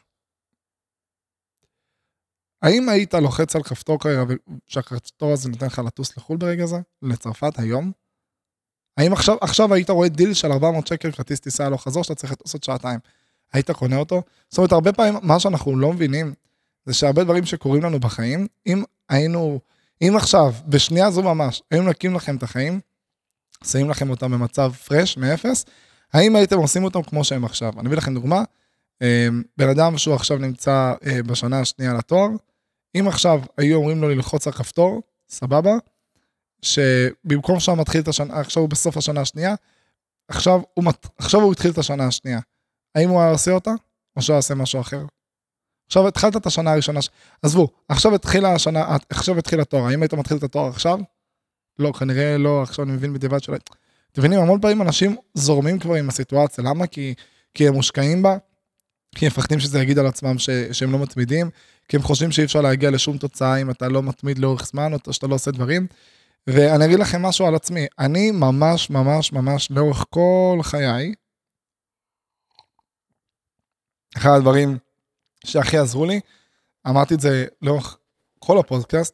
האם 2.68 2.90
היית 2.90 3.14
לוחץ 3.14 3.56
על 3.56 3.64
כפתור 3.64 4.00
כרגע 4.00 4.34
שהכפתור 4.68 5.34
הזה 5.34 5.50
נותן 5.50 5.66
לך 5.66 5.82
לטוס 5.86 6.18
לחו"ל 6.18 6.38
ברגע 6.38 6.66
זה? 6.66 6.78
לצרפת 7.02 7.60
היום? 7.60 7.92
האם 8.98 9.14
עכשיו, 9.14 9.38
עכשיו 9.42 9.74
היית 9.74 9.90
רואה 9.90 10.10
דיל 10.10 10.34
של 10.34 10.52
400 10.52 10.88
שקל 10.88 11.12
כרטיס 11.12 11.40
טיסה 11.40 11.66
הלוך 11.66 11.84
חזור 11.84 12.04
שאתה 12.04 12.16
צריך 12.16 12.32
לטוס 12.32 12.54
עוד 12.54 12.64
שעתיים? 12.64 13.00
היית 13.54 13.72
קונה 13.72 13.98
אותו? 13.98 14.24
זאת 14.50 14.58
אומרת, 14.58 14.72
הרבה 14.72 14.94
פעמים 14.94 15.14
מה 15.24 15.40
שאנחנו 15.40 15.78
לא 15.78 15.94
מבינים 15.94 16.34
זה 16.86 16.94
שהרבה 16.94 17.24
דברים 17.24 17.46
שקורים 17.46 17.84
לנו 17.84 18.00
בחיים, 18.00 18.48
אם 18.68 18.84
היינו, 19.10 19.60
אם 20.02 20.14
עכשיו, 20.16 20.54
בשנייה 20.68 21.12
זו 21.12 21.24
ממש, 21.24 21.62
היינו 21.72 21.90
נקים 21.90 22.16
לכם 22.16 22.36
את 22.36 22.44
החיים, 22.44 22.80
שמים 23.64 23.90
לכם 23.90 24.10
אותם 24.10 24.32
במצב 24.32 24.72
פרש, 24.72 25.18
מאפס, 25.18 25.66
האם 26.14 26.36
הייתם 26.36 26.58
עושים 26.58 26.84
אותם 26.84 27.02
כמו 27.02 27.24
שהם 27.24 27.46
עכשיו? 27.46 27.74
אני 27.80 27.88
אביא 27.88 27.98
לכם 27.98 28.14
דוגמה, 28.14 28.44
אה, 29.02 29.28
בן 29.58 29.70
אדם 29.70 29.98
שהוא 29.98 30.16
עכשיו 30.16 30.38
נמצא 30.38 30.94
אה, 31.06 31.24
בשנה 31.24 31.60
השנייה 31.60 31.94
לתואר, 31.94 32.28
אם 33.00 33.08
עכשיו 33.08 33.42
היו 33.58 33.78
אומרים 33.78 34.02
לו 34.02 34.10
ללחוץ 34.10 34.48
על 34.48 34.54
כפתור, 34.54 35.02
סבבה, 35.30 35.74
שבמקום 36.62 37.60
שהוא 37.60 37.78
מתחיל 37.78 38.02
את 38.02 38.08
השנה, 38.08 38.40
עכשיו 38.40 38.62
הוא 38.62 38.70
בסוף 38.70 38.98
השנה 38.98 39.22
השנייה, 39.22 39.56
עכשיו 40.28 40.62
הוא, 40.74 40.84
עכשיו 41.18 41.42
הוא 41.42 41.52
התחיל 41.52 41.72
את 41.72 41.78
השנה 41.78 42.08
השנייה. 42.08 42.40
האם 42.96 43.10
הוא 43.10 43.22
היה 43.22 43.32
עושה 43.32 43.52
אותה, 43.52 43.72
או 44.16 44.22
שהוא 44.22 44.36
יעשה 44.36 44.56
משהו 44.56 44.82
אחר? 44.82 45.06
עכשיו 45.88 46.08
התחלת 46.08 46.36
את 46.36 46.46
השנה 46.46 46.72
הראשונה, 46.72 47.00
עזבו, 47.42 47.68
עכשיו 47.90 48.16
התחילה 48.16 48.54
השנה, 48.54 48.98
עכשיו 49.10 49.38
התחיל 49.38 49.62
התואר, 49.62 49.84
האם 49.84 50.02
היית 50.02 50.14
מתחיל 50.14 50.38
את 50.38 50.44
התואר 50.44 50.70
עכשיו? 50.70 51.00
לא, 51.80 51.92
כנראה 51.92 52.38
לא, 52.38 52.64
עכשיו 52.64 52.86
אני 52.86 52.94
מבין 52.94 53.14
בדיעבד 53.14 53.44
שלא. 53.44 53.56
אתם 54.12 54.22
מבינים, 54.22 54.40
המון 54.40 54.62
פעמים 54.62 54.82
אנשים 54.82 55.16
זורמים 55.34 55.80
כבר 55.80 55.94
עם 55.94 56.10
הסיטואציה, 56.10 56.64
למה? 56.64 56.88
כי, 56.88 57.14
כי 57.54 57.68
הם 57.68 57.74
מושקעים 57.74 58.24
בה, 58.24 58.38
כי 59.18 59.26
הם 59.26 59.32
מפחדים 59.32 59.60
שזה 59.60 59.82
יגיד 59.82 60.00
על 60.00 60.06
עצמם 60.08 60.40
ש, 60.40 60.50
שהם 60.72 60.92
לא 60.92 61.00
מתמידים, 61.00 61.50
כי 61.88 61.98
הם 61.98 62.04
חושבים 62.04 62.32
שאי 62.32 62.44
אפשר 62.44 62.62
להגיע 62.62 62.92
לשום 62.92 63.18
תוצאה 63.18 63.58
אם 63.62 63.70
אתה 63.70 63.88
לא 63.88 64.04
מתמיד 64.04 64.40
לאורך 64.40 64.66
זמן, 64.66 64.92
או 65.08 65.14
שאתה 65.14 65.28
לא 65.28 65.36
עושה 65.36 65.52
דברים. 65.52 65.88
ואני 66.48 66.86
אגיד 66.86 67.00
לכם 67.00 67.22
משהו 67.22 67.48
על 67.48 67.56
עצמי, 67.56 67.86
אני 68.00 68.32
ממש 68.32 68.90
ממש 68.90 69.34
ממש 69.34 69.72
לאורך 69.72 70.06
כל 70.10 70.60
חיי, 70.62 71.14
אחד 74.18 74.30
הדברים 74.38 74.78
שהכי 75.46 75.78
עזרו 75.78 76.06
לי, 76.06 76.20
אמרתי 76.88 77.14
את 77.14 77.20
זה 77.20 77.46
לאורך 77.62 77.98
כל 78.40 78.58
הפודקאסט, 78.58 79.14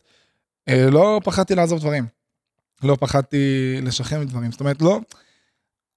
אה, 0.69 0.89
לא 0.89 1.21
פחדתי 1.23 1.55
לעזוב 1.55 1.79
דברים. 1.79 2.05
לא 2.83 2.97
פחדתי 2.99 3.77
לשכם 3.81 4.21
מדברים. 4.21 4.51
זאת 4.51 4.59
אומרת, 4.59 4.81
לא... 4.81 4.99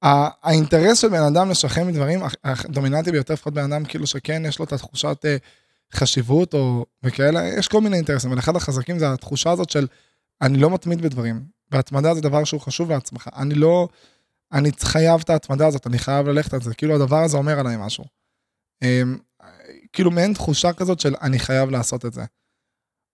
האינטרס 0.03 0.99
של 0.99 1.09
בן 1.09 1.23
אדם 1.23 1.51
לשכם 1.51 1.89
מדברים, 1.89 2.21
הדומיננטי 2.45 3.13
ביותר 3.13 3.35
לפחות 3.35 3.55
בן 3.55 3.73
אדם 3.73 3.85
כאילו 3.85 4.07
שכן 4.07 4.43
יש 4.47 4.59
לו 4.59 4.65
את 4.65 4.73
התחושת 4.73 5.25
אה, 5.25 5.37
חשיבות 5.93 6.55
או 6.55 6.87
וכאלה, 7.03 7.49
יש 7.59 7.69
כל 7.69 7.81
מיני 7.81 7.97
אינטרסים, 7.97 8.31
אבל 8.31 8.39
אחד 8.39 8.57
החזקים 8.57 8.99
זה 8.99 9.13
התחושה 9.13 9.51
הזאת 9.51 9.71
של 9.71 9.87
אני 10.43 10.59
לא 10.59 10.71
מתמיד 10.71 11.03
בדברים. 11.03 11.57
והתמדה 11.71 12.15
זה 12.15 12.21
דבר 12.21 12.45
שהוא 12.45 12.61
חשוב 12.61 12.91
לעצמך. 12.91 13.29
אני 13.37 13.55
לא, 13.55 13.89
אני 14.53 14.71
חייב 14.81 15.21
את 15.25 15.31
ההתמדה 15.31 15.67
הזאת, 15.67 15.87
אני 15.87 15.99
חייב 15.99 16.27
ללכת 16.27 16.55
על 16.55 16.61
זה, 16.61 16.75
כאילו 16.75 16.95
הדבר 16.95 17.23
הזה 17.23 17.37
אומר 17.37 17.61
עליי 17.61 17.77
משהו. 17.79 18.05
אמ, 18.83 19.19
כאילו 19.93 20.11
מעין 20.11 20.35
תחושה 20.35 20.73
כזאת 20.73 21.01
של 21.01 21.15
אני 21.23 21.39
חייב 21.39 21.71
לעשות 21.71 22.07
את 22.07 22.13
זה. 22.13 22.25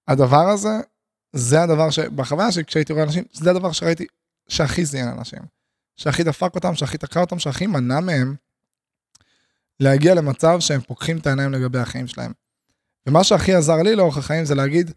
הדבר 0.08 0.48
הזה, 0.48 0.80
זה 1.32 1.62
הדבר 1.62 1.90
שבחוויה 1.90 2.52
שכשהייתי 2.52 2.92
רואה 2.92 3.04
אנשים, 3.04 3.24
זה 3.32 3.50
הדבר 3.50 3.72
שראיתי 3.72 4.06
שהכי 4.48 4.84
זיין 4.84 5.08
אנשים. 5.08 5.42
שהכי 5.96 6.24
דפק 6.24 6.54
אותם, 6.54 6.74
שהכי 6.74 6.98
תקע 6.98 7.20
אותם, 7.20 7.38
שהכי 7.38 7.66
מנע 7.66 8.00
מהם 8.00 8.34
להגיע 9.80 10.14
למצב 10.14 10.60
שהם 10.60 10.80
פוקחים 10.80 11.18
את 11.18 11.26
העיניים 11.26 11.52
לגבי 11.52 11.78
החיים 11.78 12.06
שלהם. 12.06 12.32
ומה 13.06 13.24
שהכי 13.24 13.54
עזר 13.54 13.76
לי 13.76 13.96
לאורך 13.96 14.18
החיים 14.18 14.44
זה 14.44 14.54
להגיד, 14.54 14.92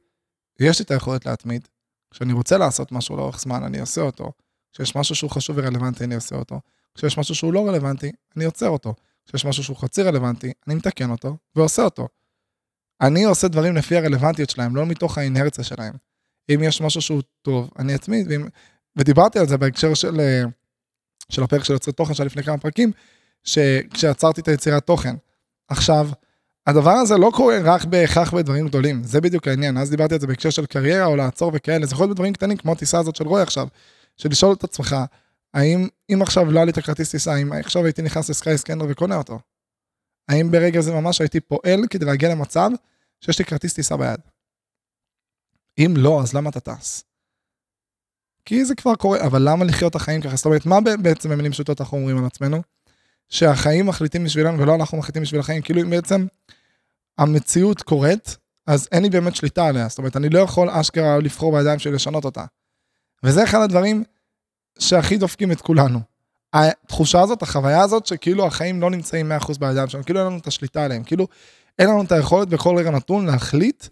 יש 0.60 0.80
לי 0.80 0.86
את 0.86 0.92
היכולת 0.92 1.26
להתמיד. 1.26 1.68
כשאני 2.12 2.34
רוצה 2.34 2.58
לעשות 2.58 2.92
משהו 2.92 3.18
לאורך 3.18 3.40
זמן, 3.40 3.64
אני 3.64 3.80
עושה 3.80 4.02
אותו. 4.02 4.32
כשיש 4.74 4.96
משהו 4.96 5.16
שהוא 5.16 5.32
חשוב 5.32 5.58
ורלוונטי, 5.60 6.04
אני 6.04 6.16
עושה 6.16 6.36
אותו. 6.36 6.62
כשיש 6.96 7.18
משהו 7.18 7.36
שהוא 7.36 7.54
לא 7.54 7.68
רלוונטי, 7.68 8.12
אני 8.38 8.46
עוצר 8.46 8.70
אותו. 8.70 8.96
כשיש 9.26 9.46
משהו 9.46 9.64
שהוא 9.64 9.78
חצי 9.78 10.04
רלוונטי, 10.04 10.54
אני 10.68 10.76
מתקן 10.76 11.10
אותו 11.10 11.38
ועושה 11.56 11.82
אותו. 11.82 12.08
אני 13.02 13.24
עושה 13.24 13.48
דברים 13.48 13.76
לפי 13.76 13.98
הרלוונטיות 13.98 14.50
שלהם, 14.50 14.76
לא 14.76 14.86
מתוך 14.86 15.18
האינרציה 15.18 15.64
שלהם. 15.64 15.94
אם 16.50 16.60
יש 16.64 16.82
משהו 16.82 17.02
שהוא 17.02 17.22
טוב, 17.42 17.70
אני 17.80 17.96
אתמיד, 17.96 18.28
ואם... 18.30 18.48
ודיברתי 18.96 19.40
על 19.40 19.48
זה 19.48 19.58
בהקשר 19.58 19.94
של, 19.94 20.20
אה, 20.20 20.44
של 21.30 21.44
הפרק 21.44 21.64
של 21.64 21.74
יוצרי 21.74 21.94
תוכן 21.94 22.14
שהיה 22.14 22.26
לפני 22.26 22.44
כמה 22.44 22.58
פרקים, 22.58 22.92
שכשעצרתי 23.44 24.42
את 24.42 24.48
היצירת 24.48 24.86
תוכן. 24.86 25.16
עכשיו, 25.68 26.10
הדבר 26.68 26.92
הזה 26.92 27.18
לא 27.18 27.32
קורה 27.36 27.60
רק 27.64 27.86
בהכרח 27.86 28.34
בדברים 28.34 28.68
גדולים, 28.68 29.04
זה 29.04 29.22
בדיוק 29.22 29.48
העניין, 29.48 29.78
אז 29.78 29.90
דיברתי 29.90 30.14
על 30.14 30.20
זה 30.20 30.28
בהקשר 30.28 30.50
של 30.50 30.66
קריירה 30.66 31.06
או 31.06 31.16
לעצור 31.16 31.52
וכאלה, 31.56 31.86
זה 31.86 31.94
יכול 31.94 32.04
להיות 32.06 32.16
בדברים 32.16 32.34
קטנים 32.34 32.58
כמו 32.58 32.72
הטיסה 32.72 33.00
הזאת 33.00 33.16
של 33.16 33.28
רוי 33.28 33.42
עכשיו, 33.42 33.68
של 34.18 34.30
לשאול 34.30 34.54
את 34.54 34.64
עצמך, 34.64 34.96
האם 35.54 35.88
אם 36.14 36.22
עכשיו 36.22 36.52
לא 36.52 36.60
היה 36.60 36.66
לי 36.66 36.72
את 36.72 36.78
הכרטיס 36.78 37.12
טיסה, 37.12 37.36
אם 37.36 37.54
עכשיו 37.54 37.86
הייתי 37.86 38.02
נכנס 38.02 38.30
לסקאי 38.30 38.58
סקנדר 38.58 38.86
וקונה 38.90 39.16
אותו, 39.16 39.40
האם 40.30 40.52
ברגע 40.52 40.82
זה 40.82 40.94
ממש 40.94 41.22
הייתי 41.22 41.40
פועל 41.40 41.80
כדי 41.90 42.06
להגיע 42.06 42.30
למצב 42.30 42.70
שיש 43.22 43.40
לי 43.40 43.46
כרטיס 43.46 43.74
טיסה 43.74 43.98
ביד? 43.98 44.20
אם 45.78 45.94
לא, 45.98 46.22
אז 46.22 46.34
למה 46.34 46.50
אתה 46.50 46.60
טס? 46.60 47.04
כי 48.46 48.66
זה 48.66 48.76
כבר 48.76 48.96
קורה, 48.96 49.26
אבל 49.26 49.50
למה 49.50 49.66
לחיות 49.66 49.92
את 49.92 49.96
החיים 49.96 50.22
ככה? 50.22 50.36
זאת 50.36 50.46
אומרת, 50.46 50.66
מה 50.66 50.80
בעצם 51.02 51.30
במילים 51.30 51.52
פשוטות 51.52 51.82
אנחנו 51.82 51.98
אומרים 51.98 52.18
על 52.18 52.26
עצמנו? 52.26 52.62
שהחיים 53.30 53.86
מחליטים 53.86 54.24
בשבילנו 54.24 54.60
ולא 54.60 54.76
אנחנו 54.76 54.98
מחליטים 54.98 55.22
בשביל 55.22 55.40
החיים, 55.40 55.62
כאילו 55.62 55.82
אם 55.82 55.90
בעצם 55.90 56.26
המציאות 57.18 57.82
קורית, 57.82 58.38
אז 58.68 58.88
אין 58.92 59.04
לי 59.04 59.10
באמת 59.10 59.36
שליטה 59.36 59.68
עליה, 59.68 59.88
זאת 59.88 59.98
אומרת, 59.98 60.18
אני 60.18 60.30
לא 60.30 60.40
יכול 60.40 60.70
אשכרה 60.70 61.18
לבחור 61.18 61.58
בידיים 61.58 61.80
שלי 61.80 61.92
לשנות 61.92 62.26
אותה. 62.26 62.46
וזה 63.24 63.44
אחד 63.44 63.62
הדברים 63.62 64.04
שהכי 64.80 65.18
דופקים 65.18 65.52
את 65.52 65.62
כולנו. 65.62 66.00
התחושה 66.54 67.22
הזאת, 67.22 67.42
החוויה 67.42 67.82
הזאת, 67.82 68.06
שכאילו 68.06 68.46
החיים 68.48 68.82
לא 68.82 68.92
נמצאים 68.92 69.32
100% 69.32 69.60
בידיים 69.60 69.88
שלנו, 69.88 70.04
כאילו 70.04 70.20
אין 70.20 70.28
לנו 70.28 70.38
את 70.38 70.48
השליטה 70.48 70.86
עליהם, 70.86 71.04
כאילו 71.04 71.28
אין 71.80 71.90
לנו 71.90 72.04
את 72.04 72.12
היכולת 72.12 72.50
בכל 72.50 72.78
רגע 72.78 72.92
נתון 72.92 73.26
להחליט 73.26 73.88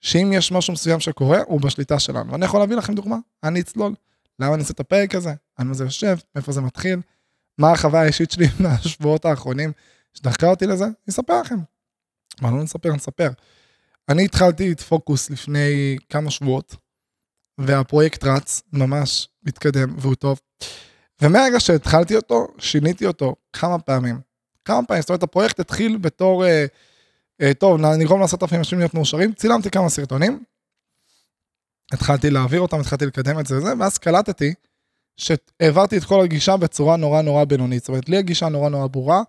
שאם 0.00 0.32
יש 0.32 0.52
משהו 0.52 0.72
מסוים 0.72 1.00
שקורה, 1.00 1.38
הוא 1.46 1.60
בשליטה 1.60 1.98
שלנו. 1.98 2.32
ואני 2.32 2.44
יכול 2.44 2.60
להביא 2.60 2.76
לכם 2.76 2.94
דוגמה, 2.94 3.16
אני 3.44 3.60
אצלול. 3.60 3.94
למה 4.38 4.54
אני 4.54 4.60
עושה 4.60 4.72
את 4.72 4.80
הפרק 4.80 5.14
הזה? 5.14 5.34
על 5.56 5.66
מה 5.66 5.74
זה 5.74 5.84
יושב? 5.84 6.16
מאיפה 6.34 6.52
זה 6.52 6.60
מתחיל? 6.60 7.00
מה 7.58 7.72
החוויה 7.72 8.02
האישית 8.02 8.30
שלי 8.30 8.46
מהשבועות 8.60 9.24
האחרונים 9.24 9.72
שדחקה 10.14 10.46
אותי 10.46 10.66
לזה? 10.66 10.84
אני 10.84 10.94
אספר 11.10 11.40
לכם. 11.40 11.58
מה 12.40 12.50
לא 12.50 12.62
נספר? 12.62 12.92
נספר. 12.92 13.30
אני 14.08 14.24
התחלתי 14.24 14.72
את 14.72 14.80
פוקוס 14.80 15.30
לפני 15.30 15.96
כמה 16.08 16.30
שבועות, 16.30 16.76
והפרויקט 17.58 18.24
רץ, 18.24 18.62
ממש 18.72 19.28
מתקדם 19.42 19.94
והוא 19.98 20.14
טוב. 20.14 20.40
ומהרגע 21.22 21.60
שהתחלתי 21.60 22.16
אותו, 22.16 22.46
שיניתי 22.58 23.06
אותו 23.06 23.36
כמה 23.52 23.78
פעמים. 23.78 24.20
כמה 24.64 24.86
פעמים, 24.86 25.00
זאת 25.00 25.10
אומרת, 25.10 25.22
הפרויקט 25.22 25.60
התחיל 25.60 25.96
בתור, 25.96 26.46
אה, 26.46 26.66
טוב, 27.58 27.80
נגרום 27.80 28.20
לעשרת 28.20 28.42
אלפים 28.42 28.58
אנשים 28.58 28.78
להיות 28.78 28.94
מאושרים, 28.94 29.32
צילמתי 29.32 29.70
כמה 29.70 29.88
סרטונים, 29.88 30.44
התחלתי 31.92 32.30
להעביר 32.30 32.60
אותם, 32.60 32.80
התחלתי 32.80 33.06
לקדם 33.06 33.40
את 33.40 33.46
זה 33.46 33.56
וזה, 33.56 33.72
ואז 33.80 33.98
קלטתי 33.98 34.54
שהעברתי 35.16 35.98
את 35.98 36.04
כל 36.04 36.24
הגישה 36.24 36.56
בצורה 36.56 36.96
נורא 36.96 37.22
נורא 37.22 37.44
בינונית. 37.44 37.80
זאת 37.82 37.88
אומרת, 37.88 38.08
לי 38.08 38.16
הגישה 38.16 38.48
נורא 38.48 38.68
נורא 38.68 38.86
ברורה, 38.86 39.22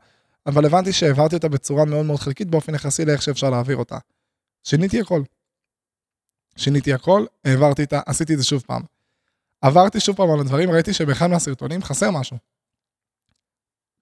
אבל 0.45 0.65
הבנתי 0.65 0.93
שהעברתי 0.93 1.35
אותה 1.35 1.49
בצורה 1.49 1.85
מאוד 1.85 2.05
מאוד 2.05 2.19
חלקית 2.19 2.47
באופן 2.47 2.75
יחסי 2.75 3.05
לאיך 3.05 3.21
שאפשר 3.21 3.49
להעביר 3.49 3.77
אותה. 3.77 3.97
שיניתי 4.63 5.01
הכל. 5.01 5.23
שיניתי 6.55 6.93
הכל, 6.93 7.25
העברתי 7.45 7.83
את 7.83 7.93
ה... 7.93 8.01
עשיתי 8.05 8.33
את 8.33 8.37
זה 8.37 8.43
שוב 8.43 8.63
פעם. 8.67 8.81
עברתי 9.61 9.99
שוב 9.99 10.15
פעם 10.15 10.31
על 10.31 10.39
הדברים, 10.39 10.71
ראיתי 10.71 10.93
שבאחד 10.93 11.27
מהסרטונים 11.27 11.83
חסר 11.83 12.11
משהו. 12.11 12.37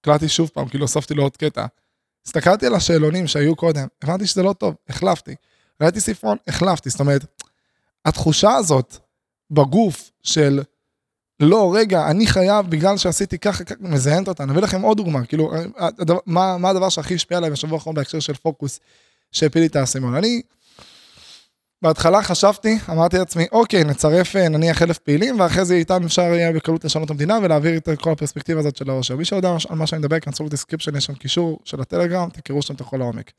הקלטתי 0.02 0.30
שוב 0.30 0.50
פעם, 0.54 0.70
כאילו 0.70 0.84
הוספתי 0.84 1.14
לו 1.14 1.24
עוד 1.24 1.38
קטע. 1.38 1.66
הסתכלתי 2.28 2.66
על 2.66 2.76
השאלונים 2.76 3.28
שהיו 3.28 3.56
קודם, 3.56 3.88
הבנתי 4.02 4.28
שזה 4.28 4.44
לא 4.44 4.54
טוב, 4.54 4.76
החלפתי. 4.90 5.36
ראיתי 5.82 6.00
ספרון, 6.00 6.38
החלפתי. 6.48 6.90
זאת 6.90 7.00
אומרת, 7.00 7.26
התחושה 8.06 8.56
הזאת 8.56 8.98
בגוף 9.52 10.12
של 10.24 10.62
לא, 11.40 11.74
רגע, 11.76 12.10
אני 12.10 12.28
חייב 12.28 12.70
בגלל 12.70 12.98
שעשיתי 12.98 13.40
ככה, 13.40 13.64
ככה, 13.64 13.76
מזיינת 13.80 14.28
אותה. 14.28 14.46
נביא 14.46 14.62
לכם 14.62 14.82
עוד 14.82 14.98
דוגמה, 14.98 15.26
כאילו, 15.26 15.52
הדבר, 15.78 16.18
מה, 16.26 16.58
מה 16.58 16.70
הדבר 16.70 16.90
שהכי 16.90 17.16
השפיע 17.16 17.38
עליי 17.38 17.50
בשבוע 17.50 17.78
האחרון 17.78 17.96
בהקשר 17.96 18.20
של 18.20 18.34
פוקוס, 18.34 18.80
שהפיל 19.32 19.62
לי 19.62 19.68
את 19.68 19.76
האסימון. 19.76 20.16
אני, 20.16 20.42
בהתחלה 21.82 22.24
חשבתי, 22.24 22.78
אמרתי 22.90 23.18
לעצמי, 23.18 23.46
אוקיי, 23.52 23.84
נצרף 23.84 24.36
אה, 24.36 24.50
נניח 24.50 24.82
אלף 24.82 24.98
פעילים, 24.98 25.40
ואחרי 25.40 25.66
זה 25.66 25.76
איתם 25.76 26.04
אפשר 26.06 26.22
יהיה 26.22 26.52
בקלות 26.52 26.86
לשנות 26.86 27.06
את 27.06 27.12
המדינה 27.12 27.38
ולהעביר 27.44 27.78
את 27.78 27.90
כל 28.00 28.12
הפרספקטיבה 28.12 28.60
הזאת 28.60 28.76
של 28.76 28.90
העושר. 28.90 29.16
מי 29.16 29.26
שיודע 29.26 29.56
על 29.70 29.78
מה 29.78 29.88
שאני 29.88 30.00
מדבר, 30.00 30.20
כנסו 30.20 30.46
ל 30.46 30.49
description, 30.49 30.96
יש 30.96 31.06
שם 31.06 31.14
קישור 31.14 31.60
של 31.66 31.82
הטלגרם, 31.82 32.30
תקראו 32.30 32.62
שם 32.62 32.76
את 32.76 32.82
הכל 32.82 32.98
לעומק. 32.98 33.32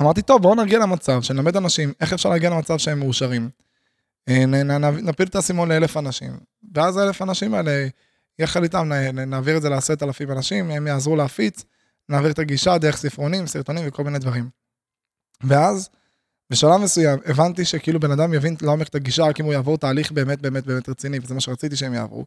אמרתי, 0.00 0.22
טוב, 0.22 0.42
בואו 0.42 0.54
נגיע 0.54 0.78
למצב, 0.78 1.22
שנלמד 1.22 1.56
אנשים 1.56 1.92
איך 2.00 2.12
אפשר 2.12 2.28
להגיע 2.28 2.50
למצב 2.50 2.78
שהם 2.78 2.98
מאושרים. 2.98 3.50
אה, 4.28 4.44
נפיל 5.02 5.26
את 5.26 5.34
האסימון 5.34 5.68
לאלף 5.68 5.96
אנשים, 5.96 6.32
ואז 6.74 6.96
האלף 6.96 7.22
אנשים 7.22 7.54
האלה, 7.54 7.88
יחד 8.38 8.62
איתם 8.62 8.92
נעביר 9.12 9.56
את 9.56 9.62
זה 9.62 9.68
לעשרת 9.68 10.02
אלפים 10.02 10.32
אנשים, 10.32 10.70
הם 10.70 10.86
יעזרו 10.86 11.16
להפיץ, 11.16 11.64
נעביר 12.08 12.30
את 12.30 12.38
הגישה 12.38 12.78
דרך 12.78 12.96
ספרונים, 12.96 13.46
סרטונים 13.46 13.84
וכל 13.86 14.04
מיני 14.04 14.18
דברים. 14.18 14.48
ואז, 15.44 15.88
בשלב 16.52 16.80
מסוים, 16.80 17.18
הבנתי 17.26 17.64
שכאילו 17.64 18.00
בן 18.00 18.10
אדם 18.10 18.34
יבין 18.34 18.56
לעומק 18.62 18.88
את 18.88 18.94
הגישה 18.94 19.24
רק 19.24 19.40
אם 19.40 19.44
הוא 19.44 19.52
יעבור 19.52 19.78
תהליך 19.78 20.12
באמת 20.12 20.40
באמת 20.40 20.66
באמת 20.66 20.88
רציני, 20.88 21.18
וזה 21.22 21.34
מה 21.34 21.40
שרציתי 21.40 21.76
שהם 21.76 21.94
יעברו. 21.94 22.24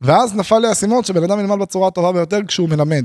ואז 0.00 0.34
נפל 0.34 0.58
לי 0.58 0.68
האסימון 0.68 1.04
שבן 1.04 1.22
אדם 1.22 1.40
ילמד 1.40 1.58
בצורה 1.58 1.88
הטובה 1.88 2.12
ביותר 2.12 2.38
כשהוא 2.48 2.68
מלמד. 2.68 3.04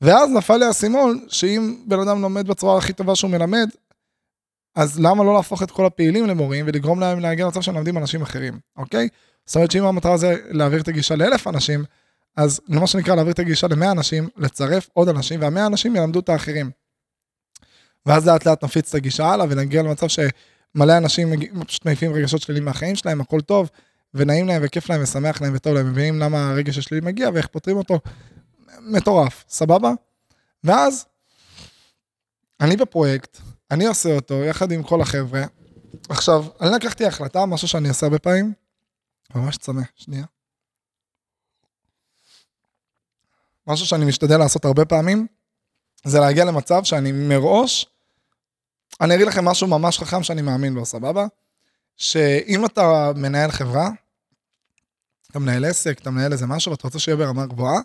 ואז 0.00 0.30
נפל 0.30 0.56
לי 0.56 0.64
האסימון 0.64 1.26
שאם 1.28 1.76
בן 1.86 2.00
אדם 2.00 2.22
לומד 2.22 2.46
בצורה 2.46 2.78
הכי 2.78 2.92
טובה 2.92 3.16
שהוא 3.16 3.30
מלמד, 3.30 3.68
אז 4.74 5.00
למה 5.00 5.24
לא 5.24 5.34
להפוך 5.34 5.62
את 5.62 5.70
כל 5.70 5.86
הפעילים 5.86 6.26
למורים 6.26 6.64
ולגרום 6.68 7.00
להם 7.00 7.20
להגיע 7.20 7.44
למצב 7.44 7.60
שהם 7.60 7.74
לומדים 7.74 7.98
אנשים 7.98 8.22
אחרים, 8.22 8.58
אוקיי? 8.76 9.08
זאת 9.46 9.56
אומרת 9.56 9.70
שאם 9.70 9.84
המטרה 9.84 10.16
זה 10.16 10.36
להעביר 10.50 10.80
את 10.80 10.88
הגישה 10.88 11.16
לאלף 11.16 11.46
אנשים, 11.46 11.84
אז 12.36 12.60
מה 12.68 12.86
שנקרא 12.86 13.14
להעביר 13.14 13.32
את 13.32 13.38
הגישה 13.38 13.66
למאה 13.66 13.90
אנשים, 13.90 14.28
לצרף 14.36 14.88
עוד 14.92 15.08
אנשים, 15.08 15.40
והמאה 15.40 15.66
אנשים 15.66 15.96
ילמדו 15.96 16.20
את 16.20 16.28
האחרים. 16.28 16.70
ואז 18.08 18.28
לאט 18.28 18.46
לאט 18.46 18.64
נפיץ 18.64 18.88
את 18.88 18.94
הגישה 18.94 19.26
הלאה 19.26 19.46
ונגיע 19.50 19.82
למצב 19.82 20.06
שמלא 20.08 20.96
אנשים 20.96 21.32
פשוט 21.66 21.84
מעיפים 21.84 22.12
רגשות 22.12 22.42
שליליים 22.42 22.64
מהחיים 22.64 22.96
שלהם, 22.96 23.20
הכל 23.20 23.40
טוב, 23.40 23.70
ונעים 24.14 24.48
להם 24.48 24.62
וכיף 24.64 24.90
להם 24.90 25.02
ושמח 25.02 25.42
להם 25.42 25.52
וטוב 25.56 25.74
להם, 25.74 25.90
מבינים 25.90 26.18
למה 26.18 26.50
הרגש 26.50 26.78
השלילי 26.78 27.06
מגיע 27.06 27.30
ואיך 27.34 27.46
פותרים 27.46 27.76
אותו. 27.76 28.00
מטורף, 28.80 29.44
סבבה? 29.48 29.92
ואז, 30.64 31.06
אני 32.60 32.76
בפרויקט, 32.76 33.38
אני 33.70 33.86
עושה 33.86 34.14
אותו 34.14 34.44
יחד 34.44 34.72
עם 34.72 34.82
כל 34.82 35.00
החבר'ה. 35.00 35.42
עכשיו, 36.08 36.44
אני 36.60 36.70
לקחתי 36.70 37.06
החלטה, 37.06 37.46
משהו 37.46 37.68
שאני 37.68 37.88
עושה 37.88 38.06
הרבה 38.06 38.18
פעמים, 38.18 38.52
ממש 39.34 39.56
צמא, 39.56 39.82
שנייה. 39.96 40.24
משהו 43.66 43.86
שאני 43.86 44.04
משתדל 44.04 44.38
לעשות 44.38 44.64
הרבה 44.64 44.84
פעמים, 44.84 45.26
זה 46.04 46.20
להגיע 46.20 46.44
למצב 46.44 46.84
שאני 46.84 47.12
מראש, 47.12 47.86
אני 49.00 49.14
אגיד 49.14 49.26
לכם 49.26 49.44
משהו 49.44 49.66
ממש 49.66 49.98
חכם 49.98 50.22
שאני 50.22 50.42
מאמין 50.42 50.74
בו, 50.74 50.84
סבבה? 50.84 51.26
שאם 51.96 52.64
אתה 52.64 53.12
מנהל 53.16 53.50
חברה, 53.50 53.90
אתה 55.30 55.38
מנהל 55.38 55.64
עסק, 55.64 55.98
אתה 55.98 56.10
מנהל 56.10 56.32
איזה 56.32 56.46
משהו 56.46 56.72
ואתה 56.72 56.86
רוצה 56.86 56.98
שיהיה 56.98 57.16
ברמה 57.16 57.46
גבוהה, 57.46 57.80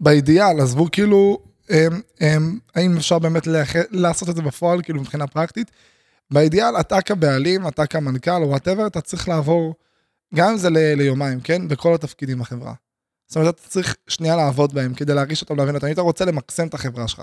באידיאל, 0.00 0.60
עזבו 0.60 0.90
כאילו, 0.92 1.38
הם, 1.68 2.00
הם, 2.20 2.58
האם 2.74 2.96
אפשר 2.96 3.18
באמת 3.18 3.46
לאח... 3.46 3.72
לעשות 3.90 4.28
את 4.28 4.36
זה 4.36 4.42
בפועל, 4.42 4.82
כאילו 4.82 5.00
מבחינה 5.00 5.26
פרקטית, 5.26 5.70
באידיאל 6.30 6.80
אתה 6.80 7.02
כבעלים, 7.02 7.68
אתה 7.68 7.86
כמנכ"ל 7.86 8.42
או 8.42 8.48
וואטאבר, 8.48 8.86
אתה 8.86 9.00
צריך 9.00 9.28
לעבור, 9.28 9.74
גם 10.34 10.50
אם 10.50 10.56
זה 10.56 10.70
ל... 10.70 10.94
ליומיים, 10.94 11.40
כן? 11.40 11.68
בכל 11.68 11.94
התפקידים 11.94 12.38
בחברה. 12.38 12.74
זאת 13.26 13.36
אומרת, 13.36 13.54
אתה 13.54 13.68
צריך 13.68 13.96
שנייה 14.08 14.36
לעבוד 14.36 14.74
בהם 14.74 14.94
כדי 14.94 15.14
להרגיש 15.14 15.42
אותם, 15.42 15.56
להבין 15.56 15.74
אותם, 15.74 15.86
אם 15.86 15.92
אתה 15.92 16.00
רוצה 16.00 16.24
למקסם 16.24 16.66
את 16.66 16.74
החברה 16.74 17.08
שלך. 17.08 17.22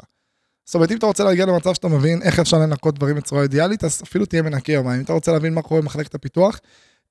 זאת 0.66 0.76
אומרת, 0.76 0.92
אם 0.92 0.98
אתה 0.98 1.06
רוצה 1.06 1.24
להגיע 1.24 1.46
למצב 1.46 1.74
שאתה 1.74 1.88
מבין 1.88 2.22
איך 2.22 2.40
אפשר 2.40 2.58
לנקות 2.58 2.96
דברים 2.96 3.16
בצורה 3.16 3.44
אידיאלית, 3.44 3.84
אז 3.84 4.02
אפילו 4.04 4.26
תהיה 4.26 4.42
מנקה 4.42 4.72
יומיים. 4.72 5.00
אם 5.00 5.04
אתה 5.04 5.14
רוצה 5.14 5.32
להבין 5.32 5.54
מה 5.54 5.62
קורה 5.62 5.82
במחלקת 5.82 6.16
הפיתוח, 6.16 6.60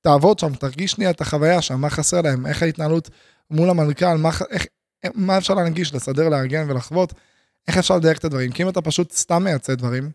תעבוד 0.01 0.39
שם, 0.39 0.55
תרגיש 0.55 0.91
שנייה 0.91 1.09
את 1.09 1.21
החוויה 1.21 1.61
שם, 1.61 1.81
מה 1.81 1.89
חסר 1.89 2.21
להם, 2.21 2.45
איך 2.45 2.63
ההתנהלות 2.63 3.09
מול 3.51 3.69
המנכ"ל, 3.69 4.17
מה, 4.17 4.29
איך, 4.49 4.65
מה 5.13 5.37
אפשר 5.37 5.53
להנגיש, 5.53 5.93
לסדר, 5.93 6.29
לארגן 6.29 6.69
ולחוות, 6.69 7.13
איך 7.67 7.77
אפשר 7.77 7.97
לדייק 7.97 8.17
את 8.17 8.25
הדברים. 8.25 8.51
כי 8.51 8.63
אם 8.63 8.69
אתה 8.69 8.81
פשוט 8.81 9.11
סתם 9.11 9.43
מייצא 9.43 9.75
דברים, 9.75 10.11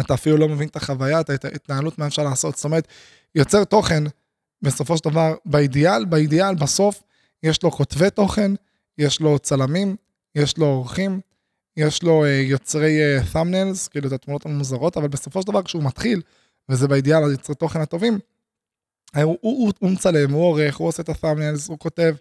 אתה 0.00 0.14
אפילו 0.14 0.36
לא 0.36 0.48
מבין 0.48 0.68
את 0.68 0.76
החוויה, 0.76 1.20
את 1.20 1.44
ההתנהלות, 1.44 1.98
מה 1.98 2.06
אפשר 2.06 2.24
לעשות. 2.24 2.56
זאת 2.56 2.64
אומרת, 2.64 2.88
יוצר 3.34 3.64
תוכן, 3.64 4.04
בסופו 4.62 4.96
של 4.96 5.10
דבר, 5.10 5.34
באידיאל, 5.44 6.04
באידיאל, 6.04 6.54
בסוף, 6.54 7.02
יש 7.42 7.62
לו 7.62 7.70
כותבי 7.70 8.10
תוכן, 8.10 8.52
יש 8.98 9.20
לו 9.20 9.38
צלמים, 9.38 9.96
יש 10.34 10.58
לו 10.58 10.66
עורכים, 10.66 11.20
יש 11.76 12.02
לו 12.02 12.24
uh, 12.24 12.28
יוצרי 12.28 12.98
uh, 13.00 13.34
thumbnails, 13.34 13.90
כאילו 13.90 14.08
את 14.08 14.12
התמונות 14.12 14.46
המוזרות, 14.46 14.96
אבל 14.96 15.08
בסופו 15.08 15.42
של 15.42 15.46
דבר 15.46 15.62
כשהוא 15.62 15.82
מתחיל, 15.82 16.22
וזה 16.68 16.88
באידיאל 16.88 17.24
היוצרי 17.24 17.54
תוכן 17.54 17.80
הטובים, 17.80 18.18
הוא, 19.16 19.22
הוא, 19.22 19.38
הוא, 19.40 19.72
הוא 19.78 19.90
מצלם, 19.90 20.30
הוא 20.30 20.44
עורך, 20.44 20.76
הוא 20.76 20.88
עושה 20.88 21.02
את 21.02 21.08
ה-thumbnails, 21.08 21.68
הוא 21.68 21.78
כותב, 21.78 22.14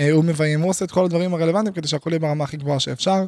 uh, 0.00 0.04
הוא 0.12 0.24
מביים, 0.24 0.60
הוא 0.60 0.70
עושה 0.70 0.84
את 0.84 0.90
כל 0.90 1.04
הדברים 1.04 1.34
הרלוונטיים 1.34 1.74
כדי 1.74 1.88
שהכל 1.88 2.10
יהיה 2.10 2.20
ברמה 2.20 2.44
הכי 2.44 2.56
גבוהה 2.56 2.80
שאפשר, 2.80 3.24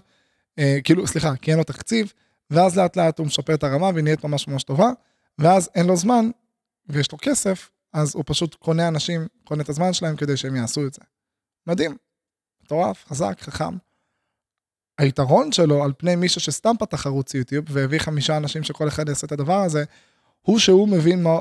uh, 0.61 0.63
כאילו, 0.85 1.07
סליחה, 1.07 1.37
כי 1.37 1.51
אין 1.51 1.59
לו 1.59 1.65
תקציב, 1.65 2.13
ואז 2.51 2.79
לאט 2.79 2.97
לאט 2.97 3.19
הוא 3.19 3.27
משפר 3.27 3.55
את 3.55 3.65
הרמה 3.65 3.91
והיא 3.95 4.05
נהיית 4.05 4.25
ממש 4.25 4.49
ממש 4.49 4.63
טובה, 4.63 4.91
ואז 5.39 5.71
אין 5.75 5.87
לו 5.87 5.97
זמן, 5.97 6.31
ויש 6.89 7.13
לו 7.13 7.19
כסף, 7.23 7.71
אז 7.93 8.15
הוא 8.15 8.25
פשוט 8.27 8.55
קונה 8.55 8.89
אנשים, 8.89 9.27
קונה 9.45 9.63
את 9.63 9.69
הזמן 9.69 9.93
שלהם 9.93 10.17
כדי 10.17 10.37
שהם 10.37 10.57
יעשו 10.57 10.87
את 10.87 10.95
זה. 10.95 11.01
מדהים, 11.67 11.97
מטורף, 12.63 13.05
חזק, 13.09 13.41
חכם. 13.41 13.77
היתרון 14.99 15.53
שלו 15.53 15.85
על 15.85 15.93
פני 15.99 16.17
מישהו 16.17 16.41
שסתם 16.41 16.75
פתח 16.79 17.07
ערוץ 17.07 17.35
יוטיוב 17.35 17.65
והביא 17.69 17.99
חמישה 17.99 18.37
אנשים 18.37 18.63
שכל 18.63 18.89
אחד 18.89 19.09
יעשה 19.09 19.27
את 19.27 19.33
הדבר 19.33 19.61
הזה, 19.61 19.85
הוא 20.43 20.59
שהוא 20.59 20.89
מבין 20.89 21.23
מה, 21.23 21.39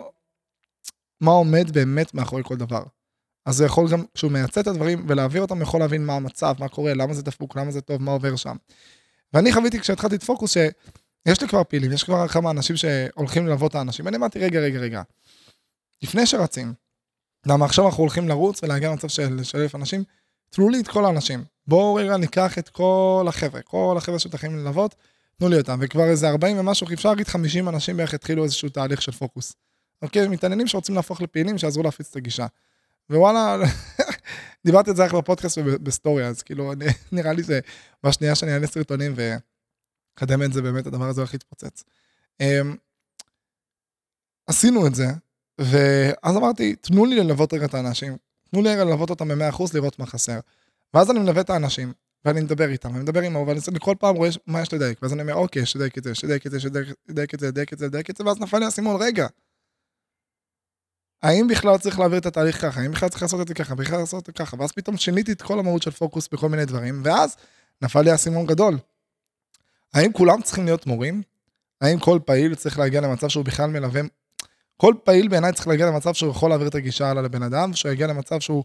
מה 1.21 1.31
עומד 1.31 1.71
באמת 1.71 2.13
מאחורי 2.13 2.43
כל 2.45 2.57
דבר. 2.57 2.83
אז 3.45 3.61
הוא 3.61 3.65
יכול 3.65 3.89
גם, 3.91 4.03
כשהוא 4.13 4.31
מייצא 4.31 4.61
את 4.61 4.67
הדברים 4.67 5.05
ולהעביר 5.07 5.41
אותם, 5.41 5.61
יכול 5.61 5.79
להבין 5.79 6.05
מה 6.05 6.13
המצב, 6.13 6.55
מה 6.59 6.67
קורה, 6.67 6.93
למה 6.93 7.13
זה 7.13 7.21
דפוק, 7.21 7.55
למה 7.55 7.71
זה 7.71 7.81
טוב, 7.81 8.01
מה 8.01 8.11
עובר 8.11 8.35
שם. 8.35 8.55
ואני 9.33 9.53
חוויתי 9.53 9.79
כשהתחלתי 9.79 10.15
את 10.15 10.23
פוקוס 10.23 10.53
שיש 10.53 11.41
לי 11.41 11.47
כבר 11.47 11.63
פעילים, 11.63 11.91
יש 11.91 12.03
כבר 12.03 12.27
כמה 12.27 12.51
אנשים 12.51 12.75
שהולכים 12.75 13.47
ללוות 13.47 13.71
את 13.71 13.75
האנשים. 13.75 14.07
אני 14.07 14.17
אמרתי, 14.17 14.39
רגע, 14.39 14.59
רגע, 14.59 14.79
רגע. 14.79 15.01
לפני 16.01 16.25
שרצים, 16.25 16.73
למה 17.45 17.65
עכשיו 17.65 17.85
אנחנו 17.85 18.03
הולכים 18.03 18.27
לרוץ 18.29 18.63
ולהגיע 18.63 18.89
למצב 18.89 19.07
של, 19.07 19.43
של 19.43 19.57
אלף 19.57 19.75
אנשים, 19.75 20.03
תנו 20.49 20.69
לי 20.69 20.79
את 20.79 20.87
כל 20.87 21.05
האנשים. 21.05 21.43
בואו 21.67 21.95
רגע 21.95 22.17
ניקח 22.17 22.57
את 22.57 22.69
כל 22.69 23.25
החבר'ה, 23.27 23.61
כל 23.61 23.95
החבר'ה 23.97 24.19
שתכינים 24.19 24.57
ללוות, 24.57 24.95
תנו 25.37 25.49
לי 25.49 25.57
אותם. 25.57 25.77
וכבר 25.81 26.03
איזה 26.03 26.29
40 26.29 26.59
ומשהו, 26.59 26.87
אפשר 26.93 27.09
להגיד 27.09 27.27
50 27.27 27.69
אנשים 27.69 27.97
בערך 27.97 28.13
התחילו 28.13 28.43
איזשהו 28.43 28.69
תהליך 28.69 29.01
של 29.01 29.11
פוקוס. 29.11 29.55
אוקיי, 30.01 30.27
מתעניינים 30.27 30.67
שרוצים 30.67 30.95
להפוך 30.95 31.21
לפעילים, 31.21 31.57
שיעזרו 31.57 31.83
להפיץ 31.83 32.09
את 32.09 32.15
הגישה. 32.15 32.47
ווואלה, 33.09 33.57
דיברתי 34.65 34.91
את 34.91 34.95
זה 34.95 35.05
רק 35.05 35.13
בפודקאסט 35.13 35.57
ובסטורי, 35.57 36.25
אז 36.25 36.41
כאילו, 36.41 36.73
נראה 37.11 37.33
לי 37.33 37.43
זה 37.43 37.59
בשנייה 38.03 38.35
שאני 38.35 38.53
אעלה 38.53 38.67
סרטונים 38.67 39.13
ואקדם 39.15 40.43
את 40.43 40.53
זה, 40.53 40.61
באמת 40.61 40.87
הדבר 40.87 41.05
הזה 41.05 41.21
הולך 41.21 41.33
להתפוצץ. 41.33 41.83
אמ, 42.39 42.75
עשינו 44.47 44.87
את 44.87 44.95
זה, 44.95 45.07
ואז 45.61 46.35
אמרתי, 46.37 46.75
תנו 46.75 47.05
לי 47.05 47.15
ללוות 47.15 47.53
רגע 47.53 47.65
את 47.65 47.73
האנשים, 47.73 48.17
תנו 48.51 48.61
לי 48.61 48.69
רגע 48.69 48.83
ללוות 48.83 49.09
אותם 49.09 49.27
ב-100% 49.27 49.63
לראות 49.73 49.99
מה 49.99 50.05
חסר. 50.05 50.39
ואז 50.95 51.11
אני 51.11 51.19
מלווה 51.19 51.41
את 51.41 51.49
האנשים, 51.49 51.93
ואני 52.25 52.41
מדבר 52.41 52.69
איתם, 52.69 52.89
אני 52.89 52.99
מדבר 52.99 53.21
עם 53.21 53.35
ההוא, 53.35 53.47
ואני 53.47 53.79
כל 53.79 53.95
פעם 53.99 54.15
רואה 54.15 54.29
מה 54.47 54.61
יש 54.61 54.73
לדייק, 54.73 54.99
ואז 55.01 55.13
אני 55.13 55.21
אומר, 55.21 55.33
אוקיי, 55.33 55.61
יש 55.61 55.75
לדייק 55.75 55.97
את 55.97 56.03
זה, 56.03 56.11
יש 56.11 56.23
לדייק 56.23 56.45
את 56.45 56.51
זה, 56.51 56.57
יש 56.57 56.65
לדייק 57.09 57.33
את 57.33 57.39
זה, 57.39 57.47
לדייק 57.47 57.73
את 57.73 57.79
זה, 57.79 57.85
לדייק 57.85 58.09
את 58.09 58.17
זה, 58.17 58.25
ואז 58.25 58.39
נפל 58.39 58.59
לי 58.59 58.65
האסימון, 58.65 59.01
רגע. 59.01 59.27
האם 61.23 61.47
בכלל 61.47 61.77
צריך 61.77 61.99
להעביר 61.99 62.19
את 62.19 62.25
התהליך 62.25 62.61
ככה, 62.61 62.81
האם 62.81 62.91
בכלל 62.91 63.09
צריך 63.09 63.21
לעשות 63.21 63.41
את 63.41 63.47
זה 63.47 63.53
ככה, 63.53 63.75
בכלל 63.75 63.99
לעשות 63.99 64.21
את 64.21 64.25
זה 64.25 64.31
ככה, 64.31 64.57
ואז 64.59 64.71
פתאום 64.71 64.97
שיניתי 64.97 65.31
את 65.31 65.41
כל 65.41 65.59
המהות 65.59 65.81
של 65.81 65.91
פוקוס 65.91 66.27
בכל 66.31 66.49
מיני 66.49 66.65
דברים, 66.65 67.01
ואז 67.05 67.35
נפל 67.81 68.01
לי 68.01 68.11
האסימון 68.11 68.45
גדול. 68.45 68.77
האם 69.93 70.13
כולם 70.13 70.41
צריכים 70.41 70.65
להיות 70.65 70.87
מורים? 70.87 71.21
האם 71.81 71.99
כל 71.99 72.19
פעיל 72.25 72.55
צריך 72.55 72.79
להגיע 72.79 73.01
למצב 73.01 73.27
שהוא 73.27 73.45
בכלל 73.45 73.69
מלווה? 73.69 74.01
כל 74.77 74.93
פעיל 75.03 75.27
בעיניי 75.27 75.53
צריך 75.53 75.67
להגיע 75.67 75.85
למצב 75.85 76.13
שהוא 76.13 76.31
יכול 76.31 76.49
להעביר 76.49 76.67
את 76.67 76.75
הגישה 76.75 77.09
הלאה 77.09 77.23
לבן 77.23 77.43
אדם, 77.43 77.73
שהוא 77.73 77.91
יגיע 77.91 78.07
למצב 78.07 78.39
שהוא 78.39 78.63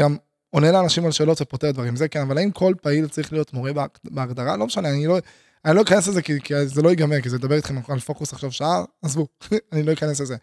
גם 0.00 0.16
עונה 0.54 0.72
לאנשים 0.72 1.04
על 1.04 1.12
שאלות 1.12 1.40
ופותר 1.40 1.70
דברים, 1.70 1.96
זה 1.96 2.08
כן, 2.08 2.20
אבל 2.20 2.38
האם 2.38 2.50
כל 2.50 2.74
פעיל 2.82 3.08
צריך 3.08 3.32
להיות 3.32 3.52
מורה 3.52 3.70
בהגדרה? 4.04 4.56
לא 4.56 4.66
משנה, 4.66 4.90
אני 4.90 5.06
לא, 5.06 5.18
אני 5.64 5.76
לא 5.76 5.82
אכנס 5.82 6.08
לזה 6.08 6.22
כי, 6.22 6.40
כי 6.40 6.66
זה 6.66 6.82
לא 6.82 6.88
ייגמר, 6.88 7.20
כי 7.20 7.30
זה 7.30 7.36
לדבר 7.36 7.54
איתכם 7.54 7.74
על 7.88 8.00
פוקוס 8.00 8.32
עכשיו 8.32 8.52
שעה, 8.52 8.84
עזבו, 9.02 9.26
אני 9.72 9.82
לא 9.82 9.92
אכנס 9.92 10.20
לזה. 10.20 10.36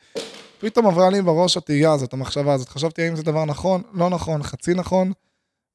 פתאום 0.60 0.88
עברה 0.88 1.10
לי 1.10 1.22
בראש 1.22 1.58
התהייה 1.58 1.92
הזאת, 1.92 2.14
המחשבה 2.14 2.54
הזאת, 2.54 2.70
חשבתי 2.70 3.02
האם 3.02 3.16
זה 3.16 3.24
דבר 3.24 3.46
נכון, 3.46 3.82
לא 3.94 4.10
נכון, 4.10 4.44
חצי 4.44 4.74
נכון, 4.74 5.12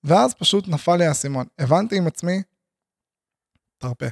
ואז 0.04 0.34
פשוט 0.34 0.68
נפל 0.68 0.96
לי 0.96 1.06
האסימון. 1.06 1.46
הבנתי 1.58 1.96
עם 1.96 2.06
עצמי, 2.06 2.42
תרפה. 3.78 4.06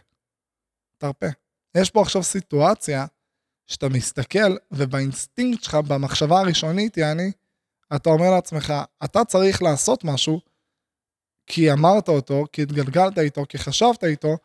תרפה. 0.99 1.27
יש 1.75 1.91
פה 1.91 2.03
עכשיו 2.03 2.23
סיטואציה 2.23 3.07
שאתה 3.67 3.89
מסתכל, 3.89 4.57
ובאינסטינקט 4.71 5.63
שלך, 5.63 5.75
במחשבה 5.75 6.41
הראשונית, 6.41 6.97
יעני, 6.97 7.33
אתה 7.97 8.11
אומר 8.11 8.31
לעצמך, 8.31 8.75
אתה 9.05 9.25
צריך 9.25 9.62
לעשות 9.62 10.05
משהו, 10.05 10.40
כי 11.47 11.73
אמרת 11.73 12.09
אותו, 12.09 12.44
כי 12.53 12.62
התגלגלת 12.62 13.18
איתו, 13.18 13.44
כי 13.49 13.59
חשבת 13.59 14.05
איתו, 14.05 14.37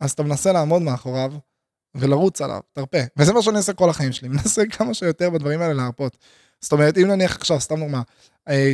אז 0.00 0.10
אתה 0.10 0.22
מנסה 0.22 0.52
לעמוד 0.52 0.82
מאחוריו 0.82 1.32
ולרוץ 1.94 2.40
עליו, 2.40 2.60
תרפה. 2.72 2.98
וזה 3.16 3.32
מה 3.32 3.42
שאני 3.42 3.56
עושה 3.56 3.72
כל 3.72 3.90
החיים 3.90 4.12
שלי, 4.12 4.28
מנסה 4.38 4.62
כמה 4.66 4.94
שיותר 4.94 5.30
בדברים 5.30 5.60
האלה 5.60 5.74
להרפות. 5.74 6.16
זאת 6.60 6.72
אומרת, 6.72 6.98
אם 6.98 7.06
נניח 7.06 7.36
עכשיו, 7.36 7.60
סתם 7.60 7.80
דוגמה, 7.80 8.02
אה, 8.48 8.72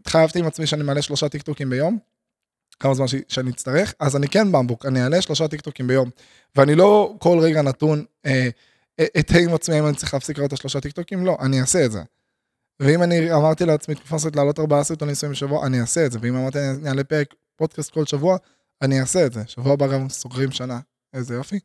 התחייבתי 0.00 0.38
עם 0.38 0.46
עצמי 0.46 0.66
שאני 0.66 0.82
מעלה 0.82 1.02
שלושה 1.02 1.28
טיקטוקים 1.28 1.70
ביום, 1.70 1.98
כמה 2.80 2.94
זמן 2.94 3.06
שאני 3.28 3.50
אצטרך, 3.50 3.94
אז 4.00 4.16
אני 4.16 4.28
כן 4.28 4.52
במבוק, 4.52 4.86
אני 4.86 5.02
אעלה 5.02 5.22
שלושה 5.22 5.48
טיקטוקים 5.48 5.86
ביום, 5.86 6.10
ואני 6.56 6.74
לא 6.74 7.14
כל 7.18 7.38
רגע 7.42 7.62
נתון, 7.62 8.04
אה, 8.26 8.48
אתהה 9.18 9.40
עם 9.40 9.54
עצמי 9.54 9.78
אם 9.78 9.86
אני 9.86 9.94
צריך 9.94 10.14
להפסיק 10.14 10.38
להעלות 10.38 10.52
את 10.52 10.58
השלושה 10.58 10.80
טיקטוקים, 10.80 11.26
לא, 11.26 11.36
אני 11.40 11.60
אעשה 11.60 11.84
את 11.84 11.92
זה. 11.92 12.02
ואם 12.80 13.02
אני 13.02 13.32
אמרתי 13.32 13.64
לעצמי 13.64 13.94
תקופה 13.94 14.14
מסוימת 14.14 14.36
לעלות 14.36 14.58
ארבעה 14.58 14.84
סרטונים 14.84 15.12
מסוימים 15.12 15.32
בשבוע, 15.32 15.66
אני 15.66 15.80
אעשה 15.80 16.06
את 16.06 16.12
זה, 16.12 16.18
ואם 16.22 16.36
אמרתי 16.36 16.58
אני 16.58 16.88
אעלה 16.88 17.04
פרק 17.04 17.34
פודקאסט 17.56 17.90
כל 17.90 18.06
שבוע, 18.06 18.36
אני 18.82 19.00
אעשה 19.00 19.26
את 19.26 19.32
זה. 19.32 19.42
שבוע 19.46 19.72
הבא 19.72 19.86
גם 19.86 20.08
סוגרים 20.08 20.50
שנה, 20.50 20.80
איזה 21.14 21.34
יופי. 21.34 21.58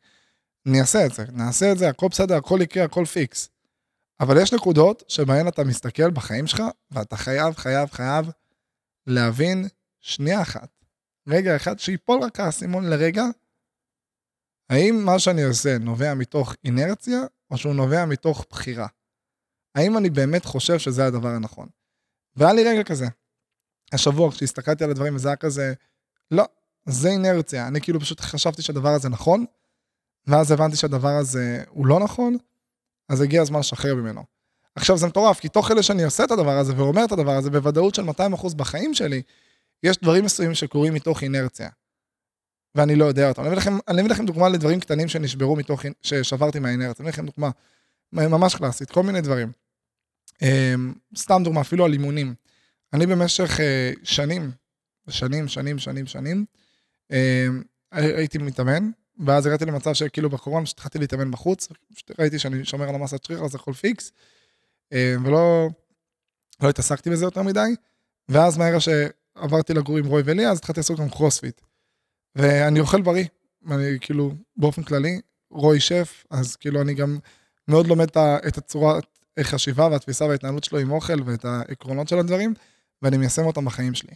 אני 0.68 0.82
אעשה 0.82 1.06
את 1.06 1.14
זה, 1.14 1.24
נעשה 1.32 1.72
את 1.72 1.78
זה, 1.78 1.90
הכל 1.90 2.08
בסדר, 2.08 2.36
הכל 2.36 2.60
יקרה, 2.62 2.84
הכל 2.84 3.06
פיקס. 3.06 3.50
אבל 4.20 4.42
יש 4.42 4.54
נקודות 4.54 5.04
שבהן 5.08 5.48
אתה 5.48 5.64
מסתכל 5.64 6.12
בחיים 6.12 6.48
שלך, 6.48 6.64
ואתה 6.92 7.18
חייב, 7.18 7.56
חייב, 7.56 7.90
חייב 7.92 8.26
להבין 9.08 9.68
שנייה 10.00 10.42
אחת, 10.42 10.70
רגע 11.28 11.56
אחד, 11.56 11.80
שיפול 11.80 12.20
רק 12.24 12.40
האסימון 12.40 12.90
לרגע, 12.90 13.24
האם 14.70 15.06
מה 15.06 15.20
שאני 15.20 15.44
עושה 15.44 15.78
נובע 15.78 16.14
מתוך 16.14 16.56
אינרציה, 16.64 17.22
או 17.52 17.58
שהוא 17.58 17.74
נובע 17.74 18.06
מתוך 18.06 18.46
בחירה? 18.50 18.88
האם 19.76 19.98
אני 19.98 20.10
באמת 20.10 20.46
חושב 20.46 20.80
שזה 20.80 21.06
הדבר 21.06 21.30
הנכון? 21.30 21.68
והיה 22.36 22.54
לי 22.54 22.64
רגע 22.64 22.84
כזה. 22.84 23.08
השבוע, 23.94 24.32
כשהסתכלתי 24.32 24.84
על 24.84 24.90
הדברים, 24.90 25.16
וזה 25.16 25.30
היה 25.30 25.36
כזה, 25.36 25.74
לא, 26.32 26.44
זה 26.86 27.10
אינרציה. 27.10 27.68
אני 27.68 27.82
כאילו 27.82 28.00
פשוט 28.00 28.20
חשבתי 28.20 28.62
שהדבר 28.62 28.90
הזה 28.90 29.10
נכון, 29.10 29.46
ואז 30.28 30.52
הבנתי 30.52 30.76
שהדבר 30.76 31.10
הזה 31.10 31.64
הוא 31.70 31.88
לא 31.88 32.00
נכון, 32.00 32.38
אז 33.10 33.22
הגיע 33.22 33.42
הזמן 33.42 33.60
לשחרר 33.60 33.96
ממנו. 33.96 34.24
עכשיו 34.76 34.98
זה 34.98 35.08
מטורף, 35.08 35.40
כי 35.40 35.50
תוך 35.50 35.68
כדי 35.68 35.84
שאני 35.84 36.04
עושה 36.04 36.24
את 36.24 36.32
הדבר 36.32 36.58
הזה 36.58 36.74
ואומר 36.78 37.06
את 37.06 37.12
הדבר 37.12 37.32
הזה, 37.32 37.50
בוודאות 37.50 37.96
של 37.96 38.10
200% 38.10 38.56
בחיים 38.56 38.94
שלי, 38.94 39.22
יש 39.84 39.98
דברים 39.98 40.26
מסוימים 40.26 40.56
שקורים 40.56 40.94
מתוך 40.94 41.24
אינרציה. 41.24 41.70
ואני 42.76 42.96
לא 42.96 43.06
יודע 43.06 43.30
אותם. 43.30 43.42
אני 43.42 43.48
אביא 43.48 43.58
לכם, 43.58 43.78
לכם 44.10 44.26
דוגמה 44.26 44.50
לדברים 44.50 44.80
קטנים 44.80 45.08
שנשברו 45.08 45.56
מתוך, 45.56 45.82
ששברתי 46.02 46.60
מהאינרציה. 46.60 47.04
אני 47.04 47.10
אביא 47.10 47.22
לכם 47.22 47.26
דוגמה 47.26 47.50
ממש 48.14 48.56
קלאסית, 48.56 48.92
כל 48.92 49.04
מיני 49.04 49.22
דברים. 49.22 49.52
אמ, 50.44 50.94
סתם 51.18 51.42
דוגמה, 51.44 51.62
אפילו 51.62 51.86
על 51.86 51.94
אימונים. 51.94 52.34
אני 52.94 53.06
במשך 53.06 53.60
אה, 53.60 53.92
שנים, 54.04 54.52
שנים, 55.10 55.48
שנים, 55.48 55.80
שנים, 55.80 56.08
שנים, 56.08 56.46
אמ, 57.12 57.64
הייתי 57.92 58.38
מתאמן, 58.38 58.90
ואז 59.26 59.46
הגעתי 59.46 59.66
למצב 59.66 59.94
שכאילו 59.94 60.30
בקורונה, 60.30 60.66
שהתחלתי 60.66 61.00
להתאמן 61.00 61.32
בחוץ, 61.32 61.68
ראיתי 62.20 62.40
שאני 62.40 62.66
שומר 62.66 62.90
על 62.90 62.96
המסת 62.96 63.24
שריר, 63.24 63.44
אז 63.46 63.56
הכל 63.56 63.74
פיקס, 63.74 64.12
אמ, 64.92 65.26
ולא 65.26 65.70
לא 66.62 66.70
התעסקתי 66.70 67.10
בזה 67.10 67.26
יותר 67.26 67.42
מדי, 67.42 67.76
ואז 68.30 68.58
מהרגע 68.58 68.78
שעברתי 68.80 69.74
לגור 69.74 69.98
עם 69.98 70.06
רוי 70.06 70.22
ולי, 70.26 70.48
אז 70.48 70.58
התחלתי 70.58 70.80
לעשות 70.80 71.00
גם 71.00 71.10
קרוספיט. 71.10 71.62
ואני 72.36 72.80
אוכל 72.80 73.02
בריא, 73.02 73.26
אני 73.72 74.00
כאילו, 74.02 74.34
באופן 74.58 74.84
כללי, 74.84 75.22
רוי 75.52 75.80
שף, 75.80 76.26
אז 76.30 76.56
כאילו 76.56 76.82
אני 76.82 76.94
גם 76.94 77.20
מאוד 77.68 77.88
לומד 77.88 78.08
את 78.48 78.58
הצורה, 78.58 79.00
החשיבה 79.38 79.88
והתפיסה 79.92 80.26
וההתנהלות 80.26 80.64
שלו 80.64 80.80
עם 80.80 80.92
אוכל 80.92 81.22
ואת 81.26 81.46
העקרונות 81.46 82.08
של 82.08 82.20
הדברים, 82.20 82.54
ואני 83.02 83.18
מיישם 83.18 83.46
אותם 83.46 83.66
בחיים 83.66 83.94
שלי. 83.94 84.14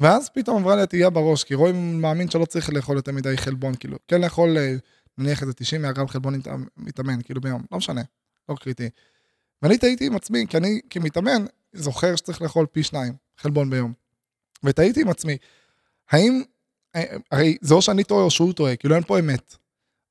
ואז 0.00 0.28
פתאום 0.28 0.62
עברה 0.62 0.76
לי 0.76 0.82
התהייה 0.82 1.10
בראש, 1.10 1.44
כי 1.44 1.54
רוי 1.54 1.72
מאמין 1.72 2.30
שלא 2.30 2.44
צריך 2.44 2.70
לאכול 2.72 2.96
יותר 2.96 3.12
מדי 3.12 3.36
חלבון, 3.36 3.74
כאילו, 3.74 3.98
כן 4.08 4.20
לאכול 4.20 4.58
אה, 4.58 4.74
נניח 5.18 5.42
איזה 5.42 5.52
90 5.52 5.82
מהגרם 5.82 6.08
חלבון 6.08 6.34
מתאמן, 6.76 7.22
כאילו 7.22 7.40
ביום, 7.40 7.62
לא 7.72 7.78
משנה, 7.78 8.02
לא 8.48 8.54
קריטי. 8.54 8.88
ואני 9.62 9.78
טעיתי 9.78 10.06
עם 10.06 10.16
עצמי, 10.16 10.46
כי 10.48 10.56
אני 10.56 10.80
כמתאמן 10.90 11.44
זוכר 11.72 12.16
שצריך 12.16 12.42
לאכול 12.42 12.66
פי 12.66 12.82
שניים 12.82 13.14
חלבון 13.38 13.70
ביום. 13.70 13.92
וטעיתי 14.64 15.00
עם 15.02 15.08
עצמי, 15.08 15.36
האם, 16.10 16.42
אה, 16.96 17.16
הרי 17.30 17.56
זה 17.60 17.74
או 17.74 17.82
שאני 17.82 18.04
טועה 18.04 18.24
או 18.24 18.30
שהוא 18.30 18.52
טועה, 18.52 18.76
כאילו 18.76 18.94
אין 18.94 19.04
פה 19.04 19.18
אמת. 19.18 19.56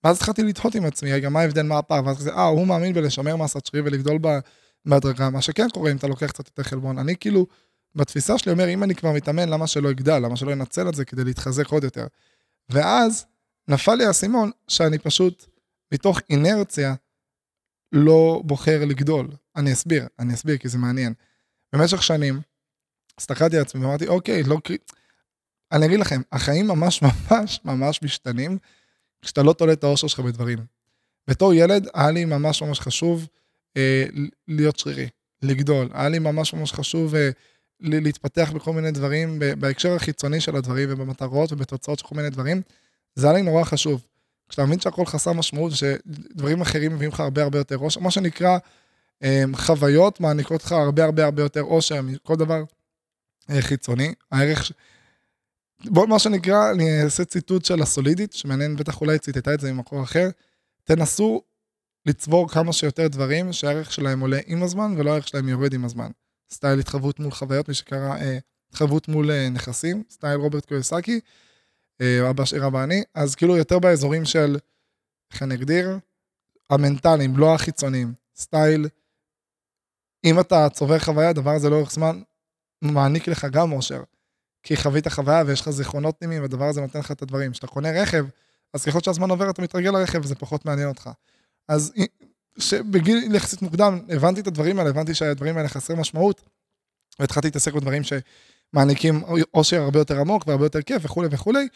ואז 0.03 0.17
התחלתי 0.17 0.43
לתהות 0.43 0.75
עם 0.75 0.85
עצמי, 0.85 1.13
רגע, 1.13 1.29
מה 1.29 1.39
ההבדל, 1.39 1.61
מה 1.61 1.77
הפער, 1.77 2.05
ואז 2.05 2.17
כזה, 2.17 2.33
אה, 2.33 2.43
הוא 2.43 2.67
מאמין 2.67 2.93
בלשמר 2.93 3.35
מסת 3.35 3.65
שריר 3.65 3.83
ולגדול 3.85 4.19
בהדרגה, 4.85 5.29
מה 5.29 5.41
שכן 5.41 5.69
קורה 5.69 5.91
אם 5.91 5.97
אתה 5.97 6.07
לוקח 6.07 6.27
קצת 6.27 6.47
יותר 6.47 6.63
חלבון. 6.63 6.99
אני 6.99 7.15
כאילו, 7.15 7.47
בתפיסה 7.95 8.37
שלי 8.37 8.51
אומר, 8.51 8.69
אם 8.69 8.83
אני 8.83 8.95
כבר 8.95 9.11
מתאמן, 9.11 9.49
למה 9.49 9.67
שלא 9.67 9.89
יגדל, 9.91 10.19
למה 10.19 10.35
שלא 10.35 10.51
ינצל 10.51 10.89
את 10.89 10.95
זה 10.95 11.05
כדי 11.05 11.23
להתחזק 11.23 11.67
עוד 11.67 11.83
יותר. 11.83 12.07
ואז 12.69 13.25
נפל 13.67 13.95
לי 13.95 14.05
האסימון 14.05 14.51
שאני 14.67 14.97
פשוט, 14.97 15.45
מתוך 15.93 16.19
אינרציה, 16.29 16.95
לא 17.91 18.41
בוחר 18.45 18.85
לגדול. 18.85 19.27
אני 19.55 19.73
אסביר, 19.73 20.07
אני 20.19 20.33
אסביר, 20.33 20.57
כי 20.57 20.69
זה 20.69 20.77
מעניין. 20.77 21.13
במשך 21.73 22.03
שנים, 22.03 22.41
הסתכלתי 23.17 23.55
על 23.55 23.61
עצמי 23.61 23.85
ואמרתי, 23.85 24.07
אוקיי, 24.07 24.43
לא. 24.43 24.57
אני 25.71 25.85
אגיד 25.85 25.99
לכם, 25.99 26.21
החיים 26.31 26.67
ממש 26.67 27.01
ממש 27.01 27.61
ממש 27.65 27.99
משתנים 28.03 28.57
כשאתה 29.21 29.43
לא 29.43 29.53
תולה 29.53 29.73
את 29.73 29.83
האושר 29.83 30.07
שלך 30.07 30.19
בדברים. 30.19 30.59
בתור 31.27 31.53
ילד 31.53 31.87
היה 31.93 32.11
לי 32.11 32.25
ממש 32.25 32.61
ממש 32.61 32.79
חשוב 32.79 33.27
אה, 33.77 34.05
להיות 34.47 34.79
שרירי, 34.79 35.09
לגדול. 35.41 35.89
היה 35.93 36.09
לי 36.09 36.19
ממש 36.19 36.53
ממש 36.53 36.73
חשוב 36.73 37.15
אה, 37.15 37.29
להתפתח 37.79 38.51
בכל 38.55 38.73
מיני 38.73 38.91
דברים, 38.91 39.39
בהקשר 39.59 39.93
החיצוני 39.93 40.41
של 40.41 40.55
הדברים 40.55 40.89
ובמטרות 40.91 41.51
ובתוצאות 41.51 41.99
של 41.99 42.07
כל 42.07 42.15
מיני 42.15 42.29
דברים. 42.29 42.61
זה 43.15 43.27
היה 43.27 43.35
לי 43.35 43.41
נורא 43.41 43.63
חשוב. 43.63 44.05
כשאתה 44.49 44.65
מבין 44.65 44.79
שהכל 44.79 45.05
חסר 45.05 45.33
משמעות, 45.33 45.71
שדברים 45.71 46.61
אחרים 46.61 46.95
מביאים 46.95 47.11
לך 47.11 47.19
הרבה 47.19 47.43
הרבה 47.43 47.57
יותר 47.57 47.77
אושר, 47.77 47.99
מה 47.99 48.11
שנקרא 48.11 48.57
אה, 49.23 49.43
חוויות 49.53 50.19
מעניקות 50.19 50.63
לך 50.63 50.71
הרבה 50.71 51.03
הרבה 51.03 51.25
הרבה 51.25 51.43
יותר 51.43 51.61
אושר 51.61 52.01
מכל 52.01 52.35
דבר 52.35 52.63
אה, 53.49 53.61
חיצוני. 53.61 54.13
הערך, 54.31 54.71
בוא, 55.85 56.07
מה 56.07 56.19
שנקרא, 56.19 56.71
אני 56.71 57.03
אעשה 57.03 57.25
ציטוט 57.25 57.65
של 57.65 57.81
הסולידית, 57.81 58.33
שמעניין, 58.33 58.75
בטח 58.75 59.01
אולי 59.01 59.19
ציטטה 59.19 59.53
את 59.53 59.59
זה 59.59 59.73
ממקור 59.73 60.03
אחר. 60.03 60.29
תנסו 60.83 61.41
לצבור 62.05 62.49
כמה 62.49 62.73
שיותר 62.73 63.07
דברים 63.07 63.53
שהערך 63.53 63.91
שלהם 63.91 64.19
עולה 64.19 64.39
עם 64.45 64.63
הזמן 64.63 64.93
ולא 64.97 65.11
הערך 65.11 65.27
שלהם 65.27 65.49
יורד 65.49 65.73
עם 65.73 65.85
הזמן. 65.85 66.11
סטייל 66.53 66.79
התחייבות 66.79 67.19
מול 67.19 67.31
חוויות, 67.31 67.67
מי 67.67 67.73
שקרא 67.73 68.17
אה, 68.17 68.37
התחייבות 68.69 69.07
מול 69.07 69.31
אה, 69.31 69.49
נכסים, 69.49 70.03
סטייל 70.09 70.35
רוברט 70.35 70.65
קיוסאקי, 70.65 71.19
אה, 72.01 72.29
אבא 72.29 72.45
עשיר 72.45 72.67
אבא 72.67 72.83
עני, 72.83 73.03
אז 73.15 73.35
כאילו 73.35 73.57
יותר 73.57 73.79
באזורים 73.79 74.25
של, 74.25 74.57
איך 75.33 75.43
אני 75.43 75.55
אגדיר, 75.55 75.99
המנטליים, 76.69 77.37
לא 77.37 77.55
החיצוניים. 77.55 78.13
סטייל, 78.35 78.87
אם 80.25 80.39
אתה 80.39 80.67
צובר 80.69 80.99
חוויה, 80.99 81.29
הדבר 81.29 81.51
הזה 81.51 81.69
לאורך 81.69 81.91
זמן 81.91 82.21
מעניק 82.81 83.27
לך 83.27 83.47
גם 83.51 83.71
אושר. 83.71 84.03
כי 84.63 84.77
חווית 84.77 85.07
חוויה 85.07 85.43
ויש 85.47 85.61
לך 85.61 85.69
זיכרונות 85.69 86.15
פנימיים, 86.19 86.41
והדבר 86.41 86.65
הזה 86.65 86.81
נותן 86.81 86.99
לך 86.99 87.11
את 87.11 87.21
הדברים. 87.21 87.51
כשאתה 87.51 87.67
קונה 87.67 87.91
רכב, 88.01 88.25
אז 88.73 88.85
ככל 88.85 88.99
שהזמן 88.99 89.29
עובר 89.29 89.49
אתה 89.49 89.61
מתרגל 89.61 89.89
לרכב, 89.89 90.25
זה 90.25 90.35
פחות 90.35 90.65
מעניין 90.65 90.87
אותך. 90.87 91.09
אז 91.67 91.93
שבגיל 92.57 93.35
יחסית 93.35 93.61
מוקדם 93.61 93.99
הבנתי 94.09 94.41
את 94.41 94.47
הדברים 94.47 94.79
האלה, 94.79 94.89
הבנתי 94.89 95.13
שהדברים 95.13 95.57
האלה 95.57 95.69
חסרי 95.69 95.95
משמעות, 95.99 96.41
והתחלתי 97.19 97.47
להתעסק 97.47 97.73
בדברים 97.73 98.01
שמעניקים 98.03 99.23
אושר 99.53 99.81
הרבה 99.81 99.99
יותר 99.99 100.19
עמוק 100.19 100.47
והרבה 100.47 100.65
יותר 100.65 100.81
כיף 100.81 101.05
וכולי 101.05 101.27
וכולי, 101.31 101.67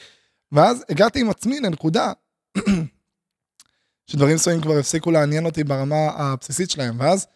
ואז 0.52 0.84
הגעתי 0.90 1.22
עם 1.22 1.30
עצמי 1.30 1.60
לנקודה 1.60 2.14
שדברים 4.12 4.36
מסוימים 4.36 4.62
כבר 4.62 4.78
הפסיקו 4.78 5.12
לעניין 5.12 5.46
אותי 5.46 5.64
ברמה 5.64 5.96
הבסיסית 6.16 6.72
שלהם, 6.72 7.00
ואז 7.00 7.28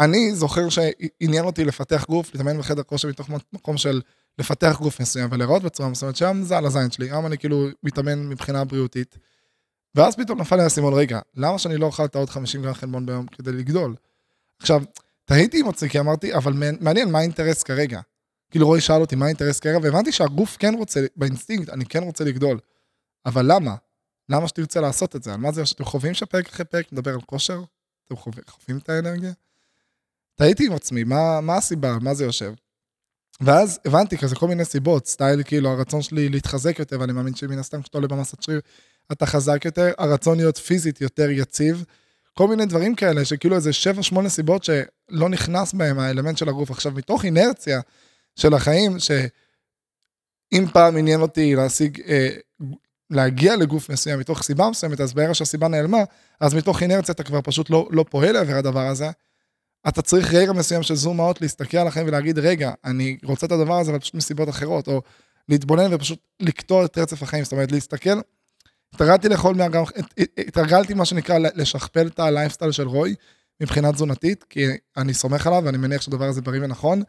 אני 0.00 0.34
זוכר 0.34 0.68
שעניין 0.68 1.44
אותי 1.44 1.64
לפתח 1.64 2.04
גוף, 2.08 2.34
להתאמן 2.34 2.58
בחדר 2.58 2.82
כושר 2.82 3.08
מתוך 3.08 3.30
מקום 3.52 3.76
של 3.76 4.00
לפתח 4.38 4.78
גוף 4.80 5.00
מסוים 5.00 5.28
ולראות 5.32 5.62
בצורה 5.62 5.88
מסוימת, 5.88 6.16
שם 6.16 6.40
זה 6.42 6.58
על 6.58 6.66
הזין 6.66 6.90
שלי, 6.90 7.10
היום 7.10 7.26
אני 7.26 7.38
כאילו 7.38 7.66
מתאמן 7.82 8.28
מבחינה 8.28 8.64
בריאותית. 8.64 9.18
ואז 9.94 10.16
פתאום 10.16 10.40
נפל 10.40 10.56
לי 10.56 10.62
האסימון, 10.62 10.94
רגע, 10.94 11.20
למה 11.36 11.58
שאני 11.58 11.76
לא 11.76 11.86
אוכל 11.86 12.04
את 12.04 12.14
העוד 12.14 12.30
50 12.30 12.62
גרם 12.62 12.74
חלבון 12.74 13.06
ביום 13.06 13.26
כדי 13.26 13.52
לגדול? 13.52 13.94
עכשיו, 14.58 14.82
תהיתי 15.24 15.60
עם 15.60 15.68
עצמי, 15.68 15.88
כי 15.88 16.00
אמרתי, 16.00 16.34
אבל 16.34 16.52
מעניין, 16.80 17.10
מה 17.10 17.18
האינטרס 17.18 17.62
כרגע? 17.62 18.00
כאילו 18.50 18.66
רועי 18.66 18.80
שאל 18.80 19.00
אותי 19.00 19.16
מה 19.16 19.24
האינטרס 19.24 19.60
כרגע, 19.60 19.78
והבנתי 19.82 20.12
שהגוף 20.12 20.56
כן 20.56 20.74
רוצה, 20.74 21.00
באינסטינקט, 21.16 21.68
אני 21.68 21.84
כן 21.86 22.02
רוצה 22.02 22.24
לגדול. 22.24 22.58
אבל 23.26 23.52
למה? 23.52 23.74
למה 24.28 24.48
שתרצה 24.48 24.80
לעשות 24.80 25.16
את 25.16 25.22
זה? 25.22 25.34
על 25.34 25.40
מה 25.40 25.52
זה, 25.52 25.66
שאתם 25.66 25.84
חווים 25.84 26.14
שפרק 26.14 26.48
אחרי 26.48 26.64
פרק 26.64 26.92
מדבר 26.92 27.14
על 27.14 27.20
כושר? 27.20 27.62
אתם 28.04 28.16
חווים 28.46 28.78
את 28.78 28.88
האנרגיה? 28.88 29.32
תהיתי 30.34 30.66
עם 30.66 30.72
עצמי, 30.72 31.04
מה, 31.04 31.40
מה 31.40 31.56
הסיבה, 31.56 31.98
מה 32.00 32.14
זה 32.14 32.24
יושב? 32.24 32.52
ואז 33.40 33.80
הבנתי 33.84 34.18
כזה 34.18 34.36
כל 34.36 34.48
מיני 34.48 34.64
סיבות, 34.64 35.06
סטייל 35.06 35.42
כאילו 35.42 35.70
הרצון 35.70 36.02
שלי 36.02 36.28
להתחזק 36.28 36.78
יותר, 36.78 37.00
ואני 37.00 37.12
מאמין 37.12 37.34
שמן 37.34 37.58
הסתם 37.58 37.82
כשאתה 37.82 37.98
עולה 37.98 38.08
במסת 38.08 38.42
שריר 38.42 38.60
אתה 39.12 39.26
חזק 39.26 39.64
יותר, 39.64 39.92
הרצון 39.98 40.36
להיות 40.36 40.56
פיזית 40.56 41.00
יותר 41.00 41.30
יציב, 41.30 41.84
כל 42.34 42.48
מיני 42.48 42.66
דברים 42.66 42.94
כאלה 42.94 43.24
שכאילו 43.24 43.56
איזה 43.56 43.70
7-8 44.14 44.28
סיבות 44.28 44.64
שלא 44.64 45.28
נכנס 45.28 45.72
בהם 45.72 45.98
האלמנט 45.98 46.38
של 46.38 46.48
הגוף. 46.48 46.70
עכשיו 46.70 46.92
מתוך 46.92 47.24
אינרציה 47.24 47.80
של 48.36 48.54
החיים, 48.54 48.98
שאם 48.98 50.66
פעם 50.72 50.96
עניין 50.96 51.20
אותי 51.20 51.54
להשיג, 51.54 52.00
אה, 52.00 52.28
להגיע 53.10 53.56
לגוף 53.56 53.90
מסוים 53.90 54.20
מתוך 54.20 54.42
סיבה 54.42 54.70
מסוימת, 54.70 55.00
אז 55.00 55.12
בערך 55.12 55.34
שהסיבה 55.34 55.68
נעלמה, 55.68 55.98
אז 56.40 56.54
מתוך 56.54 56.82
אינרציה 56.82 57.12
אתה 57.12 57.22
כבר 57.22 57.40
פשוט 57.44 57.70
לא, 57.70 57.88
לא 57.90 58.04
פועל 58.10 58.32
לעבר 58.32 58.54
הדבר 58.56 58.86
הזה. 58.86 59.10
אתה 59.88 60.02
צריך 60.02 60.34
רגע 60.34 60.52
מסוים 60.52 60.82
של 60.82 60.94
זום 60.94 61.20
אאוט, 61.20 61.40
להסתכל 61.40 61.76
על 61.76 61.86
החיים 61.86 62.06
ולהגיד, 62.06 62.38
רגע, 62.38 62.72
אני 62.84 63.18
רוצה 63.24 63.46
את 63.46 63.52
הדבר 63.52 63.78
הזה, 63.78 63.90
אבל 63.90 64.00
פשוט 64.00 64.14
מסיבות 64.14 64.48
אחרות, 64.48 64.88
או 64.88 65.02
להתבונן 65.48 65.94
ופשוט 65.94 66.18
לקטוע 66.40 66.84
את 66.84 66.98
רצף 66.98 67.22
החיים, 67.22 67.44
זאת 67.44 67.52
אומרת, 67.52 67.72
להסתכל. 67.72 68.20
התרגלתי 68.94 69.28
לאכול 69.28 69.54
מהגם, 69.54 69.82
התרגלתי 70.38 70.94
מה 70.94 71.04
שנקרא 71.04 71.38
לשכפל 71.38 72.06
את 72.06 72.18
הלייפסטייל 72.18 72.72
של 72.72 72.88
רוי 72.88 73.14
מבחינה 73.60 73.92
תזונתית, 73.92 74.44
כי 74.44 74.66
אני 74.96 75.14
סומך 75.14 75.46
עליו 75.46 75.62
ואני 75.64 75.78
מניח 75.78 76.02
שהדבר 76.02 76.24
הזה 76.24 76.40
בריא 76.40 76.60
ונכון. 76.64 77.02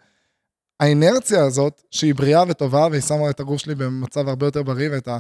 האינרציה 0.80 1.46
הזאת, 1.46 1.82
שהיא 1.92 2.16
בריאה 2.16 2.44
וטובה, 2.48 2.88
והיא 2.92 3.02
שמה 3.02 3.30
את 3.30 3.40
הגוף 3.40 3.62
שלי 3.62 3.76
במצב 3.76 4.28
הרבה 4.28 4.48
יותר 4.48 4.64
בריא, 4.64 4.90
ואת 4.92 5.08
ה... 5.08 5.18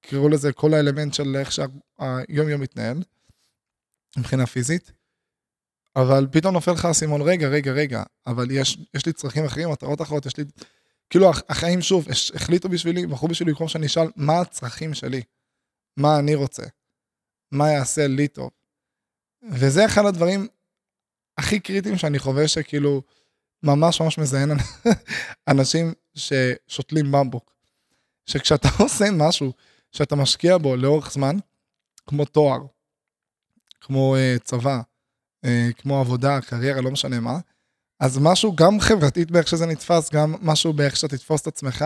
קראו 0.00 0.28
לזה 0.28 0.52
כל 0.52 0.74
האלמנט 0.74 1.14
של 1.14 1.36
איך 1.36 1.52
שהיום 1.52 2.48
יום 2.48 2.60
מתנהל, 2.60 3.02
מבחינה 4.16 4.46
פיזית. 4.46 4.97
אבל 6.02 6.26
פתאום 6.32 6.54
נופל 6.54 6.72
לך 6.72 6.84
האסימון, 6.84 7.22
רגע, 7.22 7.48
רגע, 7.48 7.72
רגע, 7.72 8.02
אבל 8.26 8.50
יש, 8.50 8.78
יש 8.94 9.06
לי 9.06 9.12
צרכים 9.12 9.44
אחרים, 9.44 9.70
מטרות 9.70 10.02
אחרות, 10.02 10.26
יש 10.26 10.36
לי... 10.36 10.44
כאילו 11.10 11.30
החיים 11.48 11.82
שוב, 11.82 12.06
החליטו 12.34 12.68
בשבילי, 12.68 13.06
בחרו 13.06 13.28
בשבילי, 13.28 13.52
במקום 13.52 13.68
שאני 13.68 13.86
אשאל, 13.86 14.10
מה 14.16 14.40
הצרכים 14.40 14.94
שלי? 14.94 15.22
מה 15.96 16.18
אני 16.18 16.34
רוצה? 16.34 16.62
מה 17.52 17.70
יעשה 17.70 18.06
לי 18.06 18.28
טוב? 18.28 18.50
וזה 19.50 19.86
אחד 19.86 20.04
הדברים 20.04 20.46
הכי 21.38 21.60
קריטיים 21.60 21.98
שאני 21.98 22.18
חווה 22.18 22.48
שכאילו 22.48 23.02
ממש 23.62 24.00
ממש 24.00 24.18
מזיין 24.18 24.50
אנשים 25.50 25.92
ששותלים 26.14 27.12
במבוק. 27.12 27.52
שכשאתה 28.26 28.68
עושה 28.82 29.04
משהו 29.12 29.52
שאתה 29.92 30.16
משקיע 30.16 30.58
בו 30.58 30.76
לאורך 30.76 31.12
זמן, 31.12 31.36
כמו 32.06 32.24
תואר, 32.24 32.58
כמו 33.80 34.16
uh, 34.16 34.42
צבא, 34.44 34.80
כמו 35.78 36.00
עבודה, 36.00 36.40
קריירה, 36.40 36.80
לא 36.80 36.90
משנה 36.90 37.20
מה, 37.20 37.38
אז 38.00 38.18
משהו 38.18 38.56
גם 38.56 38.80
חברתית 38.80 39.30
באיך 39.30 39.48
שזה 39.48 39.66
נתפס, 39.66 40.10
גם 40.12 40.34
משהו 40.42 40.72
באיך 40.72 40.96
שאתה 40.96 41.16
תתפוס 41.16 41.42
את 41.42 41.46
עצמך, 41.46 41.84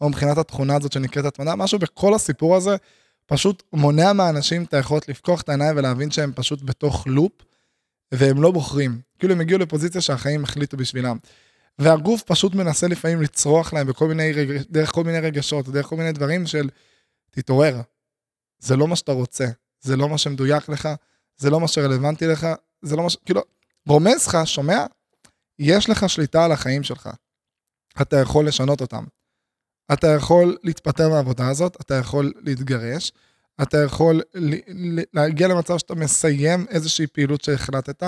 או 0.00 0.08
מבחינת 0.08 0.38
התכונה 0.38 0.76
הזאת 0.76 0.92
שנקראת 0.92 1.24
התמדה, 1.24 1.56
משהו 1.56 1.78
בכל 1.78 2.14
הסיפור 2.14 2.56
הזה 2.56 2.76
פשוט 3.26 3.62
מונע 3.72 4.12
מהאנשים 4.12 4.64
את 4.64 4.74
היכולת 4.74 5.08
לפקוח 5.08 5.40
את 5.40 5.48
העיניים 5.48 5.76
ולהבין 5.76 6.10
שהם 6.10 6.32
פשוט 6.34 6.62
בתוך 6.62 7.06
לופ, 7.06 7.32
והם 8.12 8.42
לא 8.42 8.50
בוחרים. 8.50 9.00
כאילו 9.18 9.34
הם 9.34 9.40
הגיעו 9.40 9.58
לפוזיציה 9.58 10.00
שהחיים 10.00 10.44
החליטו 10.44 10.76
בשבילם. 10.76 11.16
והגוף 11.78 12.22
פשוט 12.22 12.54
מנסה 12.54 12.88
לפעמים 12.88 13.22
לצרוח 13.22 13.72
להם 13.72 13.86
בכל 13.86 14.08
מיני 14.08 14.32
רגש, 14.32 14.62
דרך 14.70 14.92
כל 14.92 15.04
מיני 15.04 15.20
רגשות, 15.20 15.68
דרך 15.68 15.86
כל 15.86 15.96
מיני 15.96 16.12
דברים 16.12 16.46
של 16.46 16.68
תתעורר. 17.30 17.80
זה 18.58 18.76
לא 18.76 18.88
מה 18.88 18.96
שאתה 18.96 19.12
רוצה, 19.12 19.46
זה 19.80 19.96
לא 19.96 20.08
מה 20.08 20.18
שמדויק 20.18 20.68
לך, 20.68 20.88
זה 21.36 21.50
לא 21.50 21.60
מה 21.60 21.68
שרלוונטי 21.68 22.26
לך, 22.26 22.46
זה 22.84 22.96
לא 22.96 23.02
מה 23.02 23.10
ש... 23.10 23.16
כאילו, 23.24 23.42
רומז 23.88 24.26
לך, 24.26 24.38
שומע? 24.44 24.86
יש 25.58 25.90
לך 25.90 26.08
שליטה 26.08 26.44
על 26.44 26.52
החיים 26.52 26.82
שלך. 26.82 27.08
אתה 28.02 28.16
יכול 28.16 28.46
לשנות 28.48 28.80
אותם. 28.80 29.04
אתה 29.92 30.06
יכול 30.06 30.56
להתפטר 30.62 31.08
מהעבודה 31.08 31.48
הזאת, 31.48 31.76
אתה 31.80 31.94
יכול 31.94 32.32
להתגרש, 32.36 33.12
אתה 33.62 33.78
יכול 33.86 34.22
להגיע 35.12 35.48
למצב 35.48 35.78
שאתה 35.78 35.94
מסיים 35.94 36.66
איזושהי 36.68 37.06
פעילות 37.06 37.44
שהחלטת, 37.44 38.02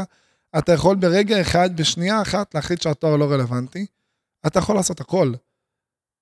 אתה 0.58 0.72
יכול 0.72 0.96
ברגע 0.96 1.40
אחד, 1.40 1.76
בשנייה 1.76 2.22
אחת, 2.22 2.54
להחליט 2.54 2.82
שהתואר 2.82 3.16
לא 3.16 3.32
רלוונטי, 3.32 3.86
אתה 4.46 4.58
יכול 4.58 4.76
לעשות 4.76 5.00
הכל. 5.00 5.32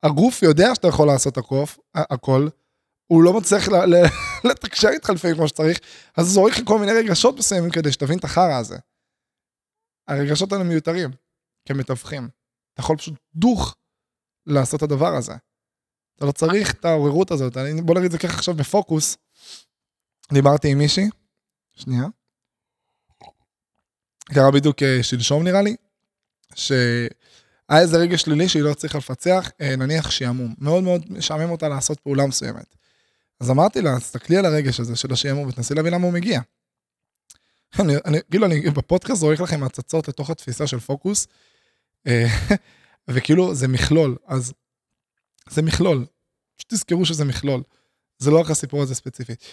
הגוף 0.02 0.42
יודע 0.42 0.74
שאתה 0.74 0.88
יכול 0.88 1.06
לעשות 1.06 1.36
הקוף, 1.36 1.78
הכל, 1.94 2.48
הוא 3.06 3.22
לא 3.22 3.32
מצליח 3.32 3.68
לתקשר 4.50 4.88
איתך 4.88 5.10
לפעמים 5.10 5.36
כמו 5.36 5.48
שצריך, 5.48 5.78
אז 6.16 6.26
זורק 6.26 6.52
לך 6.52 6.60
כל 6.64 6.78
מיני 6.78 6.92
רגשות 6.92 7.38
מסוימים 7.38 7.70
כדי 7.70 7.92
שתבין 7.92 8.18
את 8.18 8.24
החרא 8.24 8.58
הזה. 8.58 8.78
הרגשות 10.08 10.52
האלה 10.52 10.64
מיותרים, 10.64 11.10
כמתווכים. 11.68 12.28
אתה 12.72 12.80
יכול 12.80 12.96
פשוט 12.96 13.14
דוך 13.34 13.76
לעשות 14.46 14.78
את 14.78 14.82
הדבר 14.82 15.14
הזה. 15.14 15.32
אתה 16.16 16.26
לא 16.26 16.32
צריך 16.32 16.74
את 16.74 16.84
העוררות 16.84 17.30
הזאת. 17.30 17.56
אני, 17.56 17.82
בוא 17.82 17.94
נגיד 17.94 18.04
את 18.04 18.12
זה 18.12 18.18
ככה 18.18 18.34
עכשיו 18.34 18.54
בפוקוס. 18.54 19.16
דיברתי 20.32 20.68
עם 20.68 20.78
מישהי, 20.78 21.08
שנייה. 21.72 22.06
קרה 24.34 24.50
בדיוק 24.50 24.82
אה, 24.82 25.02
שלשום 25.02 25.44
נראה 25.44 25.62
לי, 25.62 25.76
שהיה 26.54 27.80
איזה 27.80 27.96
רגע 27.96 28.18
שלילי 28.18 28.48
שהיא 28.48 28.62
לא 28.62 28.74
צריכה 28.74 28.98
לפצח, 28.98 29.50
אה, 29.60 29.76
נניח 29.76 30.10
שעמום. 30.10 30.54
מאוד 30.58 30.82
מאוד 30.82 31.12
משעמם 31.12 31.50
אותה 31.50 31.68
לעשות 31.68 32.00
פעולה 32.00 32.26
מסוימת. 32.26 32.74
אז 33.40 33.50
אמרתי 33.50 33.82
לה, 33.82 34.00
תסתכלי 34.00 34.36
על 34.36 34.44
הרגש 34.44 34.80
הזה 34.80 34.96
של 34.96 35.12
השעמום 35.12 35.48
ותנסי 35.48 35.74
להבין 35.74 35.92
למה 35.94 36.04
הוא 36.04 36.12
מגיע. 36.12 36.40
אני, 37.78 37.94
אני, 38.04 38.18
כאילו, 38.30 38.46
אני 38.46 38.60
בפודקאסט 38.70 39.20
זורק 39.20 39.40
לכם 39.40 39.62
הצצות 39.62 40.08
לתוך 40.08 40.30
התפיסה 40.30 40.66
של 40.66 40.80
פוקוס, 40.80 41.26
אה, 42.06 42.26
וכאילו 43.10 43.54
זה 43.54 43.68
מכלול, 43.68 44.16
אז 44.26 44.52
זה 45.50 45.62
מכלול. 45.62 46.06
פשוט 46.56 46.72
תזכרו 46.72 47.06
שזה 47.06 47.24
מכלול. 47.24 47.62
זה 48.18 48.30
לא 48.30 48.40
רק 48.40 48.50
הסיפור 48.50 48.82
הזה 48.82 48.94
ספציפית. 48.94 49.44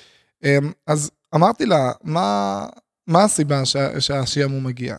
אמ, 0.43 0.71
אז 0.87 1.11
אמרתי 1.35 1.65
לה, 1.65 1.91
מה, 2.03 2.65
מה 3.07 3.23
הסיבה 3.23 3.65
שה, 3.65 4.01
שהשעמום 4.01 4.63
מגיע? 4.63 4.97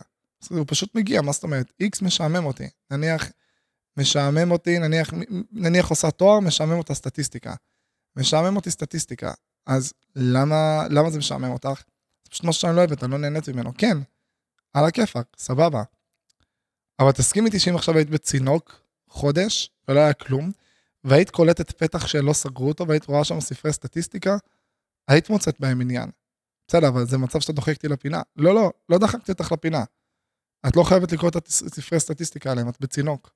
הוא 0.49 0.65
פשוט 0.67 0.95
מגיע, 0.95 1.21
מה 1.21 1.31
זאת 1.31 1.43
אומרת? 1.43 1.73
איקס 1.79 2.01
משעמם 2.01 2.45
אותי. 2.45 2.69
נניח, 2.91 3.31
משעמם 3.97 4.51
אותי, 4.51 4.79
נניח, 4.79 5.13
נניח 5.51 5.89
עושה 5.89 6.11
תואר, 6.11 6.39
משעמם 6.39 6.77
אותה 6.77 6.93
סטטיסטיקה. 6.93 7.53
משעמם 8.15 8.55
אותי 8.55 8.71
סטטיסטיקה. 8.71 9.33
אז 9.65 9.93
למה, 10.15 10.87
למה 10.89 11.09
זה 11.09 11.17
משעמם 11.17 11.51
אותך? 11.51 11.83
זה 12.23 12.29
פשוט 12.29 12.43
משהו 12.43 12.61
שאני 12.61 12.75
לא 12.75 12.79
אוהבת, 12.79 13.03
אני 13.03 13.11
לא 13.11 13.17
נהנית 13.17 13.49
ממנו. 13.49 13.71
כן, 13.77 13.97
על 14.73 14.85
הכיפאק, 14.85 15.25
סבבה. 15.37 15.83
אבל 16.99 17.11
תסכים 17.11 17.45
איתי 17.45 17.59
שאם 17.59 17.75
עכשיו 17.75 17.95
היית 17.95 18.09
בצינוק 18.09 18.79
חודש 19.07 19.71
ולא 19.87 19.99
היה 19.99 20.13
כלום, 20.13 20.51
והיית 21.03 21.29
קולטת 21.29 21.71
פתח 21.71 22.07
שלא 22.07 22.33
סגרו 22.33 22.67
אותו 22.67 22.87
והיית 22.87 23.05
רואה 23.05 23.23
שם 23.23 23.39
ספרי 23.39 23.73
סטטיסטיקה, 23.73 24.37
היית 25.07 25.29
מוצאת 25.29 25.59
בהם 25.59 25.81
עניין. 25.81 26.09
בסדר, 26.67 26.87
אבל 26.87 27.05
זה 27.05 27.17
מצב 27.17 27.39
שאתה 27.39 27.53
דוחק 27.53 27.75
אותי 27.75 27.87
לפינה. 27.87 28.21
לא, 28.35 28.55
לא, 28.55 28.71
לא 28.89 28.97
דחקתי 28.97 29.31
אותך 29.31 29.51
לפינה. 29.51 29.83
את 30.67 30.75
לא 30.75 30.83
חייבת 30.83 31.11
לקרוא 31.11 31.29
את 31.29 31.47
הספרי 31.47 31.99
סטטיסטיקה 31.99 32.51
עליהם, 32.51 32.69
את 32.69 32.77
בצינוק. 32.79 33.31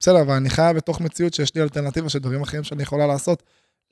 בסדר, 0.00 0.22
אבל 0.22 0.34
אני 0.34 0.50
חיה 0.50 0.72
בתוך 0.72 1.00
מציאות 1.00 1.34
שיש 1.34 1.54
לי 1.54 1.62
אלטרנטיבה 1.62 2.08
של 2.08 2.18
דברים 2.18 2.42
אחרים 2.42 2.64
שאני 2.64 2.82
יכולה 2.82 3.06
לעשות. 3.06 3.42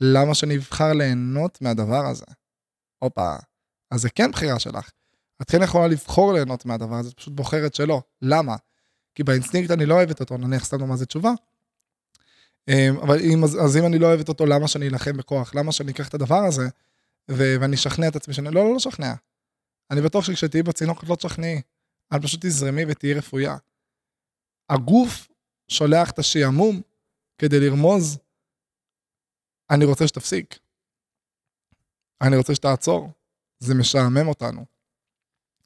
למה 0.01 0.35
שאני 0.35 0.57
אבחר 0.57 0.93
ליהנות 0.93 1.63
מהדבר 1.63 2.07
הזה? 2.07 2.25
הופה, 2.99 3.37
אז 3.91 4.01
זה 4.01 4.11
כן 4.11 4.31
בחירה 4.31 4.59
שלך. 4.59 4.91
את 5.43 5.51
כן 5.51 5.63
יכולה 5.63 5.87
לבחור 5.87 6.33
ליהנות 6.33 6.67
מהדבר 6.67 6.97
הזה, 6.97 7.09
את 7.09 7.15
פשוט 7.15 7.35
בוחרת 7.35 7.75
שלא. 7.75 8.03
למה? 8.23 8.57
כי 9.15 9.23
באינסטינקט 9.23 9.71
אני 9.71 9.87
לא 9.87 9.95
אוהבת 9.95 10.21
אותו, 10.21 10.37
נניח 10.37 10.65
סתם 10.65 10.89
מה 10.89 10.97
זה 10.97 11.07
תשובה, 11.07 11.33
אמ, 12.69 12.97
אבל 13.03 13.21
אם, 13.21 13.45
אז, 13.45 13.59
אז 13.65 13.77
אם 13.77 13.87
אני 13.87 13.99
לא 13.99 14.07
אוהבת 14.07 14.29
אותו, 14.29 14.47
למה 14.47 14.69
שאני 14.69 14.89
אלחם 14.89 15.17
בכוח? 15.17 15.55
למה 15.55 15.73
שאני 15.73 15.93
אקח 15.93 16.09
את 16.09 16.15
הדבר 16.15 16.45
הזה 16.45 16.69
ו- 17.31 17.57
ואני 17.61 17.77
אשכנע 17.77 18.09
את 18.09 18.17
עצמי 18.17 18.35
שאני... 18.35 18.51
לא, 18.51 18.65
לא, 18.65 18.71
לא 18.71 18.77
אשכנע. 18.77 19.15
אני 19.91 20.01
בטוח 20.01 20.25
שכשתהיי 20.25 20.63
בצינוק 20.63 21.05
את 21.05 21.09
לא 21.09 21.17
תשכנעי. 21.17 21.61
את 22.17 22.23
פשוט 22.23 22.47
תזרמי 22.47 22.85
ותהיי 22.89 23.15
רפויה. 23.15 23.57
הגוף 24.71 25.29
שולח 25.69 26.11
את 26.11 26.19
השעמום 26.19 26.81
כדי 27.39 27.61
לרמוז, 27.61 28.19
אני 29.71 29.85
רוצה 29.85 30.07
שתפסיק. 30.07 30.59
אני 32.21 32.37
רוצה 32.37 32.55
שתעצור. 32.55 33.11
זה 33.59 33.75
משעמם 33.75 34.29
אותנו. 34.29 34.65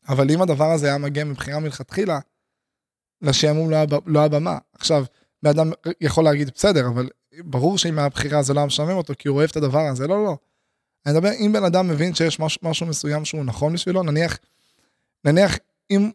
אבל 0.08 0.30
אם 0.30 0.42
הדבר 0.42 0.70
הזה 0.70 0.86
היה 0.86 0.98
מגיע 0.98 1.24
מבחירה 1.24 1.60
מלכתחילה, 1.60 2.18
לשעמום 3.22 3.70
לא, 3.70 3.78
לא 4.06 4.24
הבמה. 4.24 4.58
עכשיו, 4.72 5.04
בן 5.42 5.50
אדם 5.50 5.70
יכול 6.00 6.24
להגיד, 6.24 6.50
בסדר, 6.54 6.86
אבל 6.88 7.08
ברור 7.38 7.78
שאם 7.78 7.94
מהבחירה 7.94 8.42
זה 8.42 8.54
לא 8.54 8.66
משעמם 8.66 8.96
אותו, 8.96 9.12
כי 9.18 9.28
הוא 9.28 9.36
אוהב 9.36 9.50
את 9.50 9.56
הדבר 9.56 9.86
הזה, 9.86 10.06
לא, 10.06 10.24
לא. 10.24 10.36
אני 11.06 11.14
מדבר, 11.14 11.30
אם 11.32 11.52
בן 11.52 11.64
אדם 11.64 11.88
מבין 11.88 12.14
שיש 12.14 12.40
משהו, 12.40 12.68
משהו 12.68 12.86
מסוים 12.86 13.24
שהוא 13.24 13.44
נכון 13.44 13.72
בשבילו, 13.72 14.02
נניח, 14.02 14.38
נניח 15.24 15.58
אם 15.90 16.10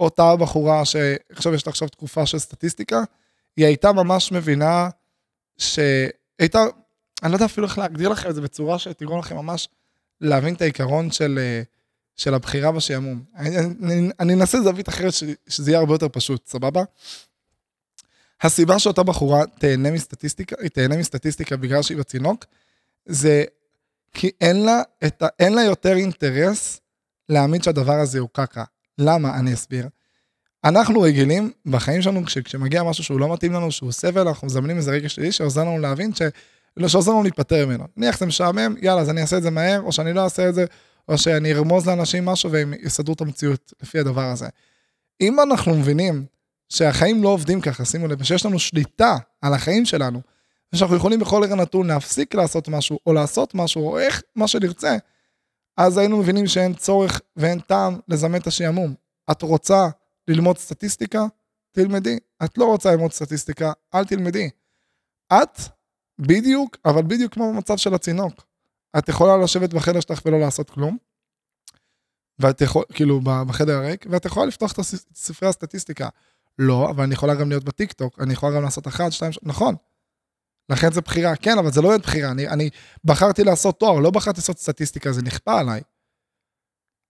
אותה 0.00 0.36
בחורה 0.36 0.84
שעכשיו 0.84 1.54
יש 1.54 1.66
לה 1.66 1.70
עכשיו 1.70 1.88
תקופה 1.88 2.26
של 2.26 2.38
סטטיסטיקה, 2.38 3.02
היא 3.56 3.66
הייתה 3.66 3.92
ממש 3.92 4.32
מבינה 4.32 4.88
שהייתה, 5.58 6.60
אני 7.22 7.32
לא 7.32 7.36
יודע 7.36 7.46
אפילו 7.46 7.66
איך 7.66 7.78
להגדיר 7.78 8.08
לכם 8.08 8.30
את 8.30 8.34
זה 8.34 8.40
בצורה 8.40 8.78
שתגרום 8.78 9.18
לכם 9.18 9.36
ממש 9.36 9.68
להבין 10.20 10.54
את 10.54 10.62
העיקרון 10.62 11.10
של, 11.10 11.38
של 12.16 12.34
הבחירה 12.34 12.72
בשעמום. 12.72 13.24
אני, 14.20 14.34
אנסה 14.34 14.60
זווית 14.60 14.88
אחרת 14.88 15.12
ש, 15.12 15.24
שזה 15.48 15.70
יהיה 15.70 15.80
הרבה 15.80 15.94
יותר 15.94 16.08
פשוט, 16.08 16.46
סבבה? 16.46 16.82
הסיבה 18.42 18.78
שאותה 18.78 19.02
בחורה 19.02 19.46
תהנה 19.58 19.90
מסטטיסטיקה, 19.90 20.56
היא 20.60 20.70
תהנה 20.70 20.96
מסטטיסטיקה 20.96 21.56
בגלל 21.56 21.82
שהיא 21.82 21.98
בצינוק, 21.98 22.44
זה 23.06 23.44
כי 24.12 24.30
אין 24.40 24.64
לה, 24.64 24.82
ה, 25.22 25.26
אין 25.38 25.52
לה 25.54 25.62
יותר 25.62 25.96
אינטרס 25.96 26.80
להאמין 27.28 27.62
שהדבר 27.62 27.92
הזה 27.92 28.18
הוא 28.18 28.28
קקה. 28.32 28.64
למה? 28.98 29.38
אני 29.38 29.54
אסביר. 29.54 29.88
אנחנו 30.64 31.00
רגילים 31.00 31.52
בחיים 31.66 32.02
שלנו, 32.02 32.24
כש, 32.24 32.38
כשמגיע 32.38 32.82
משהו 32.82 33.04
שהוא 33.04 33.20
לא 33.20 33.32
מתאים 33.32 33.52
לנו, 33.52 33.72
שהוא 33.72 33.92
סבל, 33.92 34.28
אנחנו 34.28 34.46
מזמנים 34.46 34.76
איזה 34.76 34.90
רגע 34.90 35.08
שלילי 35.08 35.32
שעוזר 35.32 35.60
לנו 35.60 35.78
להבין, 35.78 36.14
ש, 36.14 36.22
שעוזר 36.86 37.10
לנו 37.10 37.22
להיפטר 37.22 37.66
ממנו. 37.66 37.84
נניח 37.96 38.18
זה 38.18 38.26
משעמם, 38.26 38.74
יאללה, 38.82 39.00
אז 39.00 39.10
אני 39.10 39.20
אעשה 39.20 39.36
את 39.36 39.42
זה 39.42 39.50
מהר, 39.50 39.80
או 39.80 39.92
שאני 39.92 40.12
לא 40.12 40.24
אעשה 40.24 40.48
את 40.48 40.54
זה, 40.54 40.64
או 41.08 41.18
שאני 41.18 41.52
ארמוז 41.52 41.88
לאנשים 41.88 42.24
משהו 42.24 42.52
והם 42.52 42.74
יסדרו 42.82 43.14
את 43.14 43.20
המציאות 43.20 43.72
לפי 43.82 43.98
הדבר 43.98 44.24
הזה. 44.24 44.48
אם 45.20 45.40
אנחנו 45.40 45.74
מבינים 45.74 46.24
שהחיים 46.68 47.22
לא 47.22 47.28
עובדים 47.28 47.60
ככה, 47.60 47.84
שימו 47.84 48.08
לב, 48.08 48.20
ושיש 48.20 48.46
לנו 48.46 48.58
שליטה 48.58 49.16
על 49.42 49.54
החיים 49.54 49.84
שלנו, 49.84 50.20
ושאנחנו 50.72 50.96
יכולים 50.96 51.20
בכל 51.20 51.42
רגע 51.42 51.54
נתון 51.54 51.86
להפסיק 51.86 52.34
לעשות 52.34 52.68
משהו, 52.68 52.98
או 53.06 53.12
לעשות 53.12 53.54
משהו, 53.54 53.88
או 53.88 53.98
איך, 53.98 54.22
מה 54.36 54.48
שנרצה, 54.48 54.96
אז 55.76 55.98
היינו 55.98 56.16
מבינים 56.16 56.46
שאין 56.46 56.74
צורך 56.74 57.20
ואין 57.36 57.60
טעם 57.60 57.98
לזמן 58.08 58.40
את 58.40 58.46
השעמום. 58.46 58.94
את 59.30 59.42
רוצה 59.42 59.88
ללמוד 60.28 60.58
סטטיסטיקה? 60.58 61.24
תלמדי. 61.72 62.18
את 62.44 62.58
לא 62.58 62.64
רוצה 62.64 62.90
ללמוד 62.90 63.12
סטטיסטיקה? 63.12 63.72
אל 63.94 64.04
תלמדי. 64.04 64.50
את, 65.32 65.60
בדיוק, 66.20 66.76
אבל 66.84 67.02
בדיוק 67.02 67.34
כמו 67.34 67.52
במצב 67.52 67.76
של 67.76 67.94
הצינוק. 67.94 68.46
את 68.98 69.08
יכולה 69.08 69.36
לשבת 69.36 69.74
בחדר 69.74 70.00
שלך 70.00 70.20
ולא 70.24 70.40
לעשות 70.40 70.70
כלום, 70.70 70.96
ואת 72.38 72.60
יכולה, 72.60 72.84
כאילו, 72.92 73.20
בחדר 73.20 73.76
הריק, 73.76 74.06
ואת 74.10 74.24
יכולה 74.24 74.46
לפתוח 74.46 74.72
את 74.72 74.80
ספרי 75.14 75.48
הסטטיסטיקה. 75.48 76.08
לא, 76.58 76.90
אבל 76.90 77.04
אני 77.04 77.14
יכולה 77.14 77.34
גם 77.34 77.48
להיות 77.48 77.64
בטיקטוק, 77.64 78.20
אני 78.20 78.32
יכולה 78.32 78.56
גם 78.56 78.62
לעשות 78.62 78.88
אחת, 78.88 79.12
שתיים, 79.12 79.32
נכון. 79.42 79.74
לכן 80.68 80.92
זה 80.92 81.00
בחירה, 81.00 81.36
כן, 81.36 81.58
אבל 81.58 81.72
זה 81.72 81.82
לא 81.82 81.88
באמת 81.88 82.02
בחירה, 82.02 82.30
אני, 82.30 82.48
אני 82.48 82.70
בחרתי 83.04 83.44
לעשות 83.44 83.80
תואר, 83.80 84.00
לא 84.00 84.10
בחרתי 84.10 84.40
לעשות 84.40 84.58
סטטיסטיקה, 84.58 85.12
זה 85.12 85.22
נכפה 85.22 85.60
עליי. 85.60 85.80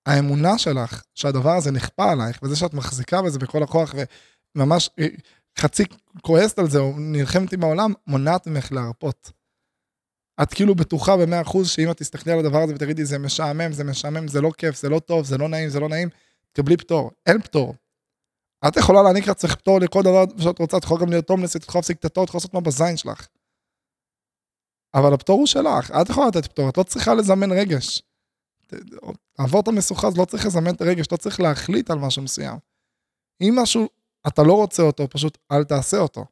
האמונה 0.06 0.58
שלך 0.58 1.02
שהדבר 1.14 1.50
הזה 1.50 1.70
נכפה 1.70 2.12
עלייך, 2.12 2.42
וזה 2.42 2.56
שאת 2.56 2.74
מחזיקה 2.74 3.22
בזה 3.22 3.38
בכל 3.38 3.62
הכוח, 3.62 3.94
וממש 4.54 4.90
אה, 4.98 5.06
חצי 5.59 5.82
כועסת 6.22 6.59
על 6.59 6.70
זה, 6.70 6.78
או 6.78 6.92
נלחמת 6.98 7.53
עם 7.53 7.62
העולם, 7.62 7.92
מונעת 8.07 8.46
ממך 8.46 8.72
להרפות. 8.72 9.30
את 10.42 10.55
כאילו 10.55 10.74
בטוחה 10.74 11.16
במאה 11.16 11.40
אחוז 11.40 11.70
שאם 11.70 11.90
את 11.90 11.96
תסתכלי 11.96 12.32
על 12.32 12.38
הדבר 12.38 12.59
הזה 12.62 12.74
ותגידי, 12.74 13.05
זה 13.05 13.18
משעמם, 13.18 13.72
זה 13.72 13.84
משעמם, 13.84 14.28
זה 14.28 14.40
לא 14.40 14.51
כיף, 14.59 14.76
זה 14.76 14.88
לא 14.88 14.98
טוב, 14.98 15.24
זה 15.24 15.38
לא 15.38 15.48
נעים, 15.48 15.68
זה 15.68 15.80
לא 15.80 15.88
נעים, 15.88 16.09
תקבלי 16.53 16.76
פטור. 16.76 17.11
אין 17.26 17.42
פטור. 17.42 17.74
את 18.68 18.76
יכולה 18.76 19.03
להעניק 19.03 19.26
לעצמך 19.26 19.55
פטור 19.55 19.80
לכל 19.80 20.03
דבר 20.03 20.24
שאת 20.38 20.59
רוצה, 20.59 20.76
את 20.76 20.84
יכולה 20.84 21.01
גם 21.01 21.11
להיות 21.11 21.26
הומלסית, 21.26 21.62
את 21.62 21.68
יכולה 21.68 21.80
להפסיק 21.80 21.98
את 21.98 22.05
התואר, 22.04 22.24
את 22.24 22.28
יכולה 22.28 22.38
לעשות 22.40 22.55
מה 22.55 22.61
בזין 22.61 22.96
שלך. 22.96 23.26
אבל 24.94 25.14
הפטור 25.14 25.38
הוא 25.38 25.46
שלך, 25.46 25.90
את 25.90 26.09
יכולה 26.09 26.26
לתת 26.26 26.46
פטור, 26.46 26.68
את 26.68 26.78
לא 26.78 26.82
צריכה 26.82 27.14
לזמן 27.14 27.53
רגש. 27.53 28.03
לעבור 29.38 29.61
את 29.61 29.68
המשוכה, 29.68 30.09
אז 30.09 30.18
לא 30.18 30.24
צריך 30.24 30.46
לזמן 30.46 30.74
את 30.74 30.80
הרגש, 30.80 31.07
לא 31.12 31.16
צריך 31.16 31.40
להחליט 31.40 31.90
על 31.90 31.98
משהו 31.98 32.22
מסוים. 32.22 32.57
אם 33.40 33.55
משהו, 33.62 33.88
אתה 34.26 34.42
לא 34.42 34.52
רוצה 34.52 34.82
אותו, 34.82 35.08
פשוט 35.10 35.38
אל 35.52 35.64
תעשה 35.64 35.98
אותו. 35.98 36.24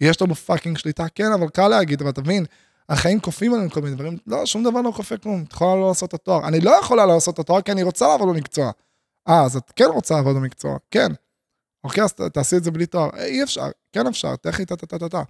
יש 0.00 0.22
לנו 0.22 0.34
fucking 0.34 0.78
שליטה, 0.78 1.08
כן, 1.14 1.32
אבל 1.32 1.48
קל 1.48 1.68
להגיד, 1.68 2.02
אבל 2.02 2.10
תבין, 2.10 2.44
החיים 2.88 3.20
כופים 3.20 3.54
עלינו 3.54 3.70
כל 3.70 3.80
מיני 3.80 3.96
דברים, 3.96 4.18
לא, 4.26 4.46
שום 4.46 4.64
דבר 4.64 4.80
לא 4.80 4.92
כופה 4.96 5.16
כלום, 5.16 5.44
את 5.48 5.52
יכולה 5.52 5.74
לא 5.74 5.88
לעשות 5.88 6.08
את 6.08 6.14
התואר. 6.14 6.48
אני 6.48 6.60
לא 6.60 6.70
יכולה 6.70 7.06
לעשות 7.06 7.34
את 7.34 7.38
התואר 7.38 7.60
כי 7.60 7.72
אני 7.72 7.82
רוצה 7.82 8.08
לעבוד 8.08 8.28
במקצוע. 8.28 8.70
אה, 9.28 9.44
אז 9.44 9.56
את 9.56 9.72
כן 9.76 9.84
רוצה 9.84 10.14
לעבוד 10.14 10.36
במקצוע, 10.36 10.76
כן. 10.90 11.12
אוקיי, 11.84 12.04
אז 12.04 12.12
תעשי 12.12 12.56
את 12.56 12.64
זה 12.64 12.70
בלי 12.70 12.86
תואר. 12.86 13.10
אה, 13.14 13.24
אי 13.24 13.42
אפשר, 13.42 13.66
כן 13.92 14.06
אפשר, 14.06 14.36
תכף 14.36 14.64
טה 14.64 14.76
טה 14.76 14.86
טה 14.86 14.98
טה 14.98 15.08
טה. 15.08 15.22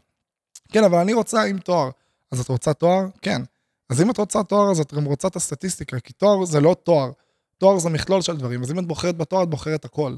כן, 0.68 0.84
אבל 0.84 0.98
אני 0.98 1.12
רוצה 1.12 1.42
עם 1.42 1.58
תואר. 1.58 1.90
אז 2.30 2.40
את 2.40 2.48
רוצה 2.48 2.74
תואר? 2.74 3.06
כן. 3.22 3.42
אז 3.90 4.02
אם 4.02 4.10
את 4.10 4.18
רוצה 4.18 4.42
תואר, 4.42 4.70
אז 4.70 4.80
את 4.80 4.94
גם 4.94 5.04
רוצה 5.04 5.28
את 5.28 5.36
הסטטיסטיקה, 5.36 6.00
כי 6.00 6.12
תואר 6.12 6.44
זה 6.44 6.60
לא 6.60 6.76
תואר. 6.82 7.10
תואר 7.58 7.78
זה 7.78 7.90
מכלול 7.90 8.22
של 8.22 8.36
דברים, 8.36 8.62
אז 8.62 8.72
אם 8.72 8.78
את 8.78 8.86
בוחרת 8.86 9.16
בתואר, 9.16 9.42
את 9.42 9.50
בוחרת 9.50 9.84
הכל. 9.84 10.16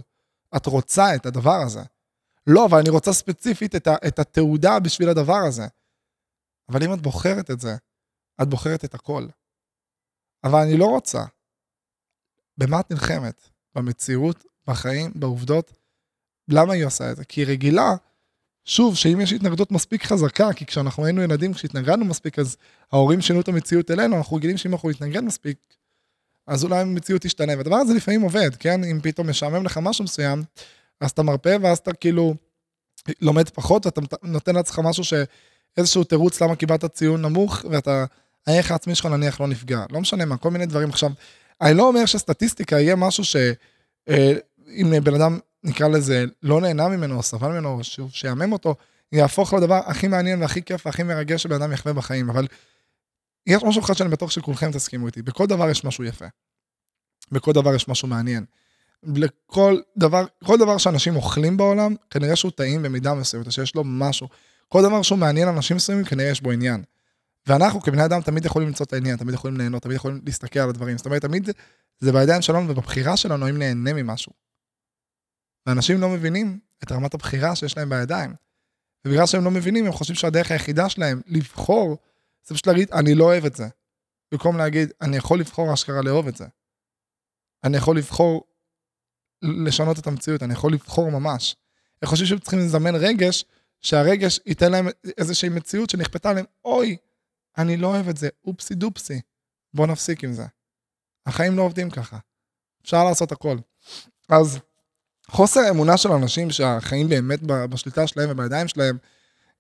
את 0.57 0.67
רוצה 0.67 1.15
את 1.15 1.27
הדבר 1.27 1.63
הזה. 1.67 1.83
לא, 2.47 2.67
אבל 2.67 2.79
אני 2.79 2.91
רוצה 2.91 3.13
ספציפית 3.13 3.75
את, 3.75 3.87
ה, 3.87 3.95
את 4.09 4.19
התעודה 4.19 4.81
בשביל 4.81 5.09
הדבר 5.09 5.39
הזה. 5.49 5.67
אבל 6.69 6.83
אם 6.83 6.95
את 6.95 7.03
בוחרת 7.03 7.51
את 7.51 7.61
זה, 7.61 7.77
את 8.43 8.49
בוחרת 8.49 8.85
את 8.85 8.95
הכל. 8.95 9.27
אבל 10.45 10.59
אני 10.59 10.77
לא 10.77 10.87
רוצה. 10.87 11.25
במה 12.59 12.81
את 12.81 12.91
נלחמת? 12.91 13.49
במציאות, 13.75 14.45
בחיים, 14.67 15.13
בעובדות? 15.15 15.73
למה 16.49 16.73
היא 16.73 16.85
עושה 16.85 17.11
את 17.11 17.17
זה? 17.17 17.25
כי 17.25 17.41
היא 17.41 17.47
רגילה, 17.47 17.95
שוב, 18.65 18.97
שאם 18.97 19.21
יש 19.21 19.33
התנגדות 19.33 19.73
מספיק 19.73 20.05
חזקה, 20.05 20.53
כי 20.53 20.67
כשאנחנו 20.67 21.05
היינו 21.05 21.23
ילדים, 21.23 21.55
כשהתנגדנו 21.55 22.05
מספיק, 22.05 22.39
אז 22.39 22.57
ההורים 22.93 23.21
שינו 23.21 23.41
את 23.41 23.49
המציאות 23.49 23.91
אלינו, 23.91 24.17
אנחנו 24.17 24.37
רגילים 24.37 24.57
שאם 24.57 24.73
אנחנו 24.73 24.91
נתנגד 24.91 25.21
מספיק, 25.21 25.77
אז 26.47 26.65
אולי 26.65 26.81
המציאות 26.81 27.23
תשתנה. 27.23 27.57
והדבר 27.57 27.77
הזה 27.77 27.95
לפעמים 27.95 28.23
עובד, 28.23 28.57
כן? 28.57 28.85
אם 28.85 29.01
פתאום 29.03 29.31
משעמם 29.31 29.65
לך 29.65 29.79
משהו 29.83 30.05
מסוים, 30.05 30.43
אז 31.01 31.11
אתה 31.11 31.23
מרפא, 31.23 31.57
ואז 31.63 31.79
אתה 31.79 31.93
כאילו 31.93 32.35
לומד 33.21 33.49
פחות, 33.49 33.87
ואתה 33.87 34.01
נותן 34.23 34.55
לעצמך 34.55 34.79
משהו 34.79 35.05
ש... 35.05 35.15
איזשהו 35.77 36.05
תירוץ 36.05 36.43
למה 36.43 36.57
קיבלת 36.57 36.85
ציון 36.85 37.23
נמוך, 37.23 37.65
ואתה, 37.71 38.05
הערך 38.47 38.71
העצמי 38.71 38.95
שלך 38.95 39.07
נניח 39.07 39.41
לא 39.41 39.47
נפגע. 39.47 39.85
לא 39.91 40.01
משנה 40.01 40.25
מה, 40.25 40.37
כל 40.37 40.51
מיני 40.51 40.67
דברים. 40.67 40.89
עכשיו, 40.89 41.11
אני 41.61 41.75
לא 41.75 41.89
אומר 41.89 42.07
שסטטיסטיקה 42.07 42.81
יהיה 42.81 42.97
משהו 42.97 43.25
שאם 43.25 44.95
אה, 44.95 45.01
בן 45.01 45.15
אדם, 45.15 45.39
נקרא 45.65 45.89
לזה, 45.89 46.25
לא 46.43 46.61
נהנה 46.61 46.89
ממנו, 46.89 47.17
או 47.17 47.23
סבל 47.23 47.49
ממנו, 47.49 47.79
או 47.79 48.09
שיאמם 48.11 48.53
אותו, 48.53 48.75
יהפוך 49.13 49.55
לדבר 49.55 49.81
הכי 49.87 50.09
מעניין 50.09 50.43
והכי 50.43 50.63
כיף 50.63 50.87
והכי 50.87 51.03
מרגש 51.03 51.43
שבן 51.43 51.55
אדם 51.63 51.73
יחווה 51.73 51.93
בחיים. 51.93 52.31
אבל 52.31 52.47
יש 53.47 53.63
משהו 53.63 53.83
אחד 53.83 53.95
שאני 53.95 54.11
בטוח 54.11 54.31
שכולכם 54.31 54.73
תסכימו 54.73 55.07
איתי, 55.07 55.23
בכל 55.23 55.47
דבר 55.47 55.71
יש 55.71 55.85
משהו 55.85 56.05
יפה. 56.05 56.27
בכל 57.33 57.53
דבר 57.53 57.75
יש 57.75 57.89
משהו 57.89 58.09
מעניין. 58.09 58.45
לכל 59.03 59.81
דבר, 59.97 60.25
כל 60.45 60.59
דבר 60.59 60.79
שאנשים 60.79 61.17
אוכלים 61.17 61.57
בעולם, 61.57 61.95
כנראה 62.11 62.37
שהוא 62.37 62.53
טעים 62.53 62.83
במידה 62.83 63.15
מסוימת, 63.15 63.53
שיש 63.53 63.75
לו 63.75 63.83
משהו. 63.85 64.29
כל 64.69 64.83
דבר 64.83 65.03
שהוא 65.03 65.19
מעניין 65.19 65.49
אנשים 65.49 65.77
מסוימים, 65.77 66.05
כנראה 66.05 66.31
יש 66.31 66.41
בו 66.41 66.51
עניין. 66.51 66.83
ואנחנו 67.47 67.81
כבני 67.81 68.05
אדם 68.05 68.21
תמיד 68.21 68.45
יכולים 68.45 68.69
למצוא 68.69 68.87
את 68.87 68.93
העניין, 68.93 69.17
תמיד 69.17 69.35
יכולים 69.35 69.57
ליהנות, 69.57 69.83
תמיד 69.83 69.97
יכולים 69.97 70.21
להסתכל 70.27 70.59
על 70.59 70.69
הדברים. 70.69 70.97
זאת 70.97 71.07
אומרת, 71.07 71.23
תמיד 71.23 71.51
זה 72.01 72.13
בידיים 72.13 72.43
שלנו 72.43 72.69
ובבחירה 72.69 73.17
שלנו 73.17 73.49
אם 73.49 73.59
נהנה 73.59 73.93
ממשהו. 73.93 74.33
ואנשים 75.67 76.01
לא 76.01 76.09
מבינים 76.09 76.59
את 76.83 76.93
רמת 76.93 77.15
הבחירה 77.15 77.57
שיש 77.57 77.77
להם 77.77 77.91
בידיים. 77.91 78.35
ובגלל 79.05 79.27
שהם 79.27 79.45
לא 79.45 79.51
מבינים, 79.51 79.87
הם 79.87 79.93
חושבים 79.93 80.17
שהדרך 80.17 80.51
היחידה 80.51 80.89
שלהם 80.89 81.21
לבחור, 81.27 81.97
זה 82.47 82.55
פשוט 82.55 82.67
להגיד, 82.67 82.91
אני 82.93 83.15
לא 83.15 83.25
אוהב 83.25 83.45
את 83.45 83.57
זה. 83.57 83.65
במקום 84.33 84.57
להגיד, 84.57 84.93
אני 85.01 85.17
יכול 85.17 85.41
לבחור 85.41 85.75
אשכרה 85.75 86.03
לאהוב 86.03 86.29
את 86.29 86.37
זה. 86.37 86.47
אני 87.65 87.77
יכול 87.77 87.99
לבחור 87.99 88.45
לשנות 89.43 89.99
את 89.99 90.07
המציאות, 90.07 90.43
אני 90.43 90.53
יכול 90.53 90.73
לבחור 90.73 91.11
ממש. 91.11 91.57
הם 92.03 92.09
חושבים 92.09 92.29
שהם 92.29 92.39
צריכים 92.39 92.59
לזמן 92.59 92.95
רגש 92.95 93.45
שהרגש 93.81 94.41
ייתן 94.47 94.73
להם 94.73 94.89
איזושהי 95.19 95.49
מציאות 95.49 95.91
שנכפתה 95.91 96.31
עליהם, 96.31 96.47
אוי, 96.65 96.97
אני 97.59 97.77
לא 97.77 97.87
אוהב 97.87 98.09
את 98.09 98.17
זה, 98.17 98.29
אופסי 98.45 98.75
דופסי, 98.75 99.21
בוא 99.75 99.87
נפסיק 99.87 100.25
עם 100.25 100.33
זה. 100.33 100.45
החיים 101.27 101.57
לא 101.57 101.63
עובדים 101.63 101.91
ככה. 101.91 102.19
אפשר 102.83 103.05
לעשות 103.05 103.33
הכל. 103.33 103.57
אז 104.29 104.59
חוסר 105.27 105.61
האמונה 105.61 105.97
של 105.97 106.13
אנשים 106.13 106.51
שהחיים 106.51 107.09
באמת 107.09 107.41
בשליטה 107.43 108.07
שלהם 108.07 108.31
ובידיים 108.31 108.69
שלהם, 108.69 108.99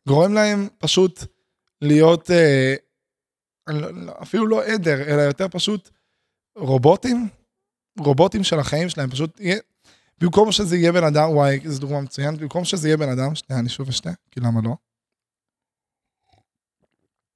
גורם 0.08 0.34
להם 0.34 0.68
פשוט 0.78 1.24
להיות, 1.84 2.30
אה, 2.30 2.74
לא, 3.68 3.94
לא, 3.94 4.12
אפילו 4.22 4.46
לא 4.46 4.64
עדר, 4.64 5.02
אלא 5.02 5.20
יותר 5.20 5.48
פשוט 5.48 5.90
רובוטים, 6.56 7.28
רובוטים 7.98 8.44
של 8.44 8.58
החיים 8.58 8.88
שלהם, 8.88 9.10
פשוט 9.10 9.40
במקום 10.18 10.52
שזה 10.52 10.76
יהיה 10.76 10.92
בן 10.92 11.04
אדם, 11.04 11.30
וואי, 11.30 11.60
זו 11.64 11.80
דוגמה 11.80 12.00
מצוינת, 12.00 12.38
במקום 12.38 12.64
שזה 12.64 12.88
יהיה 12.88 12.96
בן 12.96 13.08
אדם, 13.08 13.34
שנייה, 13.34 13.60
אני 13.60 13.68
שוב 13.68 13.88
אשתה, 13.88 14.10
כי 14.30 14.40
למה 14.40 14.60
לא? 14.64 14.74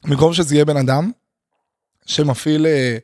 במקום 0.04 0.34
שזה 0.34 0.54
יהיה 0.54 0.64
בן 0.64 0.76
אדם 0.76 1.10
שמפעיל, 2.06 2.66
אה, 2.66 2.98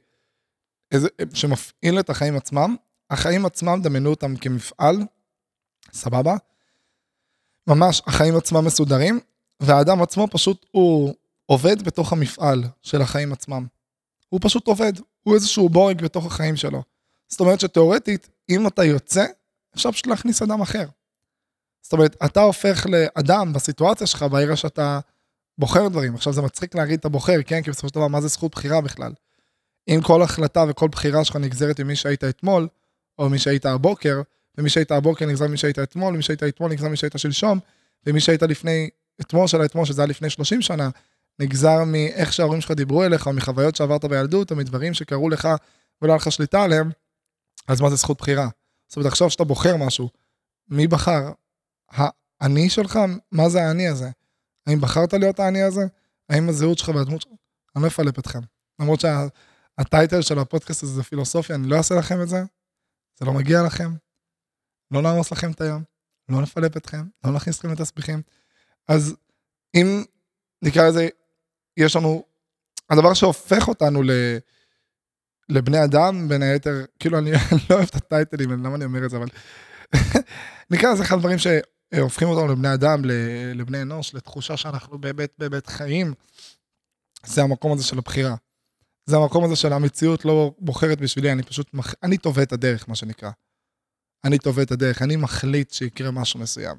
איזה, 0.92 1.08
שמפעיל 1.34 2.00
את 2.00 2.10
החיים 2.10 2.36
עצמם, 2.36 2.76
החיים 3.10 3.46
עצמם, 3.46 3.80
דמיינו 3.82 4.10
אותם 4.10 4.36
כמפעל, 4.36 4.96
סבבה? 5.92 6.36
ממש, 7.66 8.02
החיים 8.06 8.36
עצמם 8.36 8.64
מסודרים, 8.64 9.20
והאדם 9.60 10.02
עצמו 10.02 10.28
פשוט, 10.30 10.66
הוא 10.70 11.14
עובד 11.46 11.82
בתוך 11.82 12.12
המפעל 12.12 12.64
של 12.82 13.02
החיים 13.02 13.32
עצמם. 13.32 13.66
הוא 14.28 14.40
פשוט 14.42 14.66
עובד, 14.66 14.92
הוא 15.22 15.34
איזשהו 15.34 15.68
בורג 15.68 16.02
בתוך 16.02 16.26
החיים 16.26 16.56
שלו. 16.56 16.82
זאת 17.28 17.40
אומרת 17.40 17.60
שתאורטית, 17.60 18.28
אם 18.50 18.66
אתה 18.66 18.84
יוצא, 18.84 19.24
אפשר 19.74 19.92
פשוט 19.92 20.06
להכניס 20.06 20.42
אדם 20.42 20.60
אחר. 20.60 20.86
זאת 21.82 21.92
אומרת, 21.92 22.16
אתה 22.24 22.40
הופך 22.40 22.86
לאדם 22.86 23.52
בסיטואציה 23.52 24.06
שלך, 24.06 24.22
ברגע 24.22 24.56
שאתה 24.56 25.00
בוחר 25.58 25.88
דברים. 25.88 26.14
עכשיו 26.14 26.32
זה 26.32 26.42
מצחיק 26.42 26.74
להגיד 26.74 26.98
אתה 26.98 27.08
בוחר, 27.08 27.42
כן? 27.46 27.62
כי 27.62 27.70
בסופו 27.70 27.88
של 27.88 27.94
דבר, 27.94 28.08
מה 28.08 28.20
זה 28.20 28.28
זכות 28.28 28.52
בחירה 28.52 28.80
בכלל? 28.80 29.12
אם 29.88 30.00
כל 30.02 30.22
החלטה 30.22 30.64
וכל 30.68 30.88
בחירה 30.88 31.24
שלך 31.24 31.36
נגזרת 31.36 31.80
ממי 31.80 31.96
שהיית 31.96 32.24
אתמול, 32.24 32.68
או 33.18 33.30
מי 33.30 33.38
שהיית 33.38 33.66
הבוקר, 33.66 34.22
ומי 34.58 34.70
שהיית 34.70 34.90
הבוקר 34.92 35.26
נגזר 35.26 35.46
ממי 35.46 35.56
שהיית 35.56 35.78
אתמול, 35.78 36.14
ומי 36.14 36.22
שהיית 36.22 36.42
אתמול 36.42 36.70
נגזר 36.70 36.88
ממי 36.88 36.96
שהיית 36.96 37.18
שלשום, 37.18 37.58
ומי 38.06 38.20
שהיית 38.20 38.42
לפני, 38.42 38.90
אתמול 39.20 39.46
של 39.46 39.60
האתמול, 39.60 39.84
שזה 39.84 40.02
היה 40.02 40.06
לפני 40.06 40.30
30 40.30 40.62
שנה, 40.62 40.90
נגזר 41.38 41.84
מאיך 41.84 42.32
שההורים 42.32 42.60
שלך 42.60 42.70
דיברו 42.70 43.04
אליך, 43.04 43.28
מחוויות 43.28 43.76
שעברת 43.76 44.04
בילדות, 44.04 44.50
או 44.50 44.56
מדברים 44.56 44.94
שקרו 44.94 45.28
לך 45.28 45.48
ולא 46.02 46.12
היה 46.12 46.16
לך 46.16 46.32
שליטה 46.32 46.62
עליהם, 46.62 46.90
אז 47.68 47.80
מה 47.80 47.90
זה 47.90 47.96
זכות 47.96 48.18
בחירה? 48.18 48.48
זאת 48.88 48.96
אומרת, 48.96 49.12
עכשיו 49.12 49.30
שאתה 49.30 49.44
בוחר 49.44 49.76
משהו, 49.76 50.10
מי 50.68 50.86
בחר? 50.86 51.32
האני 52.40 52.70
שלך? 52.70 52.98
מה 53.32 53.48
זה 53.48 53.62
האני 53.62 53.88
הזה? 53.88 54.10
האם 54.66 54.80
בחרת 54.80 55.12
להיות 55.12 55.40
האני 55.40 55.62
הזה? 55.62 55.82
האם 56.28 56.48
הזהות 56.48 56.78
שלך 56.78 56.88
והדמות 56.88 57.22
שלך? 57.22 57.32
אני 57.76 57.82
לא 57.82 57.88
אפלפ 57.88 58.18
אתכם. 58.18 58.40
למרות 58.80 59.00
שהטייטל 59.00 60.22
שה, 60.22 60.28
של 60.28 60.38
הפודקאסט 60.38 60.82
הזה 60.82 60.92
זה 60.92 61.02
פילוסופיה, 61.02 61.56
אני 61.56 61.68
לא 61.68 61.76
אעשה 61.76 61.94
לכם 61.94 62.22
את 62.22 62.28
זה, 62.28 62.42
זה 63.18 63.26
לא 63.26 63.32
מגיע 63.32 63.62
לכם, 63.62 63.94
לא 64.90 65.02
נהרוס 65.02 65.32
לכם 65.32 65.50
את 65.50 65.60
היום, 65.60 65.82
לא 66.28 66.42
נפלפ 66.42 66.76
אתכם, 66.76 67.06
לא 67.24 67.32
נכניס 67.32 67.56
אתכם 67.56 67.72
לתסביכים. 67.72 68.22
אז 68.88 69.16
אם 69.74 70.04
נקרא 70.62 70.88
לזה, 70.88 71.08
יש 71.76 71.96
לנו, 71.96 72.24
הדבר 72.90 73.14
שהופך 73.14 73.68
אותנו 73.68 74.02
ל... 74.02 74.10
לבני 75.48 75.84
אדם, 75.84 76.28
בין 76.28 76.42
היתר, 76.42 76.84
כאילו 76.98 77.18
אני 77.18 77.30
לא 77.70 77.74
אוהב 77.74 77.88
את 77.88 77.94
הטייטלים, 77.94 78.50
למה 78.50 78.76
אני 78.76 78.84
אומר 78.84 79.04
את 79.04 79.10
זה, 79.10 79.16
אבל 79.16 79.26
נקרא 80.70 80.92
לזה 80.92 81.02
אחד 81.02 81.16
הדברים 81.16 81.38
שהופכים 81.38 82.28
אותנו 82.28 82.52
לבני 82.52 82.74
אדם, 82.74 83.02
לבני 83.54 83.82
אנוש, 83.82 84.14
לתחושה 84.14 84.56
שאנחנו 84.56 84.98
באמת 84.98 85.34
באמת 85.38 85.66
חיים, 85.66 86.14
זה 87.26 87.42
המקום 87.42 87.72
הזה 87.72 87.84
של 87.84 87.98
הבחירה. 87.98 88.34
זה 89.06 89.16
המקום 89.16 89.44
הזה 89.44 89.56
של 89.56 89.72
המציאות 89.72 90.24
לא 90.24 90.54
בוחרת 90.58 91.00
בשבילי, 91.00 91.32
אני 91.32 91.42
פשוט, 91.42 91.70
אני 92.02 92.18
תובע 92.18 92.42
את 92.42 92.52
הדרך, 92.52 92.88
מה 92.88 92.94
שנקרא. 92.94 93.30
אני 94.24 94.38
תובע 94.38 94.62
את 94.62 94.70
הדרך, 94.70 95.02
אני 95.02 95.16
מחליט 95.16 95.70
שיקרה 95.70 96.10
משהו 96.10 96.40
מסוים. 96.40 96.76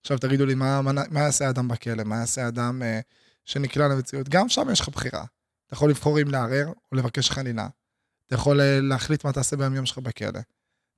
עכשיו 0.00 0.18
תגידו 0.18 0.46
לי, 0.46 0.54
מה, 0.54 0.82
מה, 0.82 0.92
מה 1.10 1.20
יעשה 1.20 1.50
אדם 1.50 1.68
בכלא? 1.68 2.04
מה 2.04 2.16
יעשה 2.16 2.48
אדם 2.48 2.82
אה, 2.82 3.00
שנקלע 3.48 3.88
למציאות? 3.88 4.28
גם 4.28 4.48
שם 4.48 4.66
יש 4.72 4.80
לך 4.80 4.88
בחירה. 4.88 5.24
אתה 5.66 5.74
יכול 5.74 5.90
לבחור 5.90 6.20
אם 6.20 6.28
לערער 6.28 6.66
או 6.66 6.96
לבקש 6.96 7.30
חנינה. 7.30 7.68
אתה 8.26 8.34
יכול 8.34 8.60
אה, 8.60 8.80
להחליט 8.80 9.24
מה 9.24 9.32
תעשה 9.32 9.56
ביום 9.56 9.74
יום 9.74 9.86
שלך 9.86 9.98
בכלא. 9.98 10.40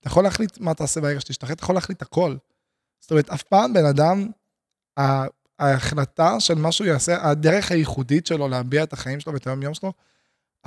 אתה 0.01 0.09
יכול 0.09 0.25
להחליט 0.25 0.59
מה 0.59 0.75
תעשה 0.75 1.01
ברגע 1.01 1.21
שתשתחרר, 1.21 1.53
אתה 1.53 1.65
יכול 1.65 1.75
להחליט 1.75 2.03
הכל. 2.03 2.37
זאת 3.01 3.11
אומרת, 3.11 3.31
אף 3.31 3.43
פעם 3.43 3.73
בן 3.73 3.85
אדם, 3.85 4.31
ההחלטה 5.59 6.41
של 6.41 6.55
מה 6.55 6.73
שהוא 6.73 6.87
יעשה, 6.87 7.31
הדרך 7.31 7.71
הייחודית 7.71 8.27
שלו 8.27 8.49
להביע 8.49 8.83
את 8.83 8.93
החיים 8.93 9.21
שלו 9.21 9.33
ואת 9.33 9.47
היום 9.47 9.63
יום 9.63 9.75
שלו, 9.75 9.93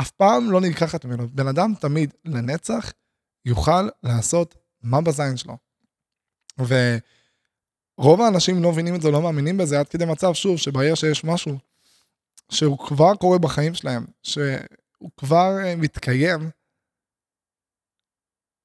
אף 0.02 0.12
פעם 0.12 0.52
לא 0.52 0.62
נלקחת 0.62 1.06
ממנו. 1.06 1.28
בן 1.28 1.48
אדם 1.48 1.74
תמיד, 1.80 2.14
לנצח, 2.26 2.92
יוכל 3.46 3.90
לעשות 4.04 4.56
מה 4.82 5.02
בזין 5.02 5.38
שלו. 5.38 5.58
ורוב 6.60 8.22
האנשים 8.22 8.64
לא 8.64 8.72
מבינים 8.72 8.96
את 8.96 9.02
זה, 9.02 9.12
לא 9.12 9.22
מאמינים 9.22 9.58
בזה, 9.58 9.80
עד 9.80 9.88
כדי 9.88 10.06
מצב, 10.06 10.34
שוב, 10.34 10.58
שברגע 10.58 10.96
שיש 10.96 11.24
משהו 11.24 11.58
שהוא 12.52 12.88
כבר 12.88 13.16
קורה 13.16 13.38
בחיים 13.38 13.74
שלהם, 13.74 14.06
שהוא 14.24 15.12
כבר 15.18 15.52
אה, 15.64 15.76
מתקיים, 15.76 16.50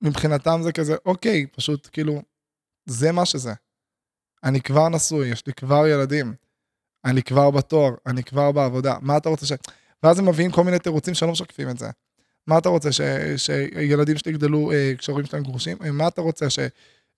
מבחינתם 0.03 0.61
זה 0.62 0.72
כזה, 0.72 0.97
אוקיי, 1.07 1.47
פשוט 1.47 1.89
כאילו, 1.93 2.22
זה 2.87 3.12
מה 3.12 3.26
שזה. 3.26 3.53
אני 4.45 4.61
כבר 4.61 4.89
נשוי, 4.89 5.29
יש 5.29 5.47
לי 5.47 5.53
כבר 5.53 5.87
ילדים, 5.87 6.35
אני 7.05 7.22
כבר 7.22 7.51
בתואר, 7.51 7.95
אני 8.07 8.24
כבר 8.24 8.53
בעבודה, 8.53 8.95
מה 9.01 9.16
אתה 9.16 9.29
רוצה 9.29 9.47
ש... 9.47 9.53
ואז 10.03 10.18
הם 10.18 10.29
מביאים 10.29 10.51
כל 10.51 10.64
מיני 10.64 10.79
תירוצים 10.79 11.14
שלא 11.14 11.33
משקפים 11.33 11.70
את 11.70 11.79
זה. 11.79 11.91
מה 12.47 12.59
אתה 12.59 12.68
רוצה, 12.68 12.93
ש, 12.93 13.01
שילדים 13.37 14.16
שלי 14.16 14.33
יגדלו 14.33 14.72
אה, 14.72 14.93
כשהורים 14.99 15.26
שלהם 15.26 15.43
גרושים? 15.43 15.76
אה, 15.85 15.91
מה 15.91 16.09
אתה 16.09 16.20
רוצה, 16.20 16.51
ש, 16.51 16.59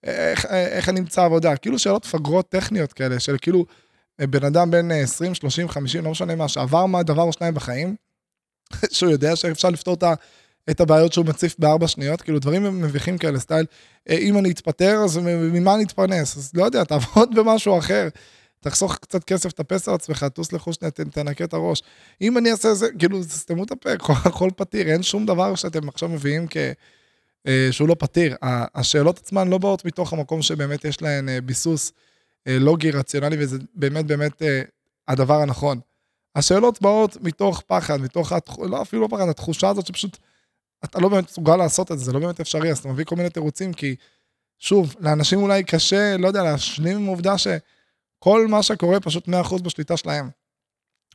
איך, 0.05 0.47
איך 0.47 0.89
אני 0.89 1.01
אמצא 1.01 1.25
עבודה? 1.25 1.57
כאילו 1.57 1.79
שאלות 1.79 2.07
פגרות 2.07 2.49
טכניות 2.49 2.93
כאלה, 2.93 3.21
של 3.21 3.37
כאילו 3.41 3.59
אה, 3.59 3.65
בן 4.27 4.45
אדם 4.45 4.71
בן 4.71 4.91
20, 4.91 5.35
30, 5.35 5.69
50, 5.69 6.05
לא 6.05 6.11
משנה 6.11 6.35
מה, 6.35 6.49
שעבר 6.49 6.87
מה 6.87 7.03
דבר 7.03 7.23
או 7.23 7.33
שניים 7.33 7.55
בחיים, 7.55 7.97
שהוא 8.93 9.11
יודע 9.11 9.37
שאפשר 9.37 9.71
לפתור 9.71 9.95
את, 9.95 10.03
ה, 10.03 10.15
את 10.71 10.81
הבעיות 10.81 11.13
שהוא 11.13 11.27
מציף 11.27 11.55
בארבע 11.59 11.89
שניות, 11.89 12.23
כאילו 12.23 12.39
דברים 12.39 12.83
מביכים 12.83 13.19
כאלה, 13.19 13.39
סטייל, 13.39 13.67
אם 14.09 14.39
אני 14.39 14.51
אתפטר, 14.51 15.01
אז 15.05 15.19
ממה 15.25 15.75
אני 15.75 15.85
אתפרנס? 15.85 16.37
אז 16.37 16.51
לא 16.55 16.65
יודע, 16.65 16.85
תעבוד 16.91 17.35
במשהו 17.35 17.79
אחר. 17.79 18.09
תחסוך 18.61 18.97
קצת 18.97 19.25
כסף, 19.25 19.53
תאפס 19.53 19.89
על 19.89 19.95
עצמך, 19.95 20.27
טוס 20.35 20.53
לחוש, 20.53 20.77
תנקה 21.13 21.45
את 21.45 21.53
הראש. 21.53 21.83
אם 22.21 22.39
אני 22.39 22.51
אעשה 22.51 22.75
זה, 22.75 22.87
כאילו, 22.99 23.25
תסתמו 23.25 23.65
את 23.65 23.71
הפה, 23.71 23.91
הכל 24.29 24.51
פתיר, 24.57 24.89
אין 24.89 25.03
שום 25.03 25.27
דבר 25.27 25.55
שאתם 25.55 25.89
עכשיו 25.89 26.09
מביאים 26.09 26.47
כ... 26.51 26.57
אה, 27.47 27.69
שהוא 27.71 27.89
לא 27.89 27.97
פתיר. 27.99 28.37
השאלות 28.75 29.19
עצמן 29.19 29.49
לא 29.49 29.59
באות 29.59 29.85
מתוך 29.85 30.13
המקום 30.13 30.43
שבאמת 30.43 30.85
יש 30.85 31.03
להן 31.03 31.29
אה, 31.29 31.41
ביסוס 31.41 31.93
אה, 31.97 32.10
לוגי, 32.47 32.91
רציונלי, 32.91 33.37
וזה 33.41 33.59
באמת 33.75 34.07
באמת 34.07 34.43
הדבר 35.09 35.41
הנכון. 35.41 35.81
השאלות 36.35 36.83
באות 36.83 37.17
מתוך 37.21 37.63
פחד, 37.67 38.01
מתוך, 38.01 38.33
לא 38.59 38.83
אפילו 38.83 39.03
לא 39.03 39.09
פחד, 39.09 39.29
התחושה 39.29 39.69
הזאת 39.69 39.87
שפשוט, 39.87 40.19
אתה 40.85 40.99
לא 40.99 41.09
באמת 41.09 41.25
מסוגל 41.25 41.57
לעשות 41.57 41.93
את 41.93 41.99
זה, 41.99 42.05
זה 42.05 42.13
לא 42.13 42.21
באמת 42.21 42.41
אפשרי, 42.41 42.71
אז 42.71 42.79
אתה 42.79 42.89
מביא 42.89 43.05
כל 43.05 43.17
מיני 43.17 43.31
תירוצים, 43.31 43.73
כי 43.73 43.97
שוב, 44.59 44.95
לאנשים 45.01 45.43
אולי 45.43 45.65
קשה, 45.65 46.17
לא 46.17 46.29
יודע, 46.29 46.43
להשלים 46.43 46.97
עם 46.97 47.07
העובדה 47.07 47.39
ש... 47.39 47.47
כל 48.23 48.47
מה 48.47 48.63
שקורה 48.63 49.01
פשוט 49.01 49.29
100% 49.29 49.63
בשליטה 49.63 49.97
שלהם. 49.97 50.31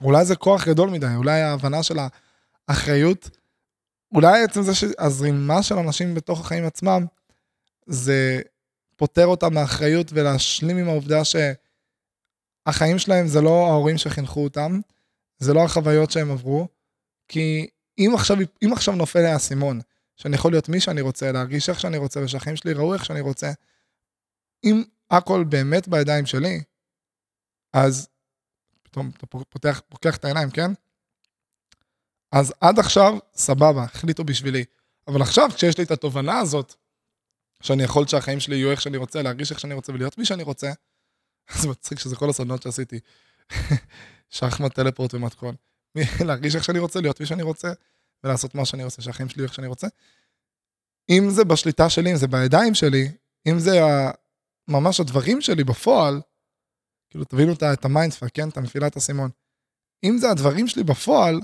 אולי 0.01 0.25
זה 0.25 0.35
כוח 0.35 0.67
גדול 0.67 0.89
מדי, 0.89 1.15
אולי 1.15 1.41
ההבנה 1.41 1.83
של 1.83 1.97
האחריות, 2.67 3.29
אולי 4.15 4.43
עצם 4.43 4.61
זה 4.61 4.75
שהזרימה 4.75 5.63
של 5.63 5.75
אנשים 5.75 6.15
בתוך 6.15 6.39
החיים 6.39 6.65
עצמם, 6.65 7.05
זה 7.85 8.41
פותר 8.95 9.25
אותם 9.25 9.53
מאחריות 9.53 10.07
ולהשלים 10.13 10.77
עם 10.77 10.89
העובדה 10.89 11.21
שהחיים 11.25 12.99
שלהם 12.99 13.27
זה 13.27 13.41
לא 13.41 13.67
ההורים 13.67 13.97
שחינכו 13.97 14.43
אותם, 14.43 14.79
זה 15.37 15.53
לא 15.53 15.63
החוויות 15.63 16.11
שהם 16.11 16.31
עברו, 16.31 16.67
כי 17.27 17.67
אם 17.97 18.11
עכשיו, 18.15 18.37
אם 18.65 18.73
עכשיו 18.73 18.95
נופל 18.95 19.25
האסימון, 19.25 19.79
שאני 20.15 20.35
יכול 20.35 20.51
להיות 20.51 20.69
מי 20.69 20.79
שאני 20.79 21.01
רוצה, 21.01 21.31
להרגיש 21.31 21.69
איך 21.69 21.79
שאני 21.79 21.97
רוצה, 21.97 22.19
ושהחיים 22.23 22.55
שלי 22.55 22.73
ראו 22.73 22.93
איך 22.93 23.05
שאני 23.05 23.21
רוצה, 23.21 23.51
אם 24.63 24.83
הכל 25.11 25.43
באמת 25.43 25.87
בידיים 25.87 26.25
שלי, 26.25 26.63
אז 27.73 28.07
פתאום 28.83 29.11
אתה 29.17 29.25
פותח, 29.25 29.81
פוקח 29.89 30.17
את 30.17 30.25
העיניים, 30.25 30.51
כן? 30.51 30.71
אז 32.31 32.53
עד 32.61 32.79
עכשיו, 32.79 33.17
סבבה, 33.35 33.83
החליטו 33.83 34.23
בשבילי. 34.23 34.65
אבל 35.07 35.21
עכשיו, 35.21 35.49
כשיש 35.55 35.77
לי 35.77 35.83
את 35.83 35.91
התובנה 35.91 36.39
הזאת, 36.39 36.75
שאני 37.63 37.83
יכול 37.83 38.07
שהחיים 38.07 38.39
שלי 38.39 38.55
יהיו 38.55 38.71
איך 38.71 38.81
שאני 38.81 38.97
רוצה, 38.97 39.21
להרגיש 39.21 39.51
איך 39.51 39.59
שאני 39.59 39.73
רוצה 39.73 39.93
ולהיות 39.93 40.17
מי 40.17 40.25
שאני 40.25 40.43
רוצה, 40.43 40.71
זה 41.61 41.67
מצחיק 41.67 41.99
שזה 41.99 42.15
כל 42.15 42.29
הסדנות 42.29 42.61
שעשיתי. 42.61 42.99
שחמט, 44.29 44.73
טלפורט 44.75 45.13
ומתכון. 45.13 45.55
להרגיש 46.27 46.55
איך 46.55 46.63
שאני 46.63 46.79
רוצה, 46.79 47.01
להיות 47.01 47.19
מי 47.19 47.25
שאני 47.25 47.43
רוצה, 47.43 47.73
ולעשות 48.23 48.55
מה 48.55 48.65
שאני 48.65 48.83
רוצה, 48.83 49.01
שהחיים 49.01 49.29
שלי 49.29 49.41
יהיו 49.41 49.47
איך 49.47 49.53
שאני 49.53 49.67
רוצה. 49.67 49.87
אם 51.09 51.29
זה 51.29 51.43
בשליטה 51.43 51.89
שלי, 51.89 52.11
אם 52.11 52.17
זה 52.17 52.27
בידיים 52.27 52.75
שלי, 52.75 53.11
אם 53.47 53.59
זה 53.59 53.79
ממש 54.67 54.99
הדברים 54.99 55.41
שלי 55.41 55.63
בפועל, 55.63 56.21
כאילו, 57.09 57.25
תבינו 57.25 57.53
את 57.73 57.85
ה 57.85 57.90
mindfuck, 57.90 58.31
כן? 58.33 58.49
את 58.49 58.57
הנפילת 58.57 58.95
האסימון. 58.95 59.29
אם 60.03 60.17
זה 60.17 60.31
הדברים 60.31 60.67
שלי 60.67 60.83
בפועל, 60.83 61.39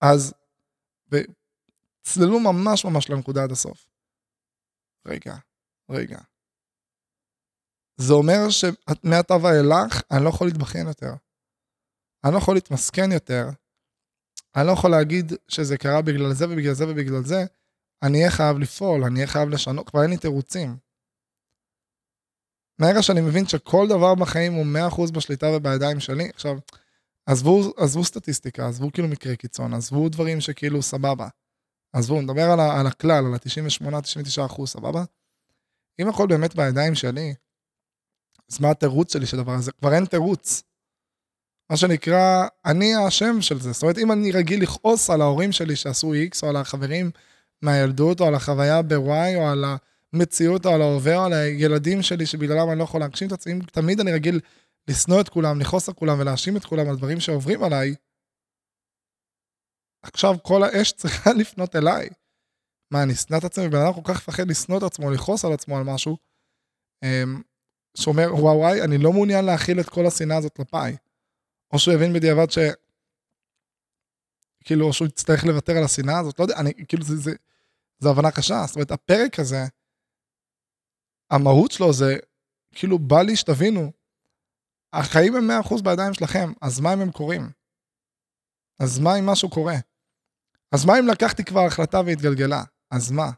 אז... 0.00 0.34
צללו 2.02 2.40
ממש 2.40 2.84
ממש 2.84 3.10
לנקודה 3.10 3.42
עד 3.42 3.52
הסוף. 3.52 3.86
רגע, 5.06 5.36
רגע. 5.90 6.18
זה 7.96 8.12
אומר 8.12 8.50
שמעתה 8.50 9.34
ואילך 9.42 10.02
אני 10.10 10.24
לא 10.24 10.28
יכול 10.28 10.46
להתבכיין 10.46 10.86
יותר. 10.86 11.12
אני 12.24 12.32
לא 12.32 12.38
יכול 12.38 12.54
להתמסכן 12.54 13.12
יותר. 13.12 13.44
אני 14.56 14.66
לא 14.66 14.72
יכול 14.72 14.90
להגיד 14.90 15.32
שזה 15.48 15.78
קרה 15.78 16.02
בגלל 16.02 16.32
זה 16.32 16.46
ובגלל 16.48 16.74
זה 16.74 16.84
ובגלל 16.88 17.24
זה. 17.24 17.44
אני 18.02 18.18
אהיה 18.18 18.30
חייב 18.30 18.58
לפעול, 18.58 19.04
אני 19.04 19.16
אהיה 19.16 19.26
חייב 19.26 19.48
לשנות, 19.48 19.90
כבר 19.90 20.02
אין 20.02 20.10
לי 20.10 20.16
תירוצים. 20.16 20.76
מהרגע 22.78 23.02
שאני 23.02 23.20
מבין 23.20 23.46
שכל 23.46 23.86
דבר 23.88 24.14
בחיים 24.14 24.52
הוא 24.52 24.66
100% 25.08 25.12
בשליטה 25.12 25.46
ובידיים 25.46 26.00
שלי, 26.00 26.30
עכשיו, 26.34 26.56
עזבו, 27.26 27.72
עזבו 27.76 28.04
סטטיסטיקה, 28.04 28.68
עזבו 28.68 28.92
כאילו 28.92 29.08
מקרי 29.08 29.36
קיצון, 29.36 29.74
עזבו 29.74 30.08
דברים 30.08 30.40
שכאילו 30.40 30.82
סבבה. 30.82 31.28
עזבו, 31.92 32.20
נדבר 32.20 32.50
על, 32.50 32.60
על 32.60 32.86
הכלל, 32.86 33.24
על 33.26 33.34
ה-98-99 33.34 34.46
אחוז, 34.46 34.68
סבבה? 34.68 35.04
אם 36.00 36.08
הכל 36.08 36.26
באמת 36.26 36.54
בידיים 36.54 36.94
שלי, 36.94 37.34
אז 38.52 38.60
מה 38.60 38.70
התירוץ 38.70 39.12
שלי 39.12 39.26
של 39.26 39.38
הדבר 39.38 39.52
הזה? 39.52 39.72
כבר 39.72 39.94
אין 39.94 40.04
תירוץ. 40.04 40.62
מה 41.70 41.76
שנקרא, 41.76 42.46
אני 42.64 42.94
האשם 42.94 43.40
של 43.40 43.60
זה. 43.60 43.72
זאת 43.72 43.82
אומרת, 43.82 43.98
אם 43.98 44.12
אני 44.12 44.32
רגיל 44.32 44.62
לכעוס 44.62 45.10
על 45.10 45.20
ההורים 45.20 45.52
שלי 45.52 45.76
שעשו 45.76 46.12
X, 46.14 46.38
או 46.42 46.48
על 46.48 46.56
החברים 46.56 47.10
מהילדות, 47.62 48.20
או 48.20 48.26
על 48.26 48.34
החוויה 48.34 48.82
ב-Y, 48.82 49.36
או 49.36 49.48
על 49.48 49.64
המציאות, 50.12 50.66
או 50.66 50.70
על 50.70 50.82
ההווה, 50.82 51.16
או 51.16 51.24
על 51.24 51.32
הילדים 51.32 52.02
שלי 52.02 52.26
שבגללם 52.26 52.70
אני 52.70 52.78
לא 52.78 52.84
יכול 52.84 53.00
להגשים 53.00 53.28
את 53.28 53.32
עצמי, 53.32 53.60
תמיד 53.72 54.00
אני 54.00 54.12
רגיל 54.12 54.40
לשנוא 54.88 55.20
את 55.20 55.28
כולם, 55.28 55.60
לכעוס 55.60 55.88
על 55.88 55.94
כולם 55.94 56.20
ולהאשים 56.20 56.56
את 56.56 56.64
כולם 56.64 56.88
על 56.88 56.96
דברים 56.96 57.20
שעוברים 57.20 57.64
עליי, 57.64 57.94
עכשיו 60.02 60.34
כל 60.42 60.62
האש 60.62 60.92
צריכה 60.92 61.30
לפנות 61.40 61.76
אליי. 61.76 62.08
מה, 62.90 63.02
אני 63.02 63.12
אשנא 63.12 63.36
את 63.36 63.44
עצמי? 63.44 63.68
בן 63.68 63.78
אדם 63.78 63.94
כל 63.94 64.00
כך 64.04 64.16
מפחד 64.16 64.48
לשנוא 64.48 64.78
את 64.78 64.82
עצמו, 64.82 65.10
לכעוס 65.10 65.44
על 65.44 65.52
עצמו 65.52 65.78
על 65.78 65.84
משהו, 65.84 66.16
אמ, 67.04 67.42
שאומר, 67.96 68.34
וואי 68.34 68.56
וואי, 68.56 68.82
אני 68.82 68.98
לא 68.98 69.12
מעוניין 69.12 69.44
להכיל 69.44 69.80
את 69.80 69.88
כל 69.88 70.06
השנאה 70.06 70.36
הזאת 70.36 70.56
כלפיי. 70.56 70.96
או 71.72 71.78
שהוא 71.78 71.94
יבין 71.94 72.12
בדיעבד 72.12 72.50
ש... 72.50 72.58
כאילו, 74.64 74.86
או 74.86 74.92
שהוא 74.92 75.08
יצטרך 75.08 75.44
לוותר 75.44 75.72
על 75.72 75.84
השנאה 75.84 76.18
הזאת, 76.20 76.38
לא 76.38 76.44
יודע, 76.44 76.56
אני, 76.56 76.72
כאילו, 76.88 77.04
זה, 77.04 77.16
זה, 77.16 77.30
זה 77.98 78.08
הבנה 78.08 78.30
קשה. 78.30 78.64
זאת 78.66 78.76
אומרת, 78.76 78.90
הפרק 78.90 79.38
הזה, 79.38 79.64
המהות 81.30 81.70
שלו 81.70 81.92
זה, 81.92 82.16
כאילו, 82.74 82.98
בא 82.98 83.22
לי 83.22 83.36
שתבינו, 83.36 83.92
החיים 84.92 85.36
הם 85.36 85.50
100% 85.50 85.82
בידיים 85.84 86.14
שלכם, 86.14 86.52
אז 86.60 86.80
מה 86.80 86.92
אם 86.92 87.00
הם 87.00 87.12
קורים? 87.12 87.50
אז 88.80 88.98
מה 88.98 89.18
אם 89.18 89.26
משהו 89.26 89.50
קורה? 89.50 89.74
אז 90.72 90.84
מה 90.84 90.98
אם 90.98 91.06
לקחתי 91.06 91.44
כבר 91.44 91.60
החלטה 91.66 92.00
והתגלגלה? 92.06 92.62
אז 92.90 93.10
מה? 93.10 93.30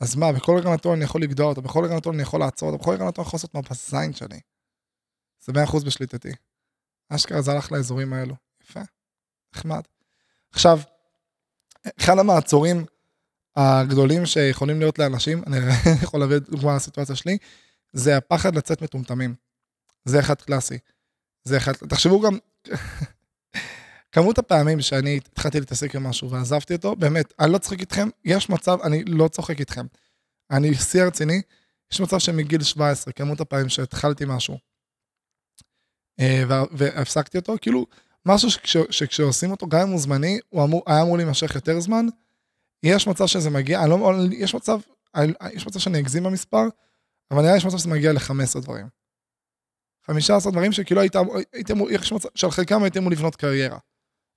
אז 0.00 0.16
מה, 0.16 0.32
בכל 0.32 0.56
רגע 0.58 0.70
נתון 0.70 0.96
אני 0.96 1.04
יכול 1.04 1.22
לגדוע 1.22 1.46
אותו, 1.46 1.62
בכל 1.62 1.84
רגע 1.84 1.96
נתון 1.96 2.14
אני 2.14 2.22
יכול 2.22 2.40
לעצור 2.40 2.68
אותו, 2.68 2.82
בכל 2.82 2.90
רגע 2.90 3.04
נתון 3.04 3.24
אני 3.24 3.28
יכול 3.28 3.38
לעשות 3.38 3.54
מה 3.54 4.12
שלי. 4.12 4.40
זה 5.40 5.52
100% 5.52 5.84
בשליטתי. 5.86 6.32
אשכרה 7.08 7.42
זה 7.42 7.52
הלך 7.52 7.72
לאזורים 7.72 8.12
האלו. 8.12 8.34
יפה, 8.62 8.80
נחמד. 9.54 9.82
עכשיו, 10.50 10.78
אחד 12.00 12.18
המעצורים 12.18 12.84
הגדולים 13.56 14.26
שיכולים 14.26 14.78
להיות 14.78 14.98
לאנשים, 14.98 15.42
אני 15.46 15.56
יכול 16.02 16.20
להביא 16.20 16.38
דוגמה 16.38 16.76
לסיטואציה 16.76 17.16
שלי, 17.16 17.38
זה 17.92 18.16
הפחד 18.16 18.56
לצאת 18.56 18.82
מטומטמים. 18.82 19.34
זה 20.04 20.20
אחד 20.20 20.34
קלאסי. 20.34 20.78
זה 21.44 21.56
אחד, 21.56 21.72
תחשבו 21.72 22.20
גם, 22.20 22.38
כמות 24.12 24.38
הפעמים 24.38 24.80
שאני 24.80 25.16
התחלתי 25.16 25.60
להתעסק 25.60 25.94
עם 25.94 26.06
משהו 26.06 26.30
ועזבתי 26.30 26.74
אותו, 26.74 26.96
באמת, 26.96 27.32
אני 27.40 27.52
לא 27.52 27.58
צוחק 27.58 27.80
איתכם, 27.80 28.08
יש 28.24 28.50
מצב, 28.50 28.78
אני 28.84 29.04
לא 29.04 29.28
צוחק 29.28 29.60
איתכם. 29.60 29.86
אני 30.50 30.74
שיא 30.74 31.02
הרציני, 31.02 31.42
יש 31.92 32.00
מצב 32.00 32.18
שמגיל 32.18 32.62
17, 32.62 33.12
כמות 33.12 33.40
הפעמים 33.40 33.68
שהתחלתי 33.68 34.24
משהו, 34.28 34.58
אה, 36.20 36.42
והפסקתי 36.72 37.38
אותו, 37.38 37.54
כאילו, 37.60 37.86
משהו 38.26 38.50
שכש, 38.50 38.76
שכשעושים 38.90 39.50
אותו, 39.50 39.66
גם 39.66 39.80
אם 39.80 39.88
הוא 39.88 40.00
זמני, 40.00 40.38
הוא 40.48 40.64
אמור, 40.64 40.82
היה 40.86 41.02
אמור 41.02 41.16
להימשך 41.16 41.54
יותר 41.54 41.80
זמן, 41.80 42.06
יש 42.82 43.06
מצב 43.06 43.26
שזה 43.26 43.50
מגיע, 43.50 43.86
לא, 43.86 44.12
יש 44.32 44.54
מצב, 44.54 44.78
יש 45.52 45.66
מצב 45.66 45.78
שאני 45.78 45.98
אגזים 45.98 46.22
במספר, 46.22 46.64
אבל 47.30 47.40
נראה 47.40 47.52
לי 47.52 47.58
יש 47.58 47.64
מצב 47.64 47.78
שזה 47.78 47.88
מגיע 47.88 48.12
ל-15 48.12 48.60
דברים. 48.60 48.86
15 50.06 50.52
דברים 50.52 50.72
שכאילו 50.72 51.00
היית, 51.00 51.16
הייתי 51.52 51.72
אמור, 51.72 51.90
יש 51.90 52.12
מצב, 52.12 52.28
שעל 52.34 52.50
חלקם 52.50 52.82
אמור 52.98 53.10
לבנות 53.10 53.36
קריירה. 53.36 53.78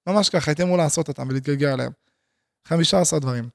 ממש 0.08 0.30
ככה, 0.30 0.52
הייתי 0.52 0.64
אמור 0.64 0.78
לעשות 0.78 1.08
אותם 1.08 1.28
ולהתגלגל 1.30 1.68
עליהם. 1.68 1.92
15 2.68 3.20
דברים. 3.20 3.50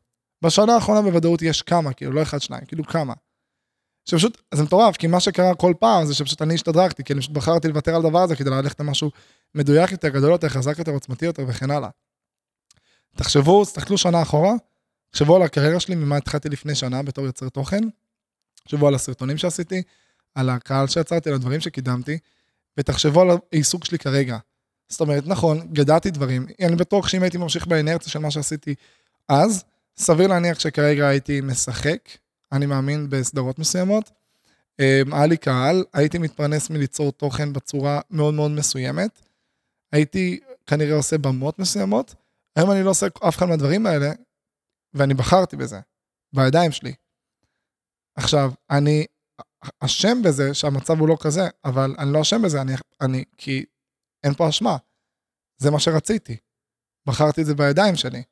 בשנה 0.44 0.74
האחרונה 0.74 1.02
בוודאות 1.02 1.42
יש 1.42 1.62
כמה, 1.62 1.92
כאילו, 1.92 2.12
לא 2.12 2.22
אחד, 2.22 2.38
שניים, 2.38 2.64
כאילו 2.64 2.84
כמה. 2.84 3.14
שפשוט, 4.04 4.42
זה 4.54 4.62
מטורף, 4.62 4.96
כי 4.96 5.06
מה 5.06 5.20
שקרה 5.20 5.54
כל 5.54 5.74
פעם 5.80 6.06
זה 6.06 6.14
שפשוט 6.14 6.42
אני 6.42 6.54
השתדרגתי, 6.54 7.04
כי 7.04 7.12
אני 7.12 7.20
פשוט 7.20 7.32
בחרתי 7.32 7.68
לוותר 7.68 7.94
על 7.94 8.02
דבר 8.02 8.22
הזה 8.22 8.36
כדי 8.36 8.50
ללכת 8.50 8.80
למשהו 8.80 9.10
מדויק 9.54 9.92
יותר, 9.92 10.08
גדול 10.08 10.30
יותר, 10.30 10.48
חזק 10.48 10.78
יותר, 10.78 10.92
עוצמתי 10.92 11.26
יותר 11.26 11.44
וכן 11.48 11.70
הלאה. 11.70 11.88
תחשבו, 13.16 13.64
תסתכלו 13.64 13.98
שנה 13.98 14.22
אחורה, 14.22 14.52
תחשבו 15.10 15.36
על 15.36 15.42
הקריירה 15.42 15.80
שלי, 15.80 15.94
ממה 15.94 16.16
התחלתי 16.16 16.48
לפני 16.48 16.74
שנה 16.74 17.02
בתור 17.02 17.26
יוצר 17.26 17.48
תוכן, 17.48 17.80
תחשבו 18.64 18.88
על 18.88 18.94
הסרטונים 18.94 19.38
שעשיתי, 19.38 19.82
על 20.34 20.50
הקהל 20.50 20.86
שיצרתי, 20.86 21.28
על 21.28 21.34
הדברים 21.34 21.60
שקידמתי, 21.60 22.18
ותחשבו 22.78 23.20
על 23.20 23.28
העיסוק 23.52 23.84
שלי 23.84 23.98
כרגע. 23.98 24.38
זאת 24.90 25.00
אומרת, 25.00 25.26
נכון, 25.26 25.72
גדעתי 25.72 26.10
דברים, 26.10 26.46
אני 26.62 26.76
בטוח 26.76 27.08
שאם 27.08 27.22
הייתי 27.22 27.38
ממשיך 27.38 27.66
באנרציה 27.66 28.12
של 28.12 28.18
מה 28.18 28.30
שעשיתי 28.30 28.74
אז, 29.28 29.64
סביר 29.96 30.28
להניח 30.28 30.60
שכרגע 30.60 31.08
הייתי 31.08 31.40
משחק, 31.40 32.08
אני 32.52 32.66
מאמין 32.66 33.10
בסדרות 33.10 33.58
מסוימות. 33.58 34.10
אמ, 34.80 35.14
היה 35.14 35.26
לי 35.26 35.36
קהל, 35.36 35.84
הייתי 35.92 36.18
מתפרנס 36.18 36.70
מליצור 36.70 37.12
תוכן 37.12 37.52
בצורה 37.52 38.00
מאוד 38.10 38.34
מאוד 38.34 38.50
מסוימת. 38.50 39.20
הייתי 39.92 40.40
כנראה 40.66 40.96
עושה 40.96 41.18
במות 41.18 41.58
מסוימות. 41.58 42.14
היום 42.56 42.70
אני 42.70 42.82
לא 42.82 42.90
עושה 42.90 43.06
אף 43.28 43.36
אחד 43.36 43.46
מהדברים 43.46 43.86
האלה, 43.86 44.12
ואני 44.94 45.14
בחרתי 45.14 45.56
בזה, 45.56 45.80
בידיים 46.32 46.72
שלי. 46.72 46.92
עכשיו, 48.16 48.52
אני 48.70 49.06
אשם 49.80 50.22
בזה 50.24 50.54
שהמצב 50.54 51.00
הוא 51.00 51.08
לא 51.08 51.16
כזה, 51.20 51.48
אבל 51.64 51.94
אני 51.98 52.12
לא 52.12 52.20
אשם 52.20 52.42
בזה, 52.42 52.60
אני, 52.60 52.72
אני, 53.00 53.24
כי 53.38 53.64
אין 54.24 54.34
פה 54.34 54.48
אשמה. 54.48 54.76
זה 55.56 55.70
מה 55.70 55.80
שרציתי. 55.80 56.36
בחרתי 57.06 57.40
את 57.40 57.46
זה 57.46 57.54
בידיים 57.54 57.96
שלי. 57.96 58.22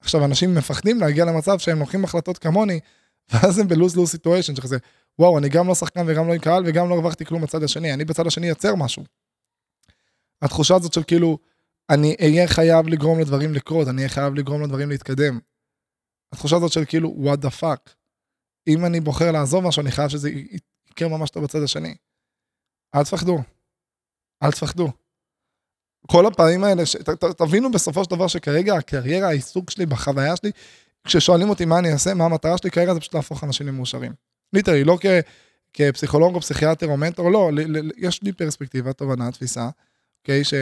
עכשיו, 0.00 0.24
אנשים 0.24 0.54
מפחדים 0.54 1.00
להגיע 1.00 1.24
למצב 1.24 1.58
שהם 1.58 1.78
לוקחים 1.78 2.04
החלטות 2.04 2.38
כמוני, 2.38 2.80
ואז 3.32 3.58
הם 3.58 3.68
בלוז-לוז 3.68 4.10
סיטואשן, 4.10 4.56
שכזה, 4.56 4.76
וואו, 5.18 5.38
אני 5.38 5.48
גם 5.48 5.68
לא 5.68 5.74
שחקן 5.74 6.04
וגם 6.08 6.28
לא 6.28 6.32
עם 6.32 6.38
קהל 6.38 6.62
וגם 6.66 6.88
לא 6.88 6.94
הרווחתי 6.94 7.24
כלום 7.24 7.42
בצד 7.42 7.62
השני, 7.62 7.94
אני 7.94 8.04
בצד 8.04 8.26
השני 8.26 8.46
יוצר 8.46 8.74
משהו. 8.74 9.04
התחושה 10.42 10.74
הזאת 10.76 10.92
של 10.92 11.02
כאילו, 11.02 11.38
אני 11.90 12.16
אהיה 12.20 12.48
חייב 12.48 12.88
לגרום 12.88 13.20
לדברים 13.20 13.54
לקרות, 13.54 13.88
אני 13.88 13.96
אהיה 13.96 14.08
חייב 14.08 14.34
לגרום 14.34 14.62
לדברים 14.62 14.90
להתקדם. 14.90 15.38
התחושה 16.32 16.56
הזאת 16.56 16.72
של 16.72 16.84
כאילו, 16.84 17.16
what 17.24 17.36
the 17.36 17.60
fuck. 17.60 17.90
אם 18.68 18.84
אני 18.86 19.00
בוחר 19.00 19.32
לעזוב 19.32 19.64
משהו, 19.64 19.82
אני 19.82 19.90
חייב 19.90 20.08
שזה 20.08 20.30
יקרה 20.90 21.08
ממש 21.08 21.30
טוב 21.30 21.44
בצד 21.44 21.62
השני. 21.62 21.94
אל 22.94 23.04
תפחדו. 23.04 23.38
אל 24.42 24.52
תפחדו. 24.52 24.90
כל 26.06 26.26
הפעמים 26.26 26.64
האלה, 26.64 26.86
ש... 26.86 26.96
ת, 26.96 27.08
ת, 27.10 27.24
תבינו 27.24 27.70
בסופו 27.70 28.04
של 28.04 28.10
דבר 28.10 28.26
שכרגע 28.26 28.74
הקריירה, 28.74 29.28
העיסוק 29.28 29.70
שלי, 29.70 29.86
בחוויה 29.86 30.36
שלי, 30.36 30.50
כששואלים 31.04 31.50
אותי 31.50 31.64
מה 31.64 31.78
אני 31.78 31.92
אעשה, 31.92 32.14
מה 32.14 32.24
המטרה 32.24 32.58
שלי 32.58 32.70
כרגע, 32.70 32.94
זה 32.94 33.00
פשוט 33.00 33.14
להפוך 33.14 33.44
אנשים 33.44 33.66
למאושרים. 33.66 34.12
ליטרי, 34.52 34.84
לא 34.84 34.98
כ, 35.00 35.06
כפסיכולוג 35.72 36.34
או 36.34 36.40
פסיכיאטר 36.40 36.86
או 36.86 36.96
מנטור, 36.96 37.30
לא, 37.30 37.52
ל, 37.52 37.78
ל, 37.78 37.90
יש 37.96 38.22
לי 38.22 38.32
פרספקטיבה, 38.32 38.92
תובנה, 38.92 39.32
תפיסה, 39.32 39.68
אוקיי, 40.20 40.44
ש... 40.44 40.54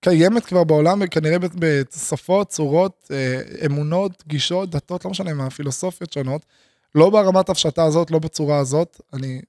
קיימת 0.00 0.44
כבר 0.46 0.64
בעולם, 0.64 1.06
כנראה 1.06 1.36
בשפות, 1.58 2.48
צורות, 2.48 3.10
אה, 3.10 3.42
אמונות, 3.66 4.24
גישות, 4.26 4.70
דתות, 4.70 5.04
לא 5.04 5.10
משנה 5.10 5.34
מה, 5.34 5.50
פילוסופיות 5.50 6.12
שונות. 6.12 6.46
לא 6.94 7.10
ברמת 7.10 7.48
הפשטה 7.48 7.84
הזאת, 7.84 8.10
לא 8.10 8.18
בצורה 8.18 8.58
הזאת, 8.58 9.00
אני, 9.12 9.42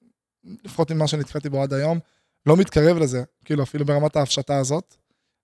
לפחות 0.64 0.90
ממה 0.90 1.06
שנתקעתי 1.06 1.48
בו 1.48 1.62
עד 1.62 1.72
היום, 1.72 1.98
לא 2.46 2.56
מתקרב 2.56 2.96
לזה, 2.96 3.22
כאילו 3.44 3.62
אפילו 3.62 3.84
ברמת 3.84 4.16
ההפשטה 4.16 4.58
הזאת, 4.58 4.96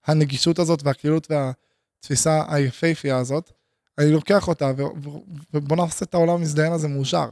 הנגישות 0.06 0.58
הזאת 0.58 0.82
והקלילות 0.82 1.28
והתפיסה 1.30 2.44
היפהפייה 2.48 3.18
הזאת, 3.18 3.52
אני 3.98 4.10
לוקח 4.10 4.48
אותה 4.48 4.72
ובוא 5.54 5.76
נעשה 5.76 6.04
את 6.04 6.14
העולם 6.14 6.34
המזדיין 6.34 6.72
הזה 6.72 6.88
מאושר. 6.88 7.28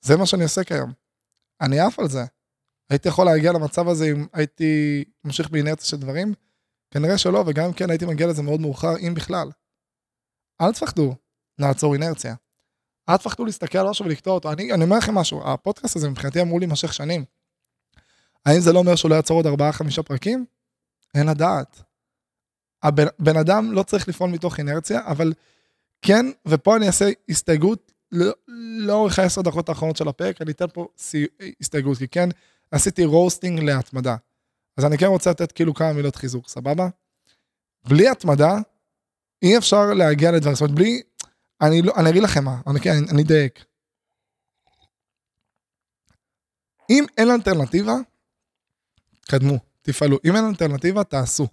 זה 0.00 0.16
מה 0.16 0.26
שאני 0.26 0.42
עושה 0.42 0.64
כיום. 0.64 0.92
אני 1.60 1.80
עף 1.80 1.98
על 1.98 2.08
זה. 2.08 2.24
הייתי 2.90 3.08
יכול 3.08 3.26
להגיע 3.26 3.52
למצב 3.52 3.88
הזה 3.88 4.10
אם 4.10 4.26
הייתי 4.32 5.04
ממשיך 5.24 5.50
באינרציה 5.50 5.86
של 5.86 5.96
דברים? 5.96 6.34
כנראה 6.90 7.18
שלא, 7.18 7.44
וגם 7.46 7.64
אם 7.64 7.72
כן 7.72 7.90
הייתי 7.90 8.06
מגיע 8.06 8.26
לזה 8.26 8.42
מאוד 8.42 8.60
מאוחר, 8.60 8.96
אם 8.98 9.14
בכלל. 9.14 9.50
אל 10.60 10.72
תפחדו 10.72 11.14
לעצור 11.58 11.94
אינרציה. 11.94 12.34
אל 13.08 13.16
תפחדו 13.16 13.44
להסתכל 13.44 13.78
על 13.78 13.90
משהו 13.90 14.04
ולקטוע 14.04 14.34
אותו. 14.34 14.52
אני, 14.52 14.72
אני 14.72 14.84
אומר 14.84 14.98
לכם 14.98 15.14
משהו, 15.14 15.48
הפודקאסט 15.48 15.96
הזה 15.96 16.10
מבחינתי 16.10 16.42
אמור 16.42 16.58
להימשך 16.58 16.92
שנים. 16.92 17.24
האם 18.46 18.60
זה 18.60 18.72
לא 18.72 18.78
אומר 18.78 18.96
שהוא 18.96 19.10
לא 19.10 19.14
יעצור 19.14 19.36
עוד 19.36 19.46
ארבעה 19.46 19.72
חמישה 19.72 20.02
פרקים? 20.02 20.44
אין 21.14 21.26
לדעת. 21.26 21.82
הבן 22.82 23.06
בן 23.18 23.36
אדם 23.36 23.72
לא 23.72 23.82
צריך 23.82 24.08
לפעול 24.08 24.30
מתוך 24.30 24.58
אינרציה, 24.58 25.00
אבל 25.06 25.32
כן, 26.02 26.26
ופה 26.48 26.76
אני 26.76 26.86
אעשה 26.86 27.10
הסתייגות 27.28 27.92
לא, 28.12 28.32
לאורך 28.86 29.18
העשר 29.18 29.42
דקות 29.42 29.68
האחרונות 29.68 29.96
של 29.96 30.08
הפרק, 30.08 30.42
אני 30.42 30.50
אתן 30.52 30.66
פה 30.72 30.88
סי, 30.98 31.26
הסתייגות, 31.60 31.98
כי 31.98 32.08
כן, 32.08 32.28
עשיתי 32.70 33.04
רוסטינג 33.04 33.60
להתמדה. 33.60 34.16
אז 34.76 34.84
אני 34.84 34.98
כן 34.98 35.06
רוצה 35.06 35.30
לתת 35.30 35.52
כאילו 35.52 35.74
כמה 35.74 35.92
מילות 35.92 36.16
חיזוק, 36.16 36.48
סבבה? 36.48 36.88
בלי 37.88 38.08
התמדה, 38.08 38.58
אי 39.42 39.58
אפשר 39.58 39.94
להגיע 39.94 40.30
לדברים, 40.32 40.54
זאת 40.54 40.62
אומרת, 40.62 40.74
בלי, 40.74 41.02
אני, 41.60 41.82
לא, 41.82 41.92
אני 41.96 42.10
אגיד 42.10 42.22
לכם 42.22 42.44
מה, 42.44 42.60
אני, 42.66 42.80
כן, 42.80 42.90
אני, 42.90 43.10
אני 43.10 43.22
אדייק. 43.22 43.64
אם 46.90 47.04
אין 47.18 47.30
אלטרנטיבה, 47.30 47.94
קדמו, 49.28 49.58
תפעלו. 49.82 50.18
אם 50.24 50.36
אין 50.36 50.44
אלטרנטיבה, 50.44 51.04
תעשו. 51.04 51.46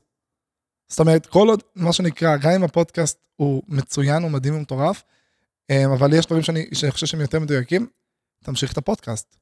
זאת 0.87 0.99
אומרת, 0.99 1.25
כל 1.25 1.49
עוד, 1.49 1.63
מה 1.75 1.93
שנקרא, 1.93 2.37
גם 2.37 2.51
אם 2.51 2.63
הפודקאסט 2.63 3.19
הוא 3.35 3.63
מצוין, 3.67 4.23
הוא 4.23 4.31
מדהים 4.31 4.55
ומטורף, 4.55 5.03
אמ, 5.69 5.91
אבל 5.91 6.13
יש 6.13 6.25
דברים 6.25 6.43
שאני, 6.43 6.65
שאני 6.73 6.91
חושב 6.91 7.07
שהם 7.07 7.21
יותר 7.21 7.39
מדויקים, 7.39 7.87
תמשיך 8.43 8.71
את 8.71 8.77
הפודקאסט, 8.77 9.35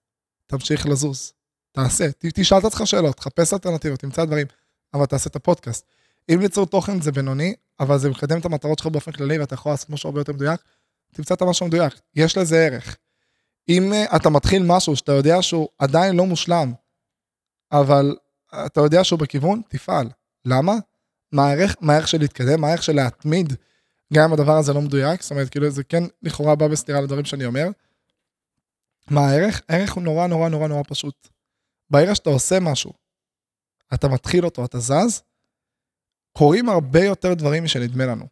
תמשיך 0.47 0.85
לזוז, 0.85 1.33
תעשה, 1.71 2.05
תשאל 2.33 2.57
את 2.57 2.65
עצמך 2.65 2.87
שאלות, 2.87 3.15
תחפש 3.15 3.53
אלטרנטיבות, 3.53 3.99
תמצא 3.99 4.25
דברים, 4.25 4.47
אבל 4.93 5.05
תעשה 5.05 5.29
את 5.29 5.35
הפודקאסט. 5.35 5.85
אם 6.29 6.39
ליצור 6.39 6.65
תוכן 6.65 7.01
זה 7.01 7.11
בינוני, 7.11 7.55
אבל 7.79 7.97
זה 7.97 8.09
מקדם 8.09 8.39
את 8.39 8.45
המטרות 8.45 8.79
שלך 8.79 8.87
באופן 8.87 9.11
כללי 9.11 9.39
ואתה 9.39 9.53
יכול 9.53 9.71
לעשות 9.71 9.89
משהו 9.89 10.07
הרבה 10.07 10.21
יותר 10.21 10.33
מדויק, 10.33 10.61
תמצא 11.13 11.33
את 11.33 11.41
המשהו 11.41 11.65
המדויק, 11.65 11.93
יש 12.15 12.37
לזה 12.37 12.65
ערך. 12.65 12.97
אם 13.69 13.93
uh, 13.93 14.15
אתה 14.15 14.29
מתחיל 14.29 14.63
משהו 14.65 14.95
שאתה 14.95 15.11
יודע 15.11 15.41
שהוא 15.41 15.67
עדיין 15.77 16.15
לא 16.15 16.25
מושלם, 16.25 16.73
אבל 17.71 18.15
אתה 18.65 18.81
יודע 18.81 19.03
שהוא 19.03 19.19
בכיוון, 19.19 19.61
תפעל. 19.69 20.09
למה? 20.45 20.73
מה 21.31 21.47
הערך, 21.47 21.75
מה 21.81 21.93
הערך 21.93 22.07
של 22.07 22.19
להתקדם, 22.19 22.61
מה 22.61 22.67
הערך 22.67 22.83
של 22.83 22.95
להתמיד, 22.95 23.53
גם 24.13 24.23
אם 24.23 24.33
הדבר 24.33 24.57
הזה 24.57 24.73
לא 24.73 24.81
מדויק, 24.81 25.21
זאת 25.21 25.31
אומרת, 25.31 25.49
כאילו 25.49 25.69
זה 25.69 25.83
כן 25.83 26.03
לכאורה 26.23 26.55
בא 26.55 26.67
בסתירה 26.67 27.01
לדברים 27.01 27.25
שאני 27.25 27.45
אומר. 27.45 27.67
מה 29.09 29.21
הערך? 29.21 29.61
הערך 29.69 29.93
הוא 29.93 30.03
נורא 30.03 30.27
נורא 30.27 30.49
נורא 30.49 30.67
נורא 30.67 30.83
פשוט. 30.87 31.27
ברגע 31.89 32.15
שאתה 32.15 32.29
עושה 32.29 32.59
משהו, 32.59 32.93
אתה 33.93 34.07
מתחיל 34.07 34.45
אותו, 34.45 34.65
אתה 34.65 34.79
זז, 34.79 35.21
קורים 36.37 36.69
הרבה 36.69 37.03
יותר 37.03 37.33
דברים 37.33 37.63
משנדמה 37.63 38.05
לנו. 38.05 38.27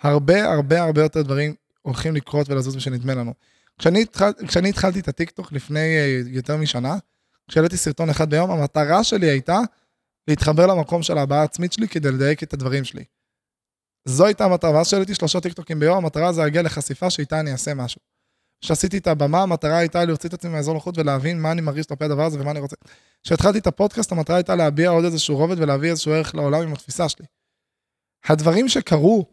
הרבה 0.00 0.52
הרבה 0.52 0.82
הרבה 0.82 1.02
יותר 1.02 1.22
דברים 1.22 1.54
הולכים 1.82 2.14
לקרות 2.14 2.48
ולזוז 2.50 2.76
משנדמה 2.76 3.14
לנו. 3.14 3.34
כשאני, 3.78 4.02
התחל, 4.02 4.32
כשאני 4.48 4.68
התחלתי 4.68 5.00
את 5.00 5.08
הטיקטוק 5.08 5.52
לפני 5.52 5.78
uh, 5.78 6.28
יותר 6.28 6.56
משנה, 6.56 6.96
כשהעליתי 7.50 7.76
סרטון 7.76 8.10
אחד 8.10 8.30
ביום, 8.30 8.50
המטרה 8.50 9.04
שלי 9.04 9.26
הייתה 9.30 9.58
להתחבר 10.28 10.66
למקום 10.66 11.02
של 11.02 11.18
ההבעה 11.18 11.40
העצמית 11.40 11.72
שלי 11.72 11.88
כדי 11.88 12.10
לדייק 12.12 12.42
את 12.42 12.52
הדברים 12.52 12.84
שלי. 12.84 13.04
זו 14.08 14.26
הייתה 14.26 14.44
המטרה, 14.44 14.70
ואז 14.70 14.86
כשהעליתי 14.86 15.14
שלושה 15.14 15.40
טיקטוקים 15.40 15.80
ביום, 15.80 15.96
המטרה 15.96 16.32
זה 16.32 16.42
להגיע 16.42 16.62
לחשיפה 16.62 17.10
שאיתה 17.10 17.40
אני 17.40 17.52
אעשה 17.52 17.74
משהו. 17.74 18.00
כשעשיתי 18.60 18.98
את 18.98 19.06
הבמה, 19.06 19.42
המטרה 19.42 19.78
הייתה 19.78 20.04
להוציא 20.04 20.28
את 20.28 20.34
עצמי 20.34 20.50
מהאזור 20.50 20.74
נוחות 20.74 20.98
ולהבין 20.98 21.40
מה 21.40 21.52
אני 21.52 21.60
מרגיש 21.60 21.86
כלפי 21.86 22.04
הדבר 22.04 22.24
הזה 22.24 22.40
ומה 22.40 22.50
אני 22.50 22.60
רוצה. 22.60 22.76
כשהתחלתי 23.22 23.58
את 23.58 23.66
הפודקאסט, 23.66 24.12
המטרה 24.12 24.36
הייתה 24.36 24.54
להביע 24.54 24.90
עוד 24.90 25.04
איזשהו 25.04 25.36
רובד 25.36 25.58
ולהביא 25.58 25.90
איזשהו 25.90 26.12
ערך 26.12 26.34
לעולם 26.34 26.62
עם 26.62 26.72
התפיסה 26.72 27.08
שלי. 27.08 27.26
הדברים 28.28 28.68
שקרו, 28.68 29.26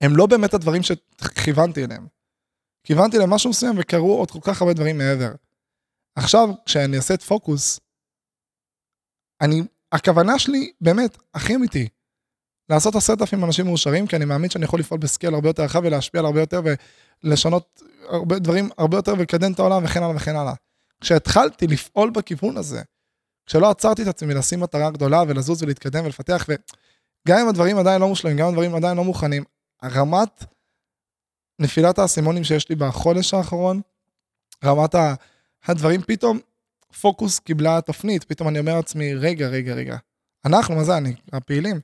הם 0.00 0.16
לא 0.16 0.26
באמת 0.26 0.54
הדברים 0.54 0.82
שכיוונתי 0.82 1.84
אליהם. 1.84 2.06
כיוונתי 2.84 3.18
למשהו 3.18 3.50
מסוים 3.50 3.74
וקרו 3.78 4.18
עוד 4.18 4.30
כל 4.30 4.38
כך 4.42 4.62
הרבה 4.62 4.74
דברים 4.74 4.98
מעבר. 4.98 5.32
עכשיו, 6.16 6.48
כשאני 6.66 6.96
אעשה 6.96 7.14
את 7.14 7.22
פוקוס, 7.22 7.80
אני, 9.40 9.62
הכוונה 9.92 10.38
שלי, 10.38 10.72
באמת, 10.80 11.18
הכי 11.34 11.54
אמיתי, 11.54 11.88
לעשות 12.68 12.94
עשרת 12.94 13.20
אלפים 13.20 13.44
אנשים 13.44 13.66
מאושרים, 13.66 14.06
כי 14.06 14.16
אני 14.16 14.24
מאמין 14.24 14.50
שאני 14.50 14.64
יכול 14.64 14.80
לפעול 14.80 15.00
בסקייל 15.00 15.34
הרבה 15.34 15.48
יותר 15.48 15.62
רחב 15.62 15.80
ולהשפיע 15.84 16.20
על 16.20 16.26
הרבה 16.26 16.40
יותר 16.40 16.60
ולשנות 17.24 17.82
הרבה 18.08 18.38
דברים 18.38 18.68
הרבה 18.78 18.98
יותר 18.98 19.12
ולקדם 19.18 19.52
את 19.52 19.58
העולם 19.58 19.84
וכן 19.84 20.02
הלאה 20.02 20.16
וכן 20.16 20.36
הלאה. 20.36 20.54
כשהתחלתי 21.00 21.66
לפעול 21.66 22.10
בכיוון 22.10 22.56
הזה, 22.56 22.82
כשלא 23.46 23.70
עצרתי 23.70 24.02
את 24.02 24.06
עצמי 24.06 24.34
לשים 24.34 24.60
מטרה 24.60 24.90
גדולה 24.90 25.22
ולזוז 25.28 25.62
ולהתקדם 25.62 26.04
ולפתח, 26.04 26.46
וגם 26.48 27.38
אם 27.38 27.48
הדברים 27.48 27.78
עדיין 27.78 28.00
לא 28.00 28.08
מושלמים, 28.08 28.36
גם 28.36 28.44
אם 28.44 28.50
הדברים 28.50 28.74
עדיין 28.74 28.96
לא 28.96 29.04
מוכנים, 29.04 29.44
רמת 29.84 30.44
נפילת 31.58 31.98
האסימונים 31.98 32.44
שיש 32.44 32.68
לי 32.68 32.74
בחודש 32.74 33.34
האחרון, 33.34 33.80
רמת 34.64 34.94
הדברים 35.64 36.02
פתאום, 36.02 36.38
פוקוס 37.00 37.38
קיבלה 37.38 37.80
תפנית, 37.80 38.24
פתאום 38.24 38.48
אני 38.48 38.58
אומר 38.58 38.76
לעצמי, 38.76 39.14
רגע, 39.14 39.48
רגע, 39.48 39.74
רגע, 39.74 39.96
אנחנו, 40.44 40.74
מה 40.74 40.84
זה 40.84 40.96
אני, 40.96 41.14
הפעילים, 41.32 41.80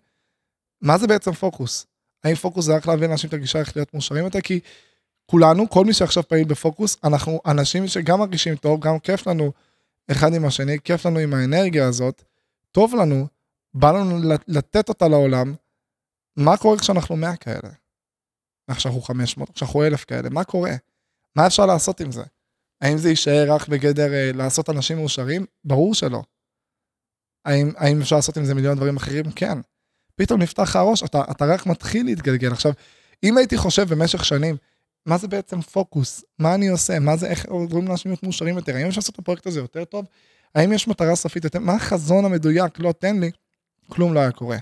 מה 0.80 0.98
זה 0.98 1.06
בעצם 1.06 1.32
פוקוס? 1.32 1.86
האם 2.24 2.34
פוקוס 2.34 2.64
זה 2.64 2.76
רק 2.76 2.86
להביא 2.86 3.06
לאנשים 3.06 3.28
את 3.28 3.34
הגישה 3.34 3.58
איך 3.58 3.76
להיות 3.76 3.94
מאושרים 3.94 4.24
יותר? 4.24 4.40
כי 4.40 4.60
כולנו, 5.26 5.70
כל 5.70 5.84
מי 5.84 5.92
שעכשיו 5.92 6.28
פעיל 6.28 6.44
בפוקוס, 6.44 6.96
אנחנו 7.04 7.40
אנשים 7.46 7.86
שגם 7.86 8.18
מרגישים 8.18 8.56
טוב, 8.56 8.80
גם 8.80 8.98
כיף 8.98 9.26
לנו 9.26 9.52
אחד 10.10 10.34
עם 10.34 10.44
השני, 10.44 10.78
כיף 10.84 11.06
לנו 11.06 11.18
עם 11.18 11.34
האנרגיה 11.34 11.88
הזאת, 11.88 12.22
טוב 12.72 12.94
לנו, 12.94 13.26
בא 13.74 13.92
לנו 13.92 14.18
לתת 14.48 14.88
אותה 14.88 15.08
לעולם. 15.08 15.54
מה 16.36 16.56
קורה 16.56 16.78
כשאנחנו 16.78 17.16
100 17.16 17.36
כאלה? 17.36 17.70
כשאנחנו 18.70 19.00
500, 19.00 19.50
כשאנחנו 19.50 19.84
1,000 19.84 20.04
כאלה, 20.04 20.30
מה 20.30 20.44
קורה? 20.44 20.72
מה 21.36 21.46
אפשר 21.46 21.66
לעשות 21.66 22.00
עם 22.00 22.12
זה? 22.12 22.22
האם 22.80 22.98
זה 22.98 23.08
יישאר 23.08 23.44
רק 23.48 23.68
בגדר 23.68 24.12
אה, 24.12 24.30
לעשות 24.34 24.70
אנשים 24.70 24.96
מאושרים? 24.96 25.46
ברור 25.64 25.94
שלא. 25.94 26.22
האם, 27.44 27.72
האם 27.76 28.00
אפשר 28.00 28.16
לעשות 28.16 28.36
עם 28.36 28.44
זה 28.44 28.54
מיליון 28.54 28.76
דברים 28.76 28.96
אחרים? 28.96 29.32
כן. 29.32 29.58
פתאום 30.16 30.42
נפתח 30.42 30.76
הראש, 30.76 31.02
אתה, 31.02 31.22
אתה 31.30 31.44
רק 31.46 31.66
מתחיל 31.66 32.06
להתגלגל. 32.06 32.52
עכשיו, 32.52 32.72
אם 33.22 33.38
הייתי 33.38 33.56
חושב 33.56 33.94
במשך 33.94 34.24
שנים, 34.24 34.56
מה 35.06 35.18
זה 35.18 35.28
בעצם 35.28 35.60
פוקוס? 35.60 36.24
מה 36.38 36.54
אני 36.54 36.68
עושה? 36.68 36.98
מה 36.98 37.16
זה, 37.16 37.26
איך 37.26 37.46
עוברים 37.48 37.88
לאנשים 37.88 38.10
להיות 38.10 38.22
מאושרים 38.22 38.56
יותר? 38.56 38.76
האם 38.76 38.86
אפשר 38.86 38.98
לעשות 38.98 39.14
את 39.14 39.18
הפרויקט 39.18 39.46
הזה 39.46 39.60
יותר 39.60 39.84
טוב? 39.84 40.06
האם 40.54 40.72
יש 40.72 40.88
מטרה 40.88 41.16
סופית 41.16 41.44
יותר? 41.44 41.58
מה 41.58 41.74
החזון 41.74 42.24
המדויק? 42.24 42.78
לא, 42.78 42.92
תן 42.92 43.20
לי. 43.20 43.30
כלום 43.88 44.14
לא 44.14 44.20
היה 44.20 44.32
קורה. 44.32 44.56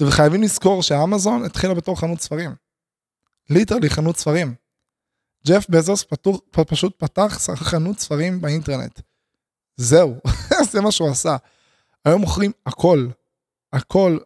וחייבים 0.00 0.42
לזכור 0.42 0.82
שאמזון 0.82 1.44
התחילה 1.44 1.74
בתור 1.74 2.00
חנות 2.00 2.20
ספרים. 2.20 2.50
ליטרלי 3.50 3.90
חנות 3.90 4.16
ספרים. 4.16 4.54
ג'ף 5.46 5.66
בזוס 5.68 6.04
פתוח, 6.04 6.40
פשוט 6.50 6.98
פתח 6.98 7.38
חנות 7.54 7.98
ספרים 7.98 8.40
באינטרנט. 8.40 9.00
זהו, 9.76 10.16
זה 10.72 10.80
מה 10.80 10.92
שהוא 10.92 11.10
עשה. 11.10 11.36
היום 12.04 12.20
מוכרים 12.20 12.52
הכל, 12.66 13.08
הכל, 13.72 14.18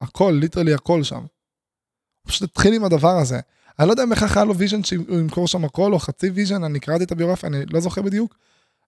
הכל, 0.00 0.38
literally 0.40 0.74
הכל 0.74 1.02
שם. 1.02 1.20
הוא 1.20 2.28
פשוט 2.28 2.50
התחיל 2.50 2.74
עם 2.74 2.84
הדבר 2.84 3.18
הזה. 3.18 3.40
אני 3.78 3.86
לא 3.86 3.92
יודע 3.92 4.02
אם 4.02 4.10
בכך 4.10 4.36
היה 4.36 4.44
לו 4.44 4.56
vision 4.56 4.84
שהוא 4.84 5.18
ימכור 5.20 5.48
שם 5.48 5.64
הכל, 5.64 5.92
או 5.92 5.98
חצי 5.98 6.30
vision, 6.30 6.64
אני 6.64 6.80
קראתי 6.80 7.04
את 7.04 7.12
הביוגרפיה, 7.12 7.48
אני 7.48 7.66
לא 7.66 7.80
זוכר 7.80 8.02
בדיוק, 8.02 8.34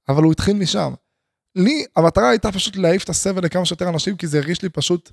אבל 0.08 0.22
הוא 0.22 0.32
התחיל 0.32 0.56
משם. 0.56 0.94
לי, 1.56 1.84
המטרה 1.96 2.28
הייתה 2.28 2.52
פשוט 2.52 2.76
להעיף 2.76 3.04
את 3.04 3.08
הסבל 3.08 3.44
לכמה 3.44 3.64
שיותר 3.64 3.88
אנשים, 3.88 4.16
כי 4.16 4.26
זה 4.26 4.38
הרגיש 4.38 4.62
לי 4.62 4.68
פשוט 4.68 5.10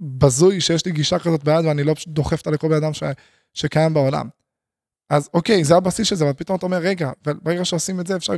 בזוי 0.00 0.60
שיש 0.60 0.86
לי 0.86 0.92
גישה 0.92 1.18
כזאת 1.18 1.44
ביד 1.44 1.64
ואני 1.64 1.84
לא 1.84 1.94
פשוט 1.94 2.08
דוחף 2.08 2.38
אותה 2.38 2.50
לכל 2.50 2.68
בן 2.68 2.74
אדם 2.74 2.94
ש... 2.94 3.02
שקיים 3.54 3.94
בעולם. 3.94 4.28
אז 5.10 5.28
אוקיי, 5.34 5.64
זה 5.64 5.76
הבסיס 5.76 6.08
של 6.08 6.16
זה, 6.16 6.24
אבל 6.24 6.32
פתאום 6.32 6.58
אתה 6.58 6.66
אומר, 6.66 6.78
רגע, 6.78 7.10
וברגע 7.26 7.64
שעושים 7.64 8.00
את 8.00 8.06
זה 8.06 8.16
אפשר... 8.16 8.32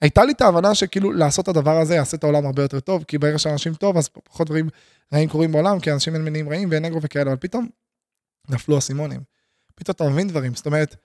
הייתה 0.00 0.24
לי 0.24 0.32
את 0.32 0.40
ההבנה 0.40 0.74
שכאילו 0.74 1.12
לעשות 1.12 1.44
את 1.44 1.56
הדבר 1.56 1.80
הזה 1.80 1.94
יעשה 1.94 2.16
את 2.16 2.24
העולם 2.24 2.46
הרבה 2.46 2.62
יותר 2.62 2.80
טוב, 2.80 3.04
כי 3.08 3.18
ברגע 3.18 3.38
שאנשים 3.38 3.74
טוב, 3.74 3.96
אז 3.96 4.08
פחות 4.08 4.46
דברים 4.46 4.68
רעים 5.14 5.28
קורים 5.28 5.52
בעולם, 5.52 5.80
כי 5.80 5.92
אנשים 5.92 6.14
אין 6.14 6.24
מניעים 6.24 6.48
רעים 6.48 6.68
ואין 6.70 6.84
אגרו 6.84 7.02
וכאלה, 7.02 7.30
אבל 7.30 7.40
פתאום 7.40 7.68
נפלו 8.48 8.78
אסימונים. 8.78 9.20
פתאום 9.74 9.94
אתה 9.94 10.08
מבין 10.08 10.28
דברים, 10.28 10.54
זאת 10.54 10.66
אומרת, 10.66 10.96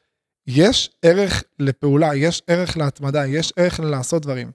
יש 0.48 0.90
ערך 1.02 1.44
לפעולה, 1.60 2.16
יש 2.16 2.44
ערך 2.48 2.78
להתמדה, 2.78 3.28
יש 3.28 3.54
ערך 3.58 3.80
ללעשות 3.80 4.22
דברים. 4.22 4.52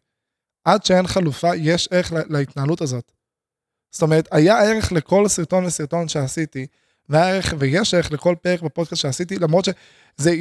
עד 0.65 0.85
שאין 0.85 1.07
חלופה, 1.07 1.57
יש 1.57 1.89
ערך 1.93 2.13
להתנהלות 2.29 2.81
הזאת. 2.81 3.13
זאת 3.91 4.03
אומרת, 4.03 4.29
היה 4.31 4.63
ערך 4.63 4.93
לכל 4.93 5.29
סרטון 5.29 5.65
וסרטון 5.65 6.09
שעשיתי, 6.09 6.67
והיה 7.13 7.35
ערך, 7.35 7.55
ויש 7.59 7.95
ערך 7.95 8.13
לכל 8.13 8.35
פרק 8.43 8.63
בפודקאסט 8.63 9.03
שעשיתי, 9.03 9.39
למרות 9.39 9.65
שזה, 9.65 10.35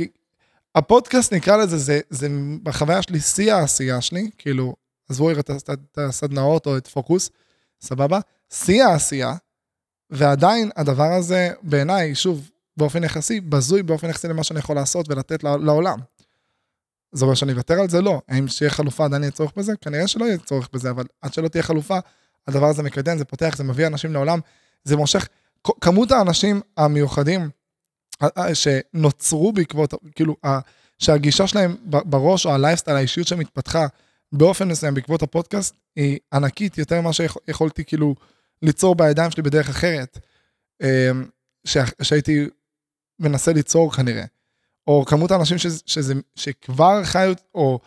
הפודקאסט 0.76 1.34
נקרא 1.34 1.58
לזה, 1.58 1.78
זה, 1.78 2.00
זה 2.10 2.28
בחוויה 2.64 3.02
שלי 3.02 3.20
שיא 3.20 3.54
העשייה 3.54 4.02
שלי, 4.02 4.30
כאילו, 4.38 4.76
עזבו 5.10 5.32
את 5.32 5.98
הסדנאות 5.98 6.66
או 6.66 6.78
את 6.78 6.88
פוקוס, 6.88 7.30
סבבה? 7.82 8.20
שיא 8.54 8.84
העשייה, 8.84 9.34
ועדיין 10.10 10.70
הדבר 10.76 11.14
הזה 11.14 11.50
בעיניי, 11.62 12.16
שוב, 12.16 12.50
באופן 12.78 13.04
יחסי, 13.04 13.40
בזוי 13.42 13.84
באופן 13.84 14.10
יחסי 14.10 14.28
למה 14.28 14.44
שאני 14.44 14.60
יכול 14.60 14.76
לעשות 14.76 15.10
ולתת 15.10 15.44
לעולם. 15.44 16.00
זה 17.12 17.26
אומר 17.26 17.36
שאני 17.36 17.52
אוותר 17.52 17.80
על 17.80 17.90
זה? 17.90 18.02
לא. 18.02 18.22
האם 18.30 18.48
שיהיה 18.48 18.72
חלופה 18.72 19.06
עדיין 19.06 19.24
יהיה 19.24 19.32
צורך 19.32 19.52
בזה? 19.58 19.74
כנראה 19.82 20.08
שלא 20.08 20.26
יהיה 20.26 20.38
צורך 20.38 20.70
בזה, 20.74 20.90
אבל 20.90 21.04
עד 21.22 21.34
שלא 21.34 21.48
תהיה 21.48 21.64
חלופה, 21.64 21.98
הדבר 22.48 22.66
הזה 22.66 22.84
מקדם, 22.84 23.18
זה 23.18 23.26
פותח, 23.26 23.56
זה 23.58 23.64
מביא 23.64 23.88
אנשים 23.88 24.14
לעולם, 24.14 24.40
זה 24.84 24.96
מושך. 24.98 25.28
כמות 25.82 26.12
האנשים 26.12 26.62
המיוחדים 26.78 27.50
שנוצרו 28.54 29.54
בעקבות, 29.54 29.94
כאילו, 30.16 30.36
שהגישה 31.00 31.48
שלהם 31.48 31.76
בראש 31.86 32.46
או 32.46 32.54
הלייפסטייל, 32.54 32.98
האישיות 32.98 33.28
שמתפתחה 33.28 33.88
באופן 34.32 34.68
מסוים 34.68 34.94
בעקבות 34.94 35.22
הפודקאסט, 35.22 35.76
היא 35.96 36.20
ענקית 36.34 36.78
יותר 36.78 37.02
ממה 37.02 37.14
שיכולתי 37.14 37.86
כאילו 37.86 38.16
ליצור 38.62 38.96
בידיים 38.96 39.32
שלי 39.32 39.44
בדרך 39.44 39.70
אחרת, 39.70 40.20
אמ, 40.82 41.26
שהייתי 42.02 42.48
מנסה 43.20 43.54
ליצור 43.54 43.94
כנראה. 43.94 44.26
או 44.88 45.06
כמות 45.06 45.32
האנשים 45.32 45.58
שזה, 45.58 45.80
שזה, 45.86 46.14
שכבר 46.36 47.04
חיו 47.04 47.34
או 47.56 47.80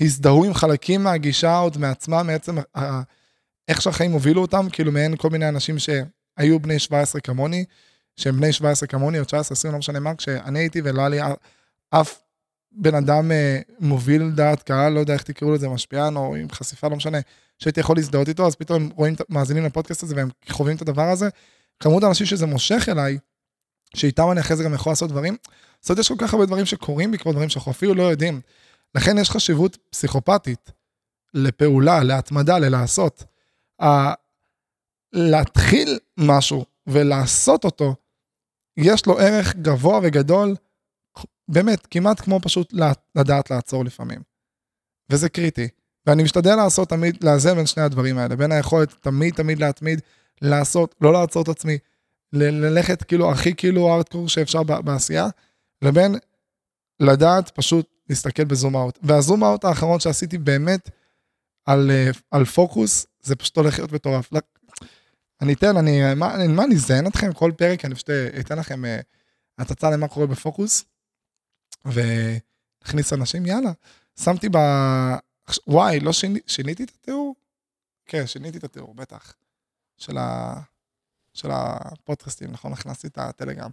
הזדהו 0.00 0.44
עם 0.44 0.54
חלקים 0.54 1.04
מהגישה 1.04 1.56
עוד 1.56 1.78
מעצמם, 1.78 2.26
מעצם 2.26 2.56
איך 3.68 3.82
שהחיים 3.82 4.12
הובילו 4.12 4.42
אותם, 4.42 4.66
כאילו 4.72 4.92
מעין 4.92 5.16
כל 5.16 5.30
מיני 5.30 5.48
אנשים 5.48 5.78
שהיו 6.38 6.60
בני 6.60 6.78
17 6.78 7.20
כמוני, 7.20 7.64
שהם 8.16 8.36
בני 8.36 8.52
17 8.52 8.86
כמוני, 8.86 9.18
או 9.18 9.24
19, 9.24 9.54
20, 9.54 9.72
לא 9.72 9.78
משנה 9.78 10.00
מה, 10.00 10.14
כשאני 10.14 10.58
הייתי 10.58 10.80
ולא 10.84 11.00
היה 11.00 11.08
לי 11.08 11.20
אף 11.90 12.22
בן 12.72 12.94
אדם 12.94 13.32
אה, 13.32 13.60
מוביל 13.80 14.30
דעת 14.30 14.62
קהל, 14.62 14.92
לא 14.92 15.00
יודע 15.00 15.14
איך 15.14 15.22
תקראו 15.22 15.54
לזה, 15.54 15.68
משפיען 15.68 16.16
או 16.16 16.34
עם 16.36 16.50
חשיפה, 16.50 16.88
לא 16.88 16.96
משנה, 16.96 17.18
שהייתי 17.58 17.80
יכול 17.80 17.96
להזדהות 17.96 18.28
איתו, 18.28 18.46
אז 18.46 18.54
פתאום 18.54 18.90
רואים, 18.96 19.14
מאזינים 19.28 19.64
לפודקאסט 19.64 20.02
הזה 20.02 20.14
והם 20.16 20.28
חווים 20.48 20.76
את 20.76 20.82
הדבר 20.82 21.10
הזה. 21.10 21.28
כמות 21.80 22.02
האנשים 22.02 22.26
שזה 22.26 22.46
מושך 22.46 22.88
אליי, 22.88 23.18
שאיתם 23.96 24.30
אני 24.32 24.40
אחרי 24.40 24.56
זה 24.56 24.64
גם 24.64 24.74
יכול 24.74 24.92
לעשות 24.92 25.10
דברים. 25.10 25.36
זאת 25.80 25.90
אומרת, 25.90 25.98
יש 25.98 26.08
כל 26.08 26.14
כך 26.18 26.34
הרבה 26.34 26.46
דברים 26.46 26.66
שקורים 26.66 27.10
בעקבות 27.10 27.34
דברים 27.34 27.48
שאנחנו 27.48 27.72
אפילו 27.72 27.94
לא 27.94 28.02
יודעים. 28.02 28.40
לכן 28.94 29.18
יש 29.18 29.30
חשיבות 29.30 29.78
פסיכופתית 29.90 30.70
לפעולה, 31.34 32.02
להתמדה, 32.02 32.58
ללעשות. 32.58 33.24
להתחיל 35.14 35.98
משהו 36.18 36.64
ולעשות 36.86 37.64
אותו, 37.64 37.94
יש 38.76 39.06
לו 39.06 39.18
ערך 39.18 39.56
גבוה 39.56 40.00
וגדול, 40.02 40.54
באמת, 41.48 41.86
כמעט 41.90 42.20
כמו 42.20 42.40
פשוט 42.40 42.72
לדעת 43.14 43.50
לעצור 43.50 43.84
לפעמים. 43.84 44.20
וזה 45.10 45.28
קריטי. 45.28 45.68
ואני 46.06 46.22
משתדל 46.22 46.54
לעשות 46.54 46.88
תמיד, 46.88 47.24
לאזן 47.24 47.54
בין 47.54 47.66
שני 47.66 47.82
הדברים 47.82 48.18
האלה, 48.18 48.36
בין 48.36 48.52
היכולת 48.52 48.94
תמיד 49.00 49.34
תמיד 49.34 49.58
להתמיד, 49.58 50.00
לעשות, 50.42 50.94
לא 51.00 51.12
לעצור 51.12 51.42
את 51.42 51.48
עצמי, 51.48 51.78
ללכת 52.32 53.02
כאילו 53.02 53.32
הכי 53.32 53.54
כאילו 53.54 53.90
הארדקור 53.90 54.28
שאפשר 54.28 54.62
בעשייה, 54.62 55.28
לבין 55.82 56.14
לדעת 57.00 57.50
פשוט 57.50 57.86
להסתכל 58.08 58.44
בזום 58.44 58.76
אאוט. 58.76 58.98
והזום 59.02 59.44
אאוט 59.44 59.64
האחרון 59.64 60.00
שעשיתי 60.00 60.38
באמת 60.38 60.90
על, 61.66 61.90
אה, 61.90 62.10
על 62.30 62.44
פוקוס, 62.44 63.06
זה 63.22 63.36
פשוט 63.36 63.56
הולך 63.56 63.78
להיות 63.78 63.92
מטורף. 63.92 64.32
אני 65.40 65.52
אתן, 65.52 65.76
אני, 65.76 66.14
מה, 66.14 66.46
מה 66.48 66.64
אני 66.64 66.74
אזיין 66.74 67.06
אתכם 67.06 67.32
כל 67.32 67.52
פרק, 67.56 67.84
אני 67.84 67.94
פשוט 67.94 68.10
אה, 68.10 68.28
אתן 68.40 68.58
לכם 68.58 68.84
uh, 68.84 69.02
הצצה 69.58 69.90
למה 69.90 70.08
קורה 70.08 70.26
בפוקוס, 70.26 70.84
ונכניס 71.84 73.12
אנשים, 73.12 73.46
יאללה. 73.46 73.72
שמתי 74.20 74.48
ב... 74.48 74.56
וואי, 75.66 76.00
לא 76.00 76.12
שיני, 76.12 76.40
שיניתי 76.46 76.84
את 76.84 76.90
התיאור? 77.00 77.34
כן, 78.06 78.26
שיניתי 78.26 78.58
את 78.58 78.64
התיאור, 78.64 78.94
בטח. 78.94 79.34
של, 79.98 80.18
ה... 80.18 80.54
של 81.34 81.48
הפודקאסטים, 81.52 82.52
נכון? 82.52 82.72
הכנסתי 82.72 83.06
את 83.06 83.18
הטלגרם. 83.18 83.70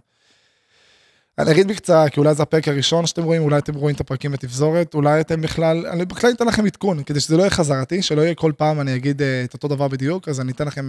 אני 1.38 1.50
אגיד 1.50 1.68
בקצרה, 1.68 2.10
כי 2.10 2.20
אולי 2.20 2.34
זה 2.34 2.42
הפרק 2.42 2.68
הראשון 2.68 3.06
שאתם 3.06 3.22
רואים, 3.22 3.42
אולי 3.42 3.58
אתם 3.58 3.74
רואים 3.74 3.96
את 3.96 4.00
הפרקים 4.00 4.32
בתפזורת, 4.32 4.94
אולי 4.94 5.20
אתם 5.20 5.40
בכלל, 5.40 5.86
אני 5.86 6.04
בכלל 6.04 6.32
אתן 6.32 6.46
לכם 6.46 6.66
עדכון, 6.66 7.04
כדי 7.04 7.20
שזה 7.20 7.36
לא 7.36 7.42
יהיה 7.42 7.50
חזרתי, 7.50 8.02
שלא 8.02 8.22
יהיה 8.22 8.34
כל 8.34 8.52
פעם 8.56 8.80
אני 8.80 8.96
אגיד 8.96 9.20
uh, 9.20 9.24
את 9.44 9.54
אותו 9.54 9.68
דבר 9.68 9.88
בדיוק, 9.88 10.28
אז 10.28 10.40
אני 10.40 10.52
אתן 10.52 10.66
לכם 10.66 10.88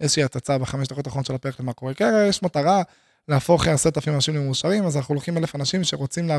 איזושהי 0.00 0.22
הצצה 0.22 0.58
בחמש 0.58 0.88
דקות 0.88 1.06
האחרונות 1.06 1.26
של 1.26 1.34
הפרק 1.34 1.60
למה 1.60 1.72
קורה 1.72 1.94
כרגע, 1.94 2.26
יש 2.28 2.42
מטרה 2.42 2.82
להפוך 3.28 3.66
עשרת 3.66 3.96
אלפים 3.96 4.14
אנשים 4.14 4.36
למאושרים, 4.36 4.86
אז 4.86 4.96
אנחנו 4.96 5.14
לוקחים 5.14 5.36
אלף 5.36 5.54
אנשים 5.54 5.84
שרוצים 5.84 6.28
לה, 6.28 6.38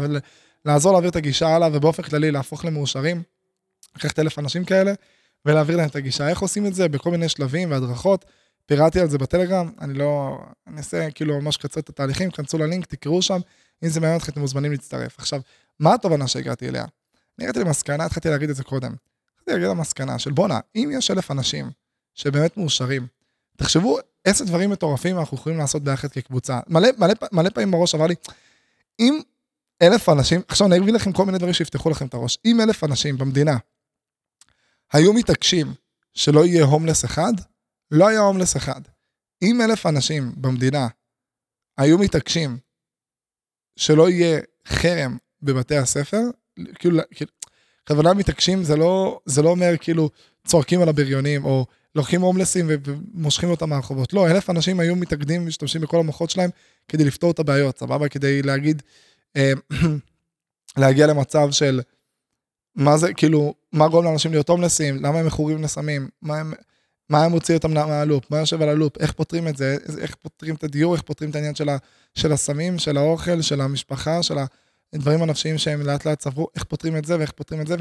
לעזור 0.66 0.92
להעביר 0.92 1.10
את 1.10 1.16
הגישה 1.16 1.48
הלאה, 1.48 1.70
ובאופן 1.74 2.04
כללי 2.04 2.32
להפוך 2.32 2.66
למאושרים, 2.66 3.24
לקחת 3.96 4.20
אלף 4.20 4.40
אנשים 4.40 4.66
כאלה, 4.66 4.94
ולהעביר 5.46 5.78
להם 5.78 5.90
את 5.90 5.96
הגישה. 5.96 6.30
איך 6.30 6.40
עושים 6.40 6.66
את 6.66 6.74
זה? 6.74 6.88
בכל 6.88 7.12
מיני 7.12 7.30
שלבים 7.30 7.72
והדרכות. 7.72 8.26
פירטתי 8.66 9.00
על 9.00 9.10
זה 9.10 9.18
בטלגרם, 9.18 9.72
אני 9.82 9.94
לא... 9.94 10.40
אני 10.68 10.78
אעשה 10.78 11.12
כאילו 11.12 11.42
ממש 11.42 11.58
קצר 11.58 11.80
את 11.80 11.90
התהליכים, 11.90 12.32
כנסו 12.32 12.58
ללינק, 12.58 12.86
תקראו 12.86 13.22
שם, 13.22 13.40
אם 13.84 13.90
זה 13.90 14.00
מעניין 14.00 14.18
אתכם, 14.18 14.32
אתם 14.32 14.42
מוזמנים 14.42 14.72
להצטרף. 14.72 15.16
עכשיו, 15.18 15.42
מה 15.80 15.94
התובנה 15.94 16.28
שהגעתי 16.28 16.70
אליה? 16.70 16.86
אני 17.40 17.46
הגעתי 17.46 17.60
למסקנה, 17.60 18.06
התחלתי 18.06 18.30
להגיד 18.30 18.50
את 18.50 18.56
זה 18.56 18.64
קודם. 18.64 18.94
התחלתי 19.34 19.52
להגיד 19.52 19.68
למסקנה 19.68 20.20
של 20.20 20.32
בואנה, 20.32 20.60
אם 20.76 20.90
יש 20.94 21.12
אלף 21.12 21.32
אנשים 21.32 21.72
שבאמת 22.16 22.58
מאושרים, 22.58 23.08
תחשבו 23.60 23.98
איזה 24.26 24.46
דברים 24.46 24.70
מטורפים 24.70 25.20
אנחנו 25.20 25.38
יכולים 25.38 25.58
לעשות 25.58 25.84
ביחד 25.84 26.08
כקבוצה. 26.08 26.60
מלא, 26.68 26.88
מלא, 26.98 27.14
מלא 27.32 27.50
פעמים 27.50 27.72
בראש 27.72 27.96
עבר 27.96 28.08
לי, 28.08 28.16
אם 29.00 29.20
אלף 29.82 30.10
אנשים, 30.10 30.42
עכשיו 30.48 30.68
אני 30.68 30.80
אביא 30.80 30.94
לכם 30.94 31.12
כל 31.12 31.26
מיני 31.26 31.38
דברים 31.38 31.54
שיפתחו 31.54 31.90
לכם 31.90 32.06
את 32.06 32.14
הראש, 32.14 32.38
אם 32.46 32.62
אלף 32.62 32.84
אנשים 32.84 33.18
במדינה 33.18 33.58
היו 34.94 35.14
מתעקשים 35.14 35.74
שלא 36.14 36.46
יהיה 36.46 36.66
הומלס 36.66 37.06
אחד, 37.06 37.34
לא 37.92 38.08
היה 38.08 38.20
הומלס 38.20 38.58
אחד. 38.58 38.82
אם 39.42 39.62
אלף 39.62 39.86
אנשים 39.86 40.32
במדינה 40.38 40.88
היו 41.78 41.98
מתעקשים 41.98 42.58
שלא 43.76 44.10
יהיה 44.10 44.40
חרם 44.68 45.18
בבתי 45.42 45.78
הספר, 45.78 46.22
כאילו, 46.76 47.00
כאילו 47.12 47.32
בכוונה 47.86 48.14
מתעקשים 48.14 48.64
זה 48.64 48.76
לא, 48.76 49.20
זה 49.26 49.42
לא 49.42 49.50
אומר 49.50 49.74
כאילו 49.80 50.10
צועקים 50.48 50.82
על 50.82 50.90
הבריונים 50.90 51.46
או 51.46 51.66
לוקחים 51.96 52.22
הומלסים 52.22 52.68
ומושכים 52.70 53.50
אותם 53.50 53.70
מהרחובות. 53.70 54.14
לא, 54.14 54.28
אלף 54.28 54.50
אנשים 54.50 54.80
היו 54.80 54.96
מתאגדים 54.96 55.42
ומשתמשים 55.42 55.82
בכל 55.82 56.00
המוחות 56.00 56.30
שלהם 56.30 56.50
כדי 56.88 57.04
לפתור 57.04 57.32
את 57.32 57.40
הבעיות, 57.40 57.78
סבבה? 57.78 58.10
כדי 58.10 58.42
להגיד, 58.42 58.82
אה, 59.36 59.54
להגיע 60.78 61.08
למצב 61.08 61.52
של 61.52 61.82
מה 62.76 62.98
זה, 62.98 63.14
כאילו, 63.14 63.54
מה 63.72 63.88
גורם 63.88 64.04
לאנשים 64.06 64.32
להיות 64.32 64.50
הומלסים, 64.50 64.96
למה 64.96 65.20
הם 65.20 65.26
מכורים 65.26 65.64
לסמים, 65.64 66.10
מה 66.22 66.38
הם, 66.38 66.54
מה 67.10 67.24
הם 67.24 67.32
מוציא 67.32 67.56
אותם 67.56 67.74
מהלופ, 67.74 68.32
מה 68.32 68.38
יושב 68.38 68.62
על 68.62 68.70
הלופ, 68.70 68.98
איך 68.98 69.12
פותרים 69.12 69.48
את 69.48 69.58
זה, 69.58 69.78
איך 70.00 70.16
פותרים 70.16 70.56
את 70.56 70.64
הדיור, 70.64 70.94
איך 70.94 71.02
פותרים 71.02 71.30
את 71.30 71.36
העניין 71.36 71.56
של, 71.56 71.70
ה, 71.70 71.78
של 72.16 72.32
הסמים, 72.32 72.80
של 72.80 72.98
האוכל, 72.98 73.42
של 73.42 73.62
המשפחה, 73.62 74.24
של 74.24 74.36
הדברים 74.94 75.22
הנפשיים 75.22 75.58
שהם 75.58 75.82
לאט 75.82 76.06
לאט 76.06 76.20
צברו, 76.20 76.48
איך 76.56 76.64
פותרים 76.64 76.98
את 76.98 77.06
זה 77.06 77.18
ואיך 77.18 77.32
פותרים 77.32 77.62
את 77.62 77.68
זה, 77.68 77.76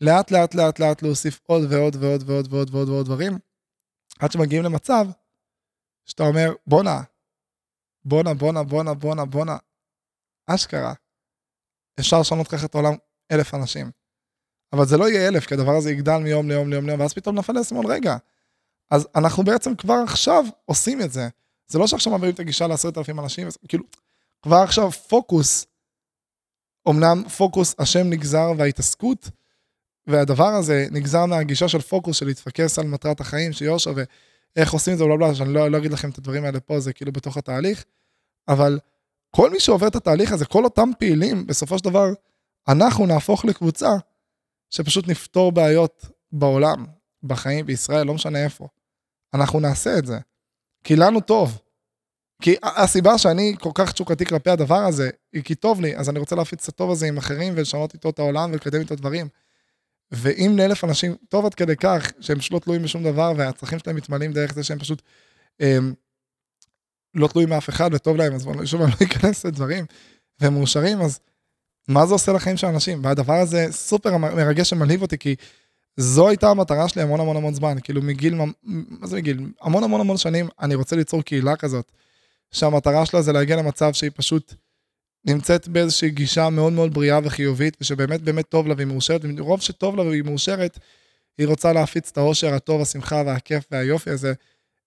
ולאט 0.00 0.30
לאט 0.30 0.54
לאט 0.54 0.78
לאט 0.78 1.02
להוסיף 1.02 1.40
עוד 1.46 1.72
ועוד 1.72 1.96
ועוד 2.00 2.22
ועוד 2.26 2.52
ועוד 2.52 2.74
ועוד 2.74 2.88
ועוד 2.88 3.06
דברים, 3.06 3.38
עד 4.18 4.32
שמגיעים 4.32 4.62
למצב 4.62 5.06
שאתה 6.04 6.22
אומר, 6.22 6.52
בואנה, 6.66 7.02
בואנה, 8.04 8.34
בואנה, 8.34 8.62
בואנה, 8.62 8.94
בואנה, 8.94 9.24
בואנה, 9.24 9.56
אשכרה, 10.46 10.94
אפשר 12.00 12.20
לשנות 12.20 12.48
ככה 12.48 12.66
את 12.66 12.74
העולם 12.74 12.94
אלף 13.32 13.54
אנשים. 13.54 13.90
אבל 14.72 14.84
זה 14.84 14.96
לא 14.96 15.08
יהיה 15.08 15.28
אלף, 15.28 15.46
כי 15.46 15.54
הדבר 15.54 15.76
הזה 15.76 15.90
יגדל 15.90 16.16
מיום 16.16 16.48
ליום 16.48 16.70
ליום 16.70 16.86
ליום, 16.86 17.00
ואז 17.00 17.14
פתאום 17.14 17.38
נפל 17.38 17.56
האסימון, 17.56 17.86
רגע, 17.86 18.16
אז 18.90 19.08
אנחנו 19.14 19.44
בעצם 19.44 19.76
כבר 19.76 19.96
עכשיו 20.04 20.44
עושים 20.64 21.00
את 21.00 21.12
זה. 21.12 21.28
זה 21.66 21.78
לא 21.78 21.86
שעכשיו 21.86 22.12
מעבירים 22.12 22.34
את 22.34 22.40
הגישה 22.40 22.66
לעשרת 22.66 22.98
אלפים 22.98 23.20
אנשים, 23.20 23.48
כאילו, 23.68 23.84
כבר 24.42 24.56
עכשיו 24.56 24.90
פוקוס, 24.90 25.66
אמנם 26.88 27.28
פוקוס 27.28 27.74
השם 27.78 28.10
נגזר 28.10 28.52
וההתעסקות, 28.58 29.30
והדבר 30.06 30.48
הזה 30.48 30.86
נגזר 30.90 31.26
מהגישה 31.26 31.68
של 31.68 31.80
פוקוס, 31.80 32.16
של 32.16 32.26
להתפקס 32.26 32.78
על 32.78 32.86
מטרת 32.86 33.20
החיים, 33.20 33.52
של 33.52 33.64
יושר, 33.64 33.92
ואיך 34.56 34.72
עושים 34.72 34.92
את 34.92 34.98
זה, 34.98 35.04
בלה 35.04 35.16
בלה, 35.16 35.34
שאני 35.34 35.54
לא, 35.54 35.70
לא 35.70 35.78
אגיד 35.78 35.92
לכם 35.92 36.10
את 36.10 36.18
הדברים 36.18 36.44
האלה 36.44 36.60
פה, 36.60 36.80
זה 36.80 36.92
כאילו 36.92 37.12
בתוך 37.12 37.36
התהליך, 37.36 37.84
אבל 38.48 38.78
כל 39.30 39.50
מי 39.50 39.60
שעובר 39.60 39.86
את 39.86 39.96
התהליך 39.96 40.32
הזה, 40.32 40.44
כל 40.44 40.64
אותם 40.64 40.90
פעילים, 40.98 41.46
בסופו 41.46 41.78
של 41.78 41.84
דבר, 41.84 42.06
אנחנו 42.68 43.06
נהפוך 43.06 43.44
לקבוצה 43.44 43.90
שפשוט 44.70 45.08
נפתור 45.08 45.52
בעיות 45.52 46.06
בעולם, 46.32 46.86
בחיים, 47.22 47.66
בישראל, 47.66 48.06
לא 48.06 48.14
משנה 48.14 48.44
איפה. 48.44 48.68
אנחנו 49.34 49.60
נעשה 49.60 49.98
את 49.98 50.06
זה. 50.06 50.18
כי 50.84 50.96
לנו 50.96 51.20
טוב. 51.20 51.58
כי 52.42 52.56
הסיבה 52.62 53.18
שאני 53.18 53.56
כל 53.60 53.70
כך 53.74 53.92
תשוקתי 53.92 54.26
כלפי 54.26 54.50
הדבר 54.50 54.78
הזה, 54.78 55.10
היא 55.32 55.42
כי 55.42 55.54
טוב 55.54 55.80
לי, 55.80 55.96
אז 55.96 56.08
אני 56.08 56.18
רוצה 56.18 56.36
להפיץ 56.36 56.62
את 56.62 56.74
הטוב 56.74 56.90
הזה 56.90 57.06
עם 57.06 57.16
אחרים 57.16 57.52
ולשנות 57.56 57.94
איתו 57.94 58.10
את 58.10 58.18
העולם 58.18 58.52
ולקדם 58.52 58.80
איתו 58.80 58.94
דברים. 58.94 59.28
ואם 60.10 60.54
לאלף 60.58 60.84
אנשים 60.84 61.16
טוב 61.28 61.46
עד 61.46 61.54
כדי 61.54 61.76
כך, 61.76 62.12
שהם 62.20 62.40
שלא 62.40 62.58
תלויים 62.58 62.82
בשום 62.82 63.04
דבר 63.04 63.32
והצרכים 63.36 63.78
שלהם 63.78 63.96
מתמלאים 63.96 64.32
דרך 64.32 64.54
זה 64.54 64.64
שהם 64.64 64.78
פשוט 64.78 65.02
הם, 65.60 65.94
לא 67.14 67.28
תלויים 67.28 67.50
מאף 67.50 67.68
אחד 67.68 67.90
וטוב 67.92 68.16
להם, 68.16 68.34
אז 68.34 68.48
שוב 68.64 68.82
אני 68.82 68.90
לא 68.90 69.06
אכנס 69.06 69.46
לדברים, 69.46 69.84
והם 70.40 70.54
מאושרים, 70.54 71.00
אז 71.00 71.20
מה 71.88 72.06
זה 72.06 72.14
עושה 72.14 72.32
לחיים 72.32 72.56
של 72.56 72.66
אנשים? 72.66 73.04
והדבר 73.04 73.34
הזה 73.34 73.66
סופר 73.70 74.16
מרגש 74.16 74.72
ומלהיב 74.72 75.02
אותי, 75.02 75.18
כי 75.18 75.34
זו 75.96 76.28
הייתה 76.28 76.50
המטרה 76.50 76.88
שלי 76.88 77.02
המון 77.02 77.20
המון 77.20 77.36
המון 77.36 77.54
זמן, 77.54 77.76
כאילו 77.82 78.02
מגיל, 78.02 78.34
מה 78.62 79.06
זה 79.06 79.16
מגיל? 79.16 79.52
המון 79.62 79.84
המון 79.84 80.00
המון 80.00 80.16
שנים 80.16 80.48
אני 80.60 80.74
רוצה 80.74 80.96
ליצור 80.96 81.22
קהילה 81.22 81.56
כזאת, 81.56 81.92
שהמטרה 82.50 83.06
שלה 83.06 83.22
זה 83.22 83.32
להגיע 83.32 83.56
למצב 83.56 83.92
שהיא 83.92 84.10
פשוט 84.14 84.54
נמצאת 85.26 85.68
באיזושהי 85.68 86.10
גישה 86.10 86.50
מאוד 86.50 86.72
מאוד 86.72 86.94
בריאה 86.94 87.18
וחיובית, 87.24 87.76
ושבאמת 87.80 88.22
באמת 88.22 88.48
טוב 88.48 88.66
לה 88.66 88.74
והיא 88.76 88.86
מאושרת, 88.86 89.20
ומרוב 89.24 89.60
שטוב 89.60 89.96
לה 89.96 90.02
והיא 90.02 90.22
מאושרת, 90.22 90.78
היא 91.38 91.46
רוצה 91.46 91.72
להפיץ 91.72 92.10
את 92.10 92.18
האושר, 92.18 92.54
הטוב, 92.54 92.82
השמחה 92.82 93.22
והכיף 93.26 93.64
והיופי 93.70 94.10
הזה 94.10 94.32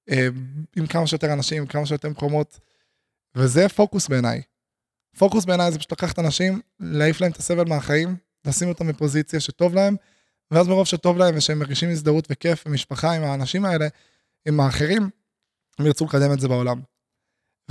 אה, 0.10 0.28
עם 0.76 0.88
כמה 0.88 1.08
שיותר 1.08 1.34
אנשים, 1.34 1.62
עם 1.62 1.68
כמה 1.68 1.86
שיותר 1.86 2.10
מקומות, 2.10 2.60
וזה 3.36 3.70
פוקוס 3.70 4.08
בעיניי. 4.08 4.42
פוקוס 5.18 5.46
בעיניי 5.46 5.72
זה 5.72 5.78
פשוט 5.78 5.92
לקחת 5.92 6.20
אנשים, 6.20 6.62
להעיף 6.80 7.22
להם 7.22 7.32
את 7.32 7.38
הסבל 7.38 7.66
מהחיים, 7.68 8.16
לשים 8.46 8.70
אותם 8.70 8.88
בפוזיציה 8.88 9.40
שטוב 9.40 9.74
להם, 9.76 9.96
ואז 10.52 10.68
מרוב 10.68 10.88
שטוב 10.88 11.18
להם 11.18 11.38
ושהם 11.38 11.60
מרגישים 11.60 11.90
הזדהות 11.90 12.28
וכיף 12.30 12.64
ומשפחה 12.66 13.12
עם 13.12 13.24
האנשים 13.24 13.66
האלה, 13.66 13.88
עם 14.48 14.60
האחרים, 14.60 15.10
הם 15.80 15.86
ירצו 15.86 16.06
לקדם 16.06 16.34
את 16.34 16.40
זה 16.40 16.48
בעולם. 16.48 16.82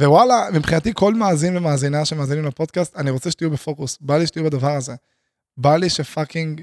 ווואלה, 0.00 0.48
מבחינתי 0.54 0.92
כל 0.94 1.14
מאזין 1.14 1.56
ומאזינה 1.56 2.04
שמאזינים 2.04 2.44
לפודקאסט, 2.44 2.96
אני 2.96 3.10
רוצה 3.10 3.30
שתהיו 3.30 3.50
בפוקוס, 3.50 3.98
בא 4.00 4.18
לי 4.18 4.26
שתהיו 4.26 4.44
בדבר 4.44 4.70
הזה. 4.70 4.94
בא 5.56 5.76
לי 5.76 5.90
שפאקינג 5.90 6.62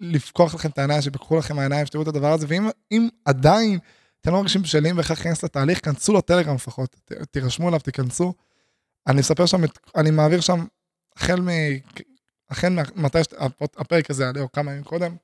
לפקוח 0.00 0.54
לכם 0.54 0.68
את 0.68 0.78
העיניים, 0.78 1.02
שפקחו 1.02 1.38
לכם 1.38 1.58
העיניים, 1.58 1.86
שתראו 1.86 2.02
את 2.02 2.08
הדבר 2.08 2.32
הזה, 2.32 2.46
ואם 2.48 3.08
עדיין 3.24 3.78
אתם 4.20 4.30
לא 4.30 4.36
מרגישים 4.36 4.62
בשלים 4.62 4.96
ואיך 4.96 5.10
להיכנס 5.10 5.44
לתהליך, 5.44 5.84
כנסו 5.84 6.12
לטלגרם 6.12 6.54
לפחות, 6.54 6.96
תירשמו 7.30 7.68
אליו, 7.68 7.80
תיכנסו. 7.80 8.34
אני 9.06 9.20
אספר 9.20 9.46
שם, 9.46 9.60
אני 9.96 10.10
מעביר 10.10 10.40
שם, 10.40 10.64
החל 11.16 11.40
מ... 11.40 11.48
החל 12.50 12.78
מתי 12.94 13.18
הפרק 13.60 14.10
הזה 14.10 14.28
עלה, 14.28 14.40
או 14.40 14.52
כמה 14.52 14.70
ימים 14.72 14.84
קודם, 14.84 15.16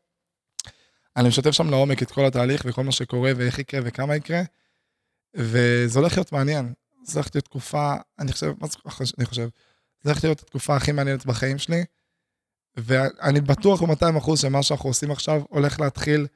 אני 1.16 1.28
משתף 1.28 1.50
שם 1.50 1.70
לעומק 1.70 2.02
את 2.02 2.10
כל 2.10 2.26
התהליך 2.26 2.62
וכל 2.66 2.84
מה 2.84 2.92
שקורה 2.92 3.32
ואיך 3.36 3.58
יקרה 3.58 3.80
וכמה 3.84 4.16
יקרה, 4.16 4.42
וזה 5.34 5.98
הולך 5.98 6.16
להיות 6.16 6.32
מעניין. 6.32 6.72
זה 7.04 7.18
הולך 7.18 7.30
להיות 7.34 7.44
תקופה, 7.44 7.94
אני 8.18 8.32
חושב, 8.32 8.52
מה 8.60 8.66
זה 8.68 8.76
אני 9.18 9.26
חושב? 9.26 9.48
זה 10.02 10.10
הולך 10.10 10.24
להיות 10.24 10.40
התקופה 10.40 10.76
הכי 10.76 10.92
מעניינת 10.92 11.26
בחיים 11.26 11.58
שלי, 11.58 11.84
ואני 12.76 13.40
בטוח 13.40 13.82
ב-200% 13.82 14.36
שמה 14.36 14.62
שאנחנו 14.62 14.90
עושים 14.90 15.10
עכשיו 15.10 15.42
הולך 15.48 15.80
להתחיל 15.80 16.26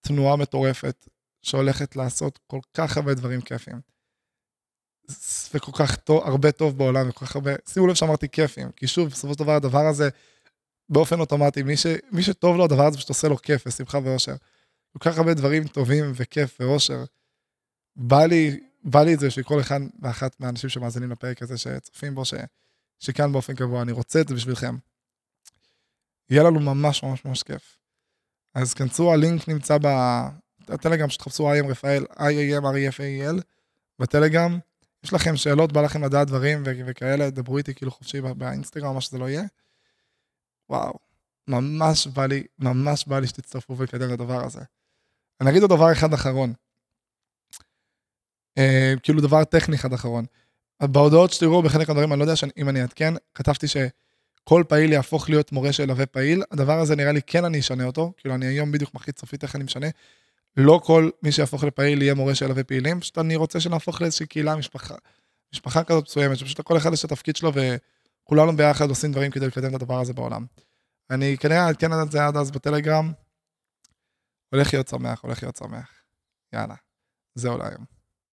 תנועה 0.00 0.36
מטורפת, 0.36 1.08
שהולכת 1.42 1.96
לעשות 1.96 2.38
כל 2.46 2.60
כך 2.74 2.96
הרבה 2.96 3.14
דברים 3.14 3.40
כיפים. 3.40 3.80
וכל 5.54 5.72
כך 5.74 5.96
טוב, 5.96 6.22
הרבה 6.24 6.52
טוב 6.52 6.78
בעולם, 6.78 7.08
וכל 7.08 7.26
כך 7.26 7.36
הרבה, 7.36 7.52
שימו 7.68 7.86
לב 7.86 7.94
שאמרתי 7.94 8.28
כיפים, 8.28 8.70
כי 8.72 8.86
שוב, 8.86 9.08
בסופו 9.08 9.34
של 9.34 9.38
דבר 9.38 9.52
הדבר 9.52 9.86
הזה, 9.86 10.08
באופן 10.88 11.20
אוטומטי, 11.20 11.62
מי, 11.62 11.76
ש, 11.76 11.86
מי 12.12 12.22
שטוב 12.22 12.56
לו 12.56 12.64
הדבר 12.64 12.86
הזה 12.86 12.96
פשוט 12.96 13.08
עושה 13.08 13.28
לו 13.28 13.36
כיף 13.36 13.62
ושמחה 13.66 13.98
ואושר. 14.04 14.34
כל 14.92 14.98
כך 14.98 15.18
הרבה 15.18 15.34
דברים 15.34 15.66
טובים 15.66 16.12
וכיף 16.14 16.56
ואושר. 16.60 17.04
בא 17.96 18.24
לי, 18.24 18.60
בא 18.90 19.02
לי 19.02 19.14
את 19.14 19.20
זה 19.20 19.30
שכל 19.30 19.60
אחד 19.60 19.80
ואחת 20.02 20.40
מהאנשים 20.40 20.70
שמאזינים 20.70 21.10
לפרק 21.10 21.42
הזה, 21.42 21.58
שצופים 21.58 22.14
בו, 22.14 22.24
ש, 22.24 22.34
שכאן 22.98 23.32
באופן 23.32 23.54
קבוע, 23.54 23.82
אני 23.82 23.92
רוצה 23.92 24.20
את 24.20 24.28
זה 24.28 24.34
בשבילכם. 24.34 24.76
יהיה 26.30 26.42
לנו 26.42 26.60
ממש 26.60 27.02
ממש 27.02 27.24
ממש 27.24 27.42
כיף. 27.42 27.78
אז 28.54 28.74
כנסו, 28.74 29.12
הלינק 29.12 29.48
נמצא 29.48 29.78
בטלגרם, 30.68 31.08
שתחפשו 31.08 31.52
IM 31.52 31.66
רפאל, 31.66 32.04
IAM 32.04 32.62
REFAEL, 32.62 33.42
בטלגרם. 33.98 34.58
יש 35.04 35.12
לכם 35.12 35.36
שאלות, 35.36 35.72
בא 35.72 35.82
לכם 35.82 36.04
לדעת 36.04 36.28
דברים 36.28 36.62
וכאלה, 36.64 37.30
דברו 37.30 37.58
איתי 37.58 37.74
כאילו 37.74 37.90
חופשי 37.90 38.20
באינסטגרם, 38.20 38.94
מה 38.94 39.00
שזה 39.00 39.18
לא 39.18 39.28
יהיה. 39.28 39.42
וואו, 40.70 40.98
ממש 41.48 42.06
בא 42.06 42.26
לי, 42.26 42.46
ממש 42.58 43.06
בא 43.06 43.18
לי 43.18 43.26
שתצטרפו 43.26 43.78
ולקדם 43.78 44.08
את 44.08 44.20
הדבר 44.20 44.44
הזה. 44.44 44.60
אני 45.40 45.50
אגיד 45.50 45.62
עוד 45.62 45.70
דבר 45.70 45.92
אחד 45.92 46.12
אחרון. 46.12 46.52
אה, 48.58 48.94
כאילו 49.02 49.20
דבר 49.20 49.44
טכני 49.44 49.76
אחד 49.76 49.92
אחרון. 49.92 50.24
בהודעות 50.82 51.32
שתראו 51.32 51.62
בחלק 51.62 51.88
מהדברים, 51.88 52.12
אני 52.12 52.18
לא 52.18 52.24
יודע 52.24 52.34
אם 52.56 52.68
אני 52.68 52.82
אעדכן, 52.82 53.14
כתבתי 53.34 53.66
שכל 53.68 54.64
פעיל 54.68 54.92
יהפוך 54.92 55.30
להיות 55.30 55.52
מורה 55.52 55.72
שילווה 55.72 56.06
פעיל. 56.06 56.42
הדבר 56.50 56.80
הזה 56.80 56.96
נראה 56.96 57.12
לי 57.12 57.20
כן 57.26 57.44
אני 57.44 57.60
אשנה 57.60 57.84
אותו, 57.84 58.12
כאילו 58.16 58.34
אני 58.34 58.46
היום 58.46 58.72
בדיוק 58.72 58.94
מחליט 58.94 59.18
סופית 59.18 59.42
איך 59.42 59.56
אני 59.56 59.64
משנה. 59.64 59.86
לא 60.56 60.80
כל 60.84 61.10
מי 61.22 61.32
שיהפוך 61.32 61.64
לפעיל 61.64 62.02
יהיה 62.02 62.14
מורה 62.14 62.34
שילווה 62.34 62.64
פעילים, 62.64 63.00
פשוט 63.00 63.18
אני 63.18 63.36
רוצה 63.36 63.60
שנהפוך 63.60 64.00
לאיזושהי 64.00 64.26
קהילה, 64.26 64.56
משפחה, 64.56 64.94
משפחה 65.54 65.84
כזאת 65.84 66.04
מסוימת, 66.04 66.38
שפשוט 66.38 66.60
כל 66.60 66.76
אחד 66.76 66.92
יש 66.92 67.04
את 67.04 67.12
התפקיד 67.12 67.36
שלו 67.36 67.52
וכולנו 67.54 68.56
ביחד 68.56 68.88
עושים 68.88 69.12
דברים 69.12 69.30
כדי 69.30 69.46
לקדם 69.46 69.68
את 69.68 69.74
הדבר 69.74 70.00
הזה 70.00 70.12
בעולם. 70.12 70.46
אני 71.10 71.36
כנראה 71.40 71.66
אעדכן 71.66 71.90
את 72.02 72.12
זה 72.12 72.26
עד 72.26 72.36
אז 72.36 72.50
בטלגרם. 72.50 73.12
הולך 74.50 74.74
להיות 74.74 74.88
שמח, 74.88 75.20
הולך 75.22 75.42
להיות 75.42 75.56
שמח. 75.56 75.90
יאללה, 76.52 76.74
זהו 77.34 77.58
להיום. 77.58 77.97